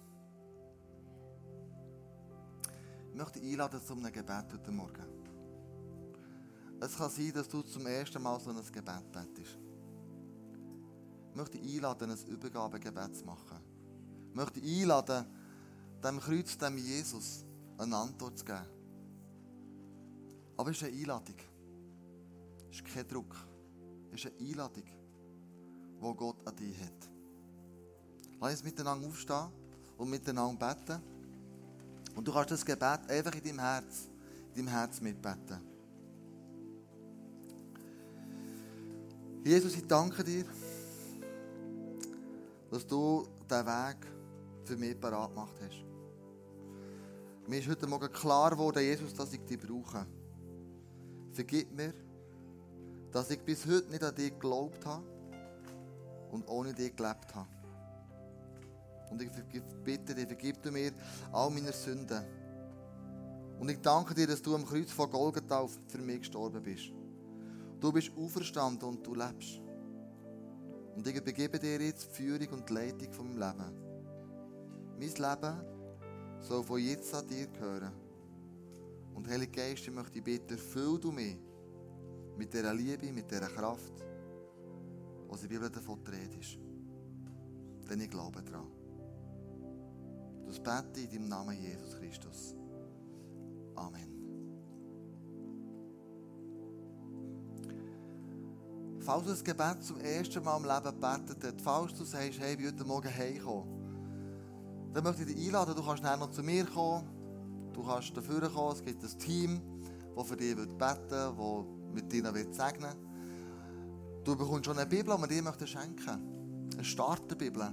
Ich 3.10 3.16
möchte 3.16 3.40
einladen 3.40 3.80
zu 3.84 3.94
einem 3.94 4.12
Gebet 4.12 4.52
heute 4.52 4.70
Morgen. 4.70 5.06
Es 6.80 6.96
kann 6.96 7.10
sein, 7.10 7.32
dass 7.34 7.48
du 7.48 7.62
zum 7.62 7.84
ersten 7.84 8.22
Mal 8.22 8.38
so 8.38 8.50
ein 8.50 8.62
Gebet 8.72 9.10
betest. 9.10 9.58
Ich 11.38 11.52
möchte 11.52 11.60
einladen, 11.60 12.10
ein 12.10 12.26
Übergabegebet 12.26 13.16
zu 13.16 13.24
machen. 13.24 13.60
Ich 14.28 14.34
möchte 14.34 14.60
einladen, 14.60 15.24
dem 16.02 16.18
Kreuz, 16.18 16.58
dem 16.58 16.76
Jesus, 16.76 17.44
eine 17.78 17.96
Antwort 17.96 18.36
zu 18.36 18.44
geben. 18.44 18.66
Aber 20.56 20.68
es 20.72 20.78
ist 20.78 20.82
eine 20.82 20.96
Einladung. 20.96 21.36
Es 22.72 22.78
ist 22.78 22.84
kein 22.86 23.06
Druck. 23.06 23.36
Es 24.10 24.24
ist 24.24 24.32
eine 24.32 24.48
Einladung, 24.48 24.82
die 24.82 26.16
Gott 26.16 26.44
an 26.44 26.56
dich 26.56 26.76
hat. 26.80 27.08
Lass 28.40 28.54
uns 28.54 28.64
miteinander 28.64 29.06
aufstehen 29.06 29.46
und 29.96 30.10
miteinander 30.10 30.74
beten. 30.74 31.00
Und 32.16 32.26
du 32.26 32.32
kannst 32.32 32.50
das 32.50 32.66
Gebet 32.66 33.08
einfach 33.08 33.34
in 33.36 33.44
deinem 33.44 33.60
Herz, 33.60 34.08
in 34.56 34.66
deinem 34.66 34.74
Herz 34.74 35.00
mitbeten. 35.00 35.60
Jesus, 39.44 39.76
ich 39.76 39.86
danke 39.86 40.24
dir, 40.24 40.44
dass 42.70 42.86
du 42.86 43.26
diesen 43.48 43.66
Weg 43.66 43.96
für 44.64 44.76
mich 44.76 45.00
parat 45.00 45.30
gemacht 45.30 45.56
hast. 45.62 45.84
Mir 47.46 47.60
ist 47.60 47.68
heute 47.68 47.86
Morgen 47.86 48.12
klar 48.12 48.50
geworden, 48.50 48.82
Jesus, 48.82 49.14
dass 49.14 49.32
ich 49.32 49.40
dich 49.40 49.58
brauche. 49.58 50.06
Vergib 51.32 51.72
mir, 51.74 51.94
dass 53.10 53.30
ich 53.30 53.40
bis 53.40 53.64
heute 53.66 53.90
nicht 53.90 54.04
an 54.04 54.14
dich 54.14 54.32
geglaubt 54.32 54.84
habe 54.84 55.02
und 56.30 56.46
ohne 56.48 56.74
dich 56.74 56.94
gelebt 56.94 57.34
habe. 57.34 57.48
Und 59.10 59.22
ich 59.22 59.30
bitte 59.82 60.14
dich, 60.14 60.26
vergib 60.26 60.62
du 60.62 60.70
mir 60.70 60.92
all 61.32 61.50
meine 61.50 61.72
Sünden. 61.72 62.22
Und 63.58 63.70
ich 63.70 63.80
danke 63.80 64.12
dir, 64.14 64.26
dass 64.26 64.42
du 64.42 64.54
am 64.54 64.66
Kreuz 64.66 64.90
von 64.92 65.10
Golgatha 65.10 65.66
für 65.86 65.98
mich 65.98 66.18
gestorben 66.18 66.62
bist. 66.62 66.92
Du 67.80 67.90
bist 67.90 68.12
auferstanden 68.14 68.86
und 68.86 69.06
du 69.06 69.14
lebst. 69.14 69.62
Und 70.98 71.06
ich 71.06 71.22
begebe 71.22 71.60
dir 71.60 71.80
jetzt 71.80 72.08
die 72.08 72.10
Führung 72.10 72.58
und 72.58 72.68
die 72.68 72.72
Leitung 72.72 73.12
von 73.12 73.38
meinem 73.38 73.56
Leben. 73.56 73.72
Mein 74.98 75.00
Leben 75.00 76.40
soll 76.40 76.64
von 76.64 76.80
jetzt 76.80 77.14
an 77.14 77.24
dir 77.28 77.46
gehören. 77.46 77.92
Und 79.14 79.28
Heilige 79.28 79.52
Geist, 79.52 79.86
ich 79.86 79.94
möchte 79.94 80.14
dich 80.14 80.24
bitten, 80.24 80.58
füll 80.58 80.98
du 80.98 81.12
mich 81.12 81.38
mit 82.36 82.52
dieser 82.52 82.74
Liebe, 82.74 83.12
mit 83.12 83.30
dieser 83.30 83.46
Kraft, 83.46 83.92
was 85.28 85.42
die 85.42 85.46
Bibel 85.46 85.70
davon 85.70 86.00
redet. 86.04 86.58
Denn 87.88 88.00
ich 88.00 88.10
glaube 88.10 88.42
daran. 88.42 88.66
Das 90.48 90.58
bete 90.58 91.00
in 91.00 91.10
deinem 91.10 91.28
Namen 91.28 91.62
Jesus 91.62 91.94
Christus. 91.94 92.56
Amen. 93.76 94.17
Falls 99.08 99.24
du 99.24 99.30
das 99.30 99.42
Gebet 99.42 99.82
zum 99.82 99.98
ersten 100.00 100.44
Mal 100.44 100.58
im 100.58 100.64
Leben 100.64 101.00
betet 101.00 101.42
hast, 101.42 101.62
falls 101.62 101.94
du 101.94 102.04
sagst, 102.04 102.40
hey, 102.40 102.52
ich 102.52 102.58
bin 102.58 102.66
heute 102.66 102.84
Morgen 102.84 103.08
heimgekommen, 103.08 104.92
dann 104.92 105.02
möchte 105.02 105.22
ich 105.22 105.34
dich 105.34 105.46
einladen, 105.46 105.74
du 105.74 105.82
kannst 105.82 106.02
noch 106.02 106.30
zu 106.30 106.42
mir 106.42 106.66
kommen, 106.66 107.08
du 107.72 107.82
kannst 107.82 108.14
dafür 108.14 108.50
kommen, 108.50 108.72
es 108.72 108.84
gibt 108.84 109.02
ein 109.02 109.18
Team, 109.18 109.62
das 110.14 110.26
für 110.26 110.36
dich 110.36 110.54
beten 110.54 110.76
wird, 110.78 110.80
das 110.82 111.64
mit 111.94 112.12
dir 112.12 112.22
segnen 112.52 112.92
Du 114.24 114.36
bekommst 114.36 114.66
schon 114.66 114.76
eine 114.78 114.86
Bibel, 114.86 115.16
die 115.16 115.22
wir 115.22 115.26
dir 115.26 115.42
möchten 115.42 115.66
schenken 115.66 116.68
Eine 116.74 116.84
Starterbibel, 116.84 117.66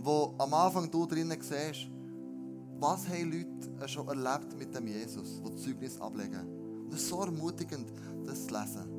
wo 0.00 0.34
am 0.36 0.52
Anfang 0.52 0.90
du 0.90 1.06
drinnen 1.06 1.40
siehst, 1.40 1.88
was 2.78 3.08
haben 3.08 3.32
Leute 3.32 3.88
schon 3.88 4.06
erlebt 4.06 4.54
mit 4.58 4.74
dem 4.74 4.86
Jesus, 4.86 5.40
die 5.42 5.56
Zeugnis 5.56 5.98
ablegen. 5.98 6.46
Und 6.84 6.92
es 6.92 7.00
ist 7.00 7.08
so 7.08 7.22
ermutigend, 7.22 7.90
das 8.26 8.46
zu 8.46 8.52
lesen. 8.52 8.97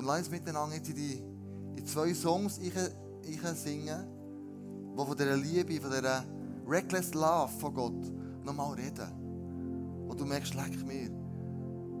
Und 0.00 0.06
lass 0.06 0.20
uns 0.20 0.30
miteinander 0.30 0.76
in 0.76 0.82
die, 0.82 1.22
in 1.76 1.84
zwei 1.84 2.14
Songs 2.14 2.56
ich, 2.56 2.72
ich 3.22 3.42
singen, 3.58 4.06
die 4.96 5.04
von 5.04 5.14
dieser 5.14 5.36
Liebe, 5.36 5.78
von 5.78 5.90
dieser 5.90 6.24
Reckless 6.66 7.12
Love 7.12 7.52
von 7.58 7.74
Gott 7.74 8.12
nochmal 8.42 8.72
reden. 8.76 10.08
Und 10.08 10.18
du 10.18 10.24
merkst, 10.24 10.54
leck 10.54 10.86
mir. 10.86 11.10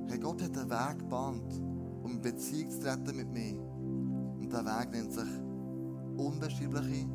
Hey, 0.08 0.18
Gott 0.18 0.40
hat 0.40 0.56
einen 0.56 0.70
Weg 0.70 0.98
gebahnt, 1.00 1.52
um 2.02 2.12
in 2.12 2.22
Beziehung 2.22 2.70
zu 2.70 2.80
treten 2.80 3.16
mit 3.18 3.30
mir. 3.32 3.60
Und 3.60 4.50
der 4.50 4.64
Weg 4.64 4.92
nennt 4.92 5.12
sich 5.12 5.28
unbeschreibliche, 6.16 7.06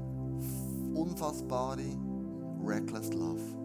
unfassbare 0.93 1.97
Reckless 2.63 3.11
Love. 3.11 3.64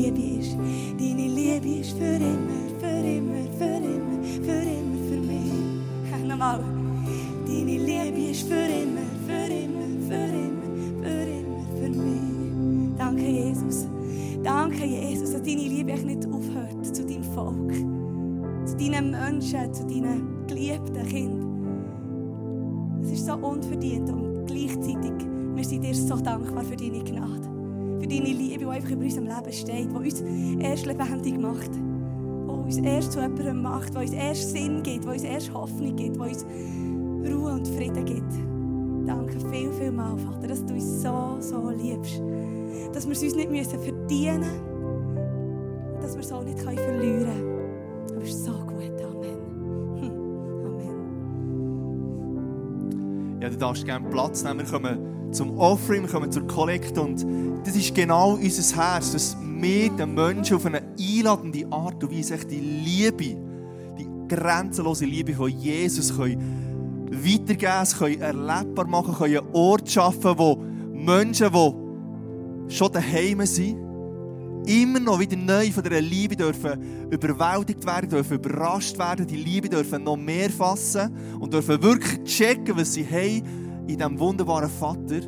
Liebe 0.00 0.40
ist, 0.40 0.56
deine 0.98 1.28
Liebe 1.28 1.80
ist 1.80 1.90
für 1.92 2.04
immer, 2.04 2.64
für 2.78 3.06
immer, 3.06 3.44
für 3.58 3.64
immer, 3.64 4.22
für 4.42 4.62
immer 4.62 4.98
für 5.08 5.20
mich. 5.20 6.26
Nochmal. 6.26 6.64
Deine 7.46 7.76
Liebe 7.76 8.30
ist 8.30 8.48
für 8.48 8.54
immer, 8.54 9.04
für 9.26 9.52
immer, 9.52 9.88
für 10.08 10.14
immer, 10.14 11.02
für 11.02 11.24
immer 11.28 11.66
für 11.76 11.90
mich. 11.90 12.96
Danke, 12.96 13.26
Jesus. 13.26 13.86
Danke, 14.42 14.86
Jesus, 14.86 15.32
dass 15.32 15.42
deine 15.42 15.68
Liebe 15.68 15.92
nicht 15.92 16.26
aufhört 16.26 16.96
zu 16.96 17.04
deinem 17.04 17.24
Volk, 17.24 17.74
zu 18.64 18.76
deinen 18.78 19.10
Menschen, 19.10 19.74
zu 19.74 19.86
deinen 19.86 20.46
geliebten 20.46 21.06
Kindern. 21.08 21.50
Es 23.02 23.12
ist 23.12 23.26
so 23.26 23.34
unverdient 23.34 24.08
und 24.08 24.46
gleichzeitig 24.46 25.12
wir 25.54 25.64
sind 25.64 25.84
dir 25.84 25.94
so 25.94 26.16
dankbar 26.16 26.64
für 26.64 26.76
deine 26.76 27.04
Gnade, 27.04 27.49
deine 28.10 28.32
Liebe, 28.32 28.58
die 28.58 28.66
einfach 28.66 28.90
über 28.90 29.04
unserem 29.04 29.26
Leben 29.26 29.52
steht, 29.52 29.90
die 29.90 29.96
uns 29.96 30.22
erst 30.60 30.86
lebendig 30.86 31.38
macht, 31.38 31.70
die 31.74 32.50
uns 32.50 32.78
erst 32.78 33.12
zu 33.12 33.20
jemandem 33.20 33.62
macht, 33.62 33.94
die 33.94 33.98
uns 33.98 34.12
erst 34.12 34.50
Sinn 34.50 34.82
gibt, 34.82 35.04
die 35.04 35.08
uns 35.08 35.22
erst 35.22 35.54
Hoffnung 35.54 35.94
gibt, 35.96 36.16
die 36.16 36.20
uns 36.20 36.44
Ruhe 36.44 37.52
und 37.52 37.68
Frieden 37.68 38.04
gibt. 38.04 38.32
Danke 39.06 39.38
viel, 39.50 39.70
viel 39.72 39.92
mal, 39.92 40.18
Vater, 40.18 40.48
dass 40.48 40.64
du 40.64 40.74
uns 40.74 41.02
so, 41.02 41.36
so 41.40 41.70
liebst. 41.70 42.20
Dass 42.92 43.06
wir 43.06 43.12
es 43.12 43.22
uns 43.22 43.36
nicht 43.36 43.50
müssen 43.50 43.80
verdienen 43.80 44.40
müssen, 44.40 44.68
dass 46.00 46.14
wir 46.14 46.20
es 46.20 46.32
auch 46.32 46.44
nicht 46.44 46.60
verlieren 46.60 47.24
können. 47.24 48.10
Aber 48.10 48.22
es 48.22 48.30
ist 48.30 48.44
so 48.44 48.52
gut. 48.52 49.00
Amen. 49.02 49.38
Hm. 50.00 50.10
Amen. 50.66 50.96
Ja, 53.40 53.48
du 53.48 53.56
darfst 53.56 53.84
gerne 53.84 54.08
Platz 54.10 54.44
nehmen. 54.44 54.60
Wir 54.60 54.66
kommen 54.66 55.09
zum 55.32 55.58
Offering, 55.58 56.02
wir 56.02 56.10
kommen 56.10 56.32
zur 56.32 56.46
Kollekte 56.46 57.00
und 57.00 57.24
das 57.64 57.76
ist 57.76 57.94
genau 57.94 58.34
unser 58.34 58.76
Herz, 58.76 59.12
dass 59.12 59.36
wir 59.40 59.90
den 59.90 60.14
Menschen 60.14 60.56
auf 60.56 60.66
eine 60.66 60.82
einladende 60.98 61.66
Art 61.70 62.02
und 62.02 62.16
Weise 62.16 62.38
die 62.38 62.60
Liebe, 62.60 63.36
die 63.98 64.08
grenzenlose 64.28 65.04
Liebe 65.04 65.34
von 65.34 65.50
Jesus 65.50 66.16
können 66.16 67.08
weitergeben, 67.10 67.82
es 67.82 67.98
können 67.98 68.20
erlebbar 68.20 68.86
machen, 68.86 69.14
können 69.14 69.38
einen 69.38 69.54
Ort 69.54 69.90
schaffen, 69.90 70.38
wo 70.38 70.56
Menschen, 70.92 71.50
die 71.52 72.74
schon 72.74 72.92
daheim 72.92 73.44
sind, 73.46 73.76
immer 74.66 75.00
noch 75.00 75.18
wieder 75.18 75.36
neu 75.36 75.70
von 75.70 75.82
dieser 75.82 76.00
Liebe 76.00 76.36
dürfen 76.36 77.10
überwältigt 77.10 77.84
werden, 77.86 78.08
dürfen 78.08 78.34
überrascht 78.34 78.98
werden, 78.98 79.26
die 79.26 79.36
Liebe 79.36 79.68
dürfen 79.68 80.04
noch 80.04 80.16
mehr 80.16 80.50
fassen 80.50 81.14
und 81.38 81.52
dürfen 81.52 81.82
wirklich 81.82 82.22
checken, 82.24 82.76
was 82.76 82.94
sie 82.94 83.04
haben 83.06 83.69
in 83.92 83.98
diesem 83.98 84.18
wunderbaren 84.18 84.70
Vater. 84.70 85.20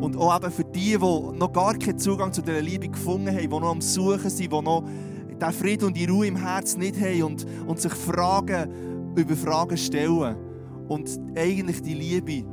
Und 0.00 0.16
auch 0.16 0.36
eben 0.36 0.52
für 0.52 0.64
die, 0.64 0.92
die 0.92 0.98
noch 0.98 1.52
gar 1.52 1.74
keinen 1.74 1.98
Zugang 1.98 2.32
zu 2.32 2.42
dieser 2.42 2.62
Liebe 2.62 2.88
gefunden 2.88 3.28
haben, 3.28 3.40
die 3.40 3.48
noch 3.48 3.70
am 3.70 3.80
Suchen 3.80 4.30
sind, 4.30 4.52
die 4.52 4.62
noch 4.62 4.84
den 5.40 5.52
Frieden 5.52 5.86
und 5.86 5.96
die 5.96 6.04
Ruhe 6.04 6.26
im 6.26 6.36
Herzen 6.36 6.80
nicht 6.80 7.00
haben 7.00 7.22
und, 7.22 7.46
und 7.66 7.80
sich 7.80 7.92
Fragen 7.92 9.14
über 9.16 9.36
Fragen 9.36 9.76
stellen. 9.76 10.36
Und 10.88 11.18
eigentlich 11.36 11.82
die 11.82 11.94
Liebe 11.94 12.44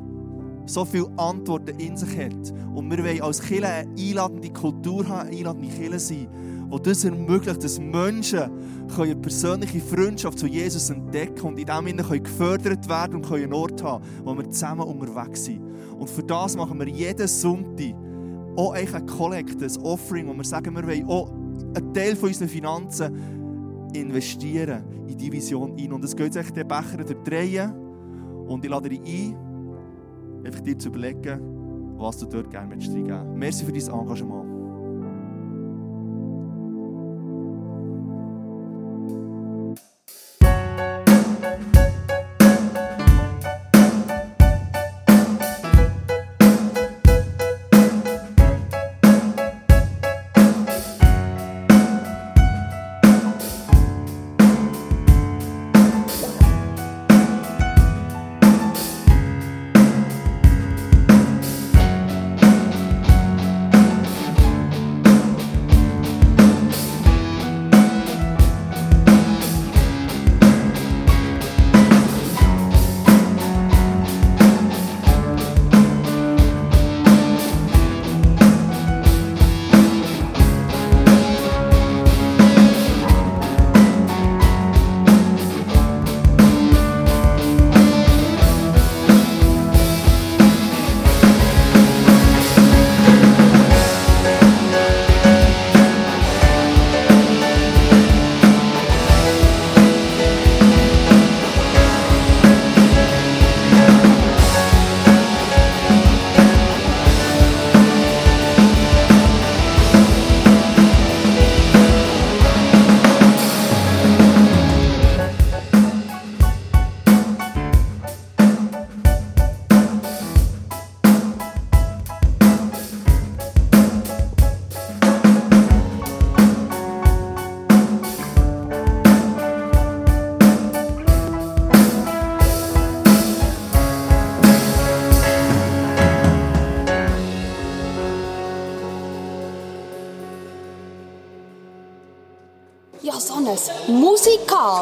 so 0.66 0.84
viele 0.84 1.08
Antworten 1.18 1.80
in 1.80 1.96
sich 1.96 2.18
hat. 2.18 2.54
Und 2.74 2.90
wir 2.90 3.04
wollen 3.04 3.22
als 3.22 3.42
Kirche 3.42 3.68
eine 3.68 3.90
einladende 3.98 4.50
Kultur 4.50 5.08
haben, 5.08 5.28
eine 5.28 5.38
einladende 5.38 5.70
Kirche 5.70 6.00
sein, 6.00 6.28
die 6.72 6.82
das 6.82 7.04
ermöglicht, 7.04 7.64
dass 7.64 7.80
Menschen 7.80 8.50
eine 8.98 9.16
persönliche 9.16 9.80
Freundschaft 9.80 10.40
zu 10.40 10.48
Jesus 10.48 10.90
entdecken 10.90 11.42
und 11.48 11.60
in 11.60 11.66
dem 11.66 11.86
Sinne 11.86 12.20
gefördert 12.20 12.88
werden 12.90 13.16
und 13.16 13.32
einen 13.32 13.54
Ort 13.54 13.84
haben, 13.84 14.04
wo 14.24 14.36
wir 14.36 14.50
zusammen 14.50 14.82
unterwegs 14.82 15.46
sind. 15.46 15.62
Und 15.98 16.10
für 16.10 16.24
das 16.24 16.56
machen 16.56 16.80
wir 16.80 16.88
jeden 16.88 17.28
Sonntag 17.28 17.96
auch 18.56 18.74
eigentlich 18.74 18.96
ein 18.96 19.06
Kollekt, 19.06 19.62
ein 19.62 19.84
Offering, 19.84 20.28
wo 20.28 20.34
wir 20.34 20.44
sagen, 20.44 20.76
wir 20.76 20.88
wollen 20.88 21.06
auch 21.08 21.32
einen 21.32 21.94
Teil 21.94 22.16
von 22.16 22.30
unseren 22.30 22.48
Finanzen 22.48 23.92
investieren 23.94 24.84
in 25.08 25.18
diese 25.18 25.32
Vision 25.32 25.76
ein. 25.78 25.94
Und 25.94 26.04
es 26.04 26.16
geht 26.16 26.34
sich 26.34 26.52
den 26.52 26.68
Becher 26.68 26.98
durchdrehen 26.98 27.74
und 28.48 28.64
ich 28.64 28.72
lade 28.72 28.90
dich 28.90 29.02
ein, 29.02 29.36
einfach 30.46 30.62
dir 30.62 30.78
zu 30.78 30.90
überlegen, 30.90 31.40
was 31.98 32.18
du 32.18 32.26
dort 32.26 32.50
gerne 32.50 32.72
reingeben 32.72 33.38
möchtest. 33.40 33.64
Merci 33.64 33.66
für 33.66 33.72
dein 33.72 34.00
Engagement. 34.00 34.55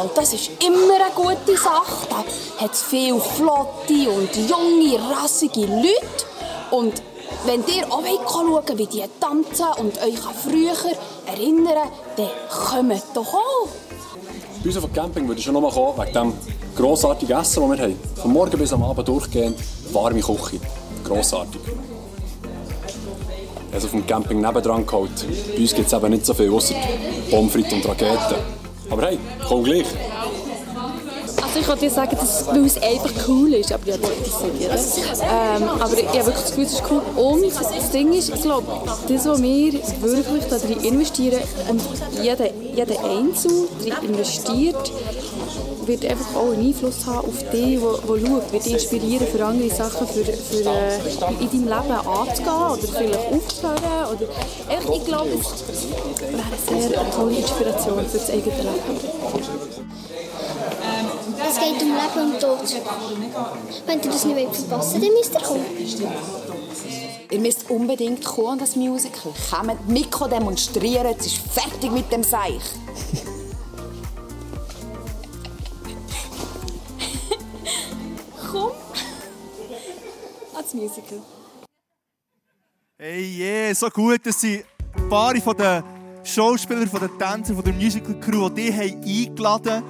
Musikal, 0.03 0.09
das 0.15 0.33
ist 0.33 0.51
immer 0.63 0.95
eine 0.95 1.13
gute 1.15 1.57
Sache. 1.57 2.07
Da 2.09 2.63
hat 2.63 2.73
es 2.73 2.81
viele 2.83 3.19
flotte 3.19 4.09
und 4.09 4.35
junge, 4.35 4.99
rassige 5.15 5.61
Leute. 5.61 6.25
Und 6.71 7.01
wenn 7.45 7.63
ihr 7.67 7.91
auch 7.91 8.03
schauen 8.31 8.51
wollt, 8.51 8.77
wie 8.77 8.85
die 8.85 9.03
tanzen 9.19 9.65
und 9.79 9.97
euch 10.01 10.25
an 10.25 10.35
früher 10.35 10.75
erinnern, 11.25 11.89
dann 12.17 12.29
kommt 12.49 13.03
doch 13.13 13.33
auch. 13.33 13.67
Bei 14.61 14.69
uns 14.69 14.77
auf 14.77 14.85
dem 14.85 14.93
Camping 14.93 15.27
würde 15.27 15.39
ich 15.39 15.45
schon 15.45 15.53
noch 15.53 15.61
mal 15.61 15.71
kommen, 15.71 15.97
wegen 15.97 16.13
dem 16.13 16.33
grossartigen 16.75 17.37
Essen, 17.37 17.69
das 17.69 17.77
wir 17.77 17.83
haben. 17.83 17.99
Von 18.15 18.33
morgen 18.33 18.57
bis 18.57 18.73
am 18.73 18.83
Abend 18.83 19.07
durchgehend 19.07 19.57
warme 19.91 20.21
Küche. 20.21 20.59
Grossartig. 21.03 21.61
Also 23.73 23.87
auf 23.87 24.07
Camping 24.07 24.39
nebendran 24.39 24.85
geholt. 24.85 25.11
Bei 25.55 25.61
uns 25.61 25.73
gibt 25.73 25.87
es 25.87 25.93
eben 25.93 26.11
nicht 26.11 26.25
so 26.25 26.33
viel, 26.33 26.51
außer 26.51 26.75
Pommes 27.29 27.51
frites 27.51 27.73
und 27.73 27.87
Raketen. 27.87 28.62
Aber 28.89 29.01
hey, 29.03 29.17
komm 29.47 29.63
gleich. 29.63 29.85
Also 31.55 31.59
ich 31.59 31.79
dir 31.79 31.89
sagen, 31.91 32.17
dass, 32.19 32.47
weil 32.47 32.65
es 32.65 32.81
einfach 32.81 33.11
cool 33.27 33.53
ist, 33.53 33.71
aber 33.71 33.87
ja, 33.87 33.97
das 33.97 34.97
ist 34.97 35.21
ähm, 35.21 35.69
Aber 35.79 35.97
ich 35.97 36.07
habe 36.07 36.25
wirklich 36.25 36.35
das 36.35 36.49
Gefühl, 36.49 36.63
es 36.63 36.73
ist 36.73 36.83
cool. 36.89 37.01
Und 37.15 37.43
das 37.45 37.91
Ding 37.91 38.13
ist, 38.13 38.29
ich 38.29 38.41
glaube, 38.41 38.65
das, 39.07 39.25
was 39.25 39.41
wir 39.41 39.73
wirklich 39.73 40.45
da 40.49 40.57
drin 40.57 40.79
investieren 40.81 41.41
und 41.69 41.81
jeder, 42.21 42.49
jeder 42.75 43.03
Einzelne 43.05 43.67
investiert, 44.01 44.91
wird 45.87 46.05
einfach 46.05 46.35
auch 46.35 46.51
einen 46.51 46.67
Einfluss 46.67 47.05
haben 47.05 47.27
auf 47.27 47.37
die, 47.51 47.77
der 47.77 47.79
schaut, 47.79 48.51
wird 48.51 48.65
dich 48.65 48.73
inspirieren, 48.73 49.27
für 49.27 49.45
andere 49.45 49.69
Sachen 49.69 50.07
für, 50.07 50.23
für, 50.23 50.69
äh, 50.69 50.97
in 51.39 51.49
deinem 51.49 51.63
Leben 51.63 51.71
anzugehen 51.71 52.69
oder 52.71 52.87
vielleicht 52.97 53.19
aufzuhören. 53.31 54.05
Oder, 54.11 54.27
einfach, 54.69 54.93
ich 54.93 55.05
glaube, 55.05 55.29
es 55.29 55.87
wäre 56.69 56.77
eine 56.77 56.89
sehr 56.89 57.11
tolle 57.11 57.35
Inspiration 57.35 58.05
für 58.05 58.17
das 58.17 58.29
eigene 58.29 58.55
Leben. 58.57 58.99
Es 61.49 61.59
geht 61.59 61.81
um 61.81 61.89
Leben 61.89 62.33
und 62.33 62.39
Tod. 62.39 62.59
Wenn 63.85 64.01
ihr 64.01 64.11
das 64.11 64.25
nicht 64.25 64.55
verpassen 64.55 65.01
wollt, 65.01 65.03
dann 65.03 65.13
müsst 65.13 65.33
ihr 65.33 65.41
kommen. 65.41 65.65
Ihr 67.29 67.39
müsst 67.39 67.69
unbedingt 67.69 68.23
kommen 68.23 68.47
an 68.49 68.59
das 68.59 68.75
Musical. 68.75 69.31
Kommt 69.49 69.89
Mikro 69.89 70.27
demonstrieren, 70.27 71.15
es 71.17 71.25
ist 71.25 71.37
fertig 71.37 71.91
mit 71.91 72.11
dem 72.11 72.23
Seich. 72.23 72.61
Musical. 80.73 81.19
Hey, 82.97 83.23
yeah, 83.37 83.75
so 83.75 83.89
gut, 83.89 84.25
dass 84.25 84.39
sie 84.39 84.63
ein 84.95 85.09
paar 85.09 85.35
von 85.35 85.57
den 85.57 85.83
Schauspielern, 86.23 86.87
von 86.87 87.01
den 87.01 87.17
Tänzern, 87.19 87.55
von 87.55 87.65
der 87.65 87.73
Musical 87.73 88.19
Crew, 88.19 88.49
die 88.49 88.71
haben 88.71 89.01
eingeladen 89.03 89.83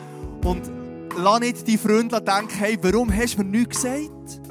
und 0.43 0.71
lass 1.17 1.39
nicht 1.39 1.67
die 1.67 1.77
Freunde 1.77 2.21
denken, 2.21 2.55
hey, 2.57 2.77
warum 2.81 3.15
hast 3.15 3.37
du 3.37 3.43
mir 3.43 3.59
nichts 3.59 3.81
gesagt? 3.81 4.41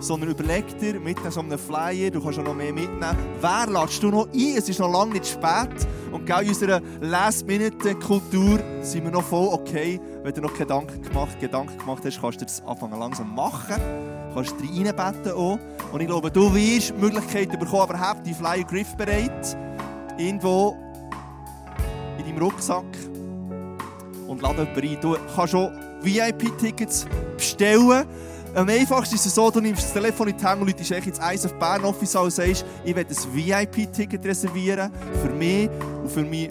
Sondern 0.00 0.30
überleg 0.30 0.78
dir 0.78 0.98
mit 1.00 1.18
so 1.30 1.40
einem 1.40 1.58
Flyer, 1.58 2.10
du 2.10 2.22
kannst 2.22 2.38
auch 2.38 2.44
noch 2.44 2.54
mehr 2.54 2.72
mitnehmen, 2.72 3.16
wer 3.40 3.66
lädst 3.66 4.02
du 4.02 4.08
noch 4.08 4.28
ein? 4.32 4.54
Es 4.56 4.68
ist 4.68 4.78
noch 4.78 4.92
lange 4.92 5.12
nicht 5.12 5.26
spät. 5.26 5.86
Und 6.12 6.28
in 6.28 6.48
unserer 6.48 6.80
Last-Minute-Kultur 7.00 8.60
sind 8.82 9.04
wir 9.04 9.10
noch 9.10 9.24
voll 9.24 9.48
okay. 9.52 10.00
Wenn 10.22 10.34
du 10.34 10.42
noch 10.42 10.54
Gedanken 10.54 11.02
gemacht, 11.02 11.40
Gedanken 11.40 11.78
gemacht 11.78 12.02
hast, 12.04 12.20
kannst 12.20 12.40
du 12.40 12.44
das 12.44 12.62
anfangen 12.62 12.98
langsam 12.98 13.34
machen. 13.34 13.76
Du 14.34 14.42
kannst 14.42 14.60
dich 14.60 14.70
reinbetten 14.70 15.32
auch. 15.32 15.60
Und 15.92 16.00
ich 16.00 16.08
glaube, 16.08 16.28
du 16.28 16.52
wirst 16.52 16.90
die 16.90 16.94
Möglichkeit 16.94 17.50
bekommen, 17.50 17.82
aber 17.82 18.00
hab 18.00 18.24
die 18.24 18.34
Flyer 18.34 18.64
griffbereit. 18.64 19.56
Irgendwo 20.18 20.76
in 22.18 22.24
deinem 22.24 22.38
Rucksack 22.42 22.84
und 24.26 24.42
lade 24.42 24.66
jemanden 24.74 24.88
ein. 24.88 25.00
Du 25.00 25.16
kannst 25.36 25.54
auch 25.54 25.70
VIP-Tickets 26.02 27.06
bestellen. 27.36 28.06
Am 28.56 28.68
einfachsten 28.68 29.14
ist 29.14 29.26
es 29.26 29.36
so, 29.36 29.52
du 29.52 29.60
nimmst 29.60 29.84
das 29.84 29.92
Telefon 29.92 30.28
in 30.28 30.36
die 30.36 30.44
Hand 30.44 30.60
und 30.60 30.66
läutest 30.66 30.90
ins 30.90 31.20
Eis 31.20 31.46
auf 31.46 31.56
Bern 31.56 31.84
Office 31.84 32.16
und 32.16 32.32
sagst, 32.32 32.64
ich 32.84 32.94
will 32.94 33.06
ein 33.08 33.34
VIP-Ticket 33.34 34.24
reservieren 34.24 34.90
für 35.22 35.30
mich 35.30 35.68
und 36.02 36.10
für, 36.10 36.22
mich, 36.22 36.50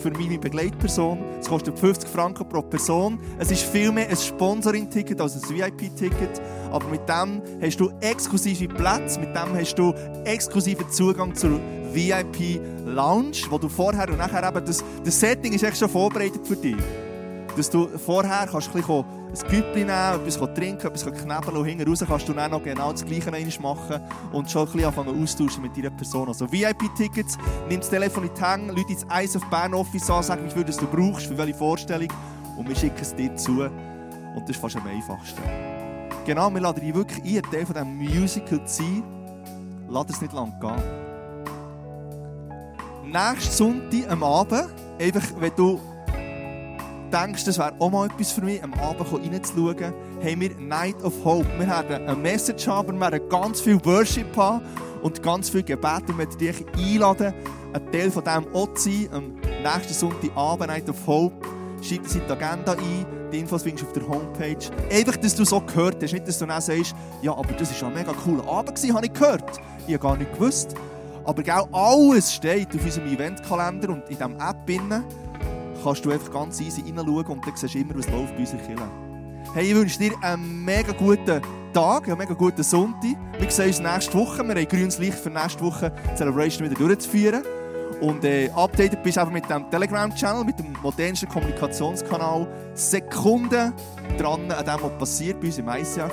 für 0.00 0.10
meine 0.10 0.38
Begleitperson. 0.38 1.18
Es 1.40 1.48
kostet 1.48 1.78
50 1.78 2.08
Franken 2.08 2.48
pro 2.48 2.62
Person. 2.62 3.18
Es 3.38 3.50
ist 3.50 3.62
viel 3.62 3.92
mehr 3.92 4.08
ein 4.08 4.16
Sponsoring-Ticket 4.16 5.20
als 5.20 5.36
ein 5.36 5.56
VIP-Ticket. 5.56 6.40
Aber 6.70 6.86
mit 6.88 7.08
dem 7.08 7.42
hast 7.60 7.80
du 7.80 7.90
exklusive 8.00 8.68
Plätze, 8.68 9.20
mit 9.20 9.34
dem 9.34 9.54
hast 9.54 9.74
du 9.74 9.92
exklusiven 10.24 10.88
Zugang 10.90 11.34
zur 11.34 11.60
VIP-Lounge, 11.92 13.36
wo 13.50 13.58
du 13.58 13.68
vorher 13.68 14.08
und 14.08 14.18
nachher 14.18 14.48
eben, 14.48 14.64
das, 14.64 14.82
das 15.04 15.20
Setting 15.20 15.52
ist 15.52 15.64
echt 15.64 15.78
schon 15.78 15.88
vorbereitet 15.88 16.46
für 16.46 16.56
dich 16.56 16.76
dass 17.56 17.70
du 17.70 17.88
vorher 17.98 18.46
kannst 18.50 18.74
ein 18.74 18.82
ein 19.32 19.48
Güppli 19.48 19.84
nehmen, 19.84 20.26
etwas 20.26 20.36
trinken, 20.54 20.86
etwas 20.86 21.04
knebeln 21.04 21.56
und 21.56 21.64
hinten 21.64 21.88
raus 21.88 22.04
kannst 22.06 22.28
du 22.28 22.32
dann 22.34 22.50
noch 22.50 22.62
genau 22.62 22.92
das 22.92 23.04
Gleiche 23.04 23.30
machen 23.60 24.00
und 24.32 24.50
schon 24.50 24.66
ein 24.66 24.72
bisschen 24.72 24.88
anfangen 24.88 25.22
austauschen 25.22 25.62
mit 25.62 25.76
deiner 25.76 25.90
Person. 25.90 26.28
Also 26.28 26.50
VIP-Tickets, 26.50 27.38
nimm 27.68 27.80
das 27.80 27.88
Telefon 27.88 28.24
in 28.24 28.30
die 28.34 28.42
Hände, 28.42 28.74
Leute 28.74 28.92
ins 28.92 29.06
Eis 29.08 29.34
auf 29.36 29.44
Bern 29.48 29.72
Office 29.72 30.10
an, 30.10 30.22
sag, 30.22 30.44
wie 30.44 30.50
viel 30.50 30.64
du 30.64 30.86
brauchst, 30.86 31.26
für 31.26 31.38
welche 31.38 31.54
Vorstellung 31.54 32.08
und 32.58 32.68
wir 32.68 32.76
schicken 32.76 33.00
es 33.00 33.14
dir 33.14 33.34
zu 33.36 33.62
und 33.62 34.42
das 34.42 34.50
ist 34.50 34.60
fast 34.60 34.76
am 34.76 34.86
einfachsten. 34.86 35.42
Genau, 36.26 36.50
wir 36.50 36.60
laden 36.60 36.80
dich 36.80 36.94
wirklich 36.94 37.36
ein, 37.36 37.50
Teil 37.50 37.66
von 37.66 37.74
diesem 37.74 37.96
Musical 37.96 38.64
zu 38.66 38.82
sein. 38.82 39.02
Lass 39.88 40.06
es 40.10 40.20
nicht 40.20 40.32
lang 40.32 40.52
gehen. 40.60 40.72
Nächsten 43.04 43.52
Sonntag 43.52 44.10
am 44.10 44.22
Abend, 44.22 44.68
einfach 44.98 45.24
wenn 45.38 45.52
du 45.56 45.80
denkst, 47.12 47.44
das 47.44 47.58
wäre 47.58 47.74
auch 47.78 47.90
mal 47.90 48.06
etwas 48.06 48.32
für 48.32 48.42
mich, 48.42 48.62
am 48.62 48.72
Abend 48.74 49.12
reinzuschauen, 49.12 49.92
haben 50.22 50.40
wir 50.40 50.50
Night 50.58 51.02
of 51.02 51.12
Hope. 51.24 51.46
Wir 51.58 51.66
werden 51.66 52.08
eine 52.08 52.16
Message 52.16 52.66
haben, 52.66 52.98
wir 52.98 53.10
werden 53.10 53.28
ganz 53.28 53.60
viel 53.60 53.84
Worship 53.84 54.36
haben 54.36 54.62
und 55.02 55.22
ganz 55.22 55.50
viel 55.50 55.62
Gebet. 55.62 56.02
Und 56.08 56.16
möchte 56.16 56.38
dich 56.38 56.64
einladen, 56.76 57.34
ein 57.72 57.92
Teil 57.92 58.10
von 58.10 58.24
dem 58.24 58.54
auch 58.54 58.72
zu 58.74 58.90
sein. 58.90 59.08
Am 59.12 59.32
nächsten 59.62 59.94
Sonntagabend, 59.94 60.68
Night 60.68 60.88
of 60.88 60.96
Hope, 61.06 61.46
schreib 61.82 62.00
in 62.14 62.22
die 62.26 62.32
Agenda 62.32 62.72
ein. 62.72 63.06
Die 63.32 63.38
Infos 63.38 63.62
findest 63.62 63.84
du 63.84 63.86
auf 63.88 63.92
der 63.94 64.08
Homepage. 64.08 64.70
Einfach, 64.90 65.16
dass 65.16 65.34
du 65.34 65.44
so 65.44 65.60
gehört 65.60 66.02
hast. 66.02 66.12
Nicht, 66.12 66.28
dass 66.28 66.38
du 66.38 66.46
dann 66.46 66.60
sagst, 66.60 66.94
ja, 67.22 67.32
aber 67.32 67.52
das 67.54 67.80
war 67.80 67.88
ein 67.88 67.94
mega 67.94 68.12
cooler 68.12 68.46
Abend, 68.46 68.78
habe 68.78 69.06
ich 69.06 69.12
gehört. 69.12 69.58
Ich 69.86 69.94
habe 69.94 70.02
gar 70.02 70.16
nicht 70.16 70.32
gewusst. 70.34 70.74
Aber 71.24 71.42
genau 71.42 71.68
alles 71.72 72.34
steht 72.34 72.68
auf 72.74 72.84
unserem 72.84 73.06
Eventkalender 73.08 73.90
und 73.90 74.02
in 74.08 74.16
dieser 74.16 74.26
App. 74.26 74.66
Drin 74.66 75.04
kannst 75.82 76.04
du 76.04 76.10
einfach 76.10 76.30
ganz 76.30 76.60
easy 76.60 76.82
hineinschauen 76.82 77.26
und 77.26 77.46
dann 77.46 77.56
siehst 77.56 77.74
du 77.74 77.78
immer, 77.78 77.96
was 77.96 78.08
läuft 78.10 78.34
bei 78.34 78.40
unserer 78.40 78.60
Kirche. 78.60 78.88
Hey, 79.54 79.70
ich 79.70 79.74
wünsche 79.74 79.98
dir 79.98 80.12
einen 80.22 80.64
mega 80.64 80.92
guten 80.92 81.42
Tag, 81.72 82.08
einen 82.08 82.18
mega 82.18 82.34
guten 82.34 82.62
Sonntag. 82.62 83.16
Wir 83.38 83.50
sehen 83.50 83.66
uns 83.66 83.80
nächste 83.80 84.14
Woche. 84.14 84.42
Wir 84.42 84.54
haben 84.54 84.68
grünes 84.68 84.98
Licht 84.98 85.18
für 85.18 85.30
nächste 85.30 85.62
Woche 85.62 85.92
die 86.12 86.16
Celebration 86.16 86.70
wieder 86.70 86.78
durchzuführen. 86.78 87.42
Und 88.00 88.24
äh, 88.24 88.50
updated 88.54 89.02
bist 89.02 89.18
einfach 89.18 89.32
mit 89.32 89.48
dem 89.48 89.70
Telegram-Channel, 89.70 90.44
mit 90.44 90.58
dem 90.58 90.74
modernsten 90.82 91.28
Kommunikationskanal. 91.28 92.46
Sekunden 92.74 93.72
dran 94.18 94.50
an 94.50 94.64
dem, 94.64 94.82
was 94.82 94.98
passiert 94.98 95.40
bei 95.40 95.48
uns 95.48 95.58
im 95.58 95.68
ICF. 95.68 96.12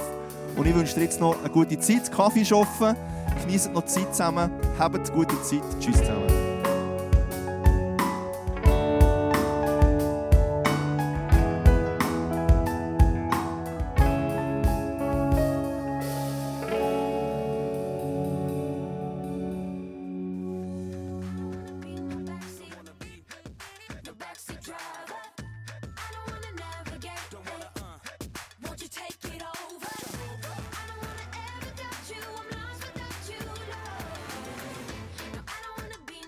Und 0.56 0.68
ich 0.68 0.76
wünsche 0.76 0.96
dir 0.96 1.04
jetzt 1.04 1.20
noch 1.20 1.40
eine 1.40 1.50
gute 1.50 1.80
Zeit. 1.80 2.12
Kaffee 2.12 2.41
ist 2.41 2.52
offen. 2.52 2.96
Genießt 3.41 3.72
noch 3.72 3.86
Zeit 3.86 4.14
zusammen. 4.14 4.52
Habt 4.78 4.96
eine 4.96 5.10
gute 5.18 5.41
Zeit. 5.41 5.64
Tschüss 5.80 5.98
zusammen. 5.98 6.49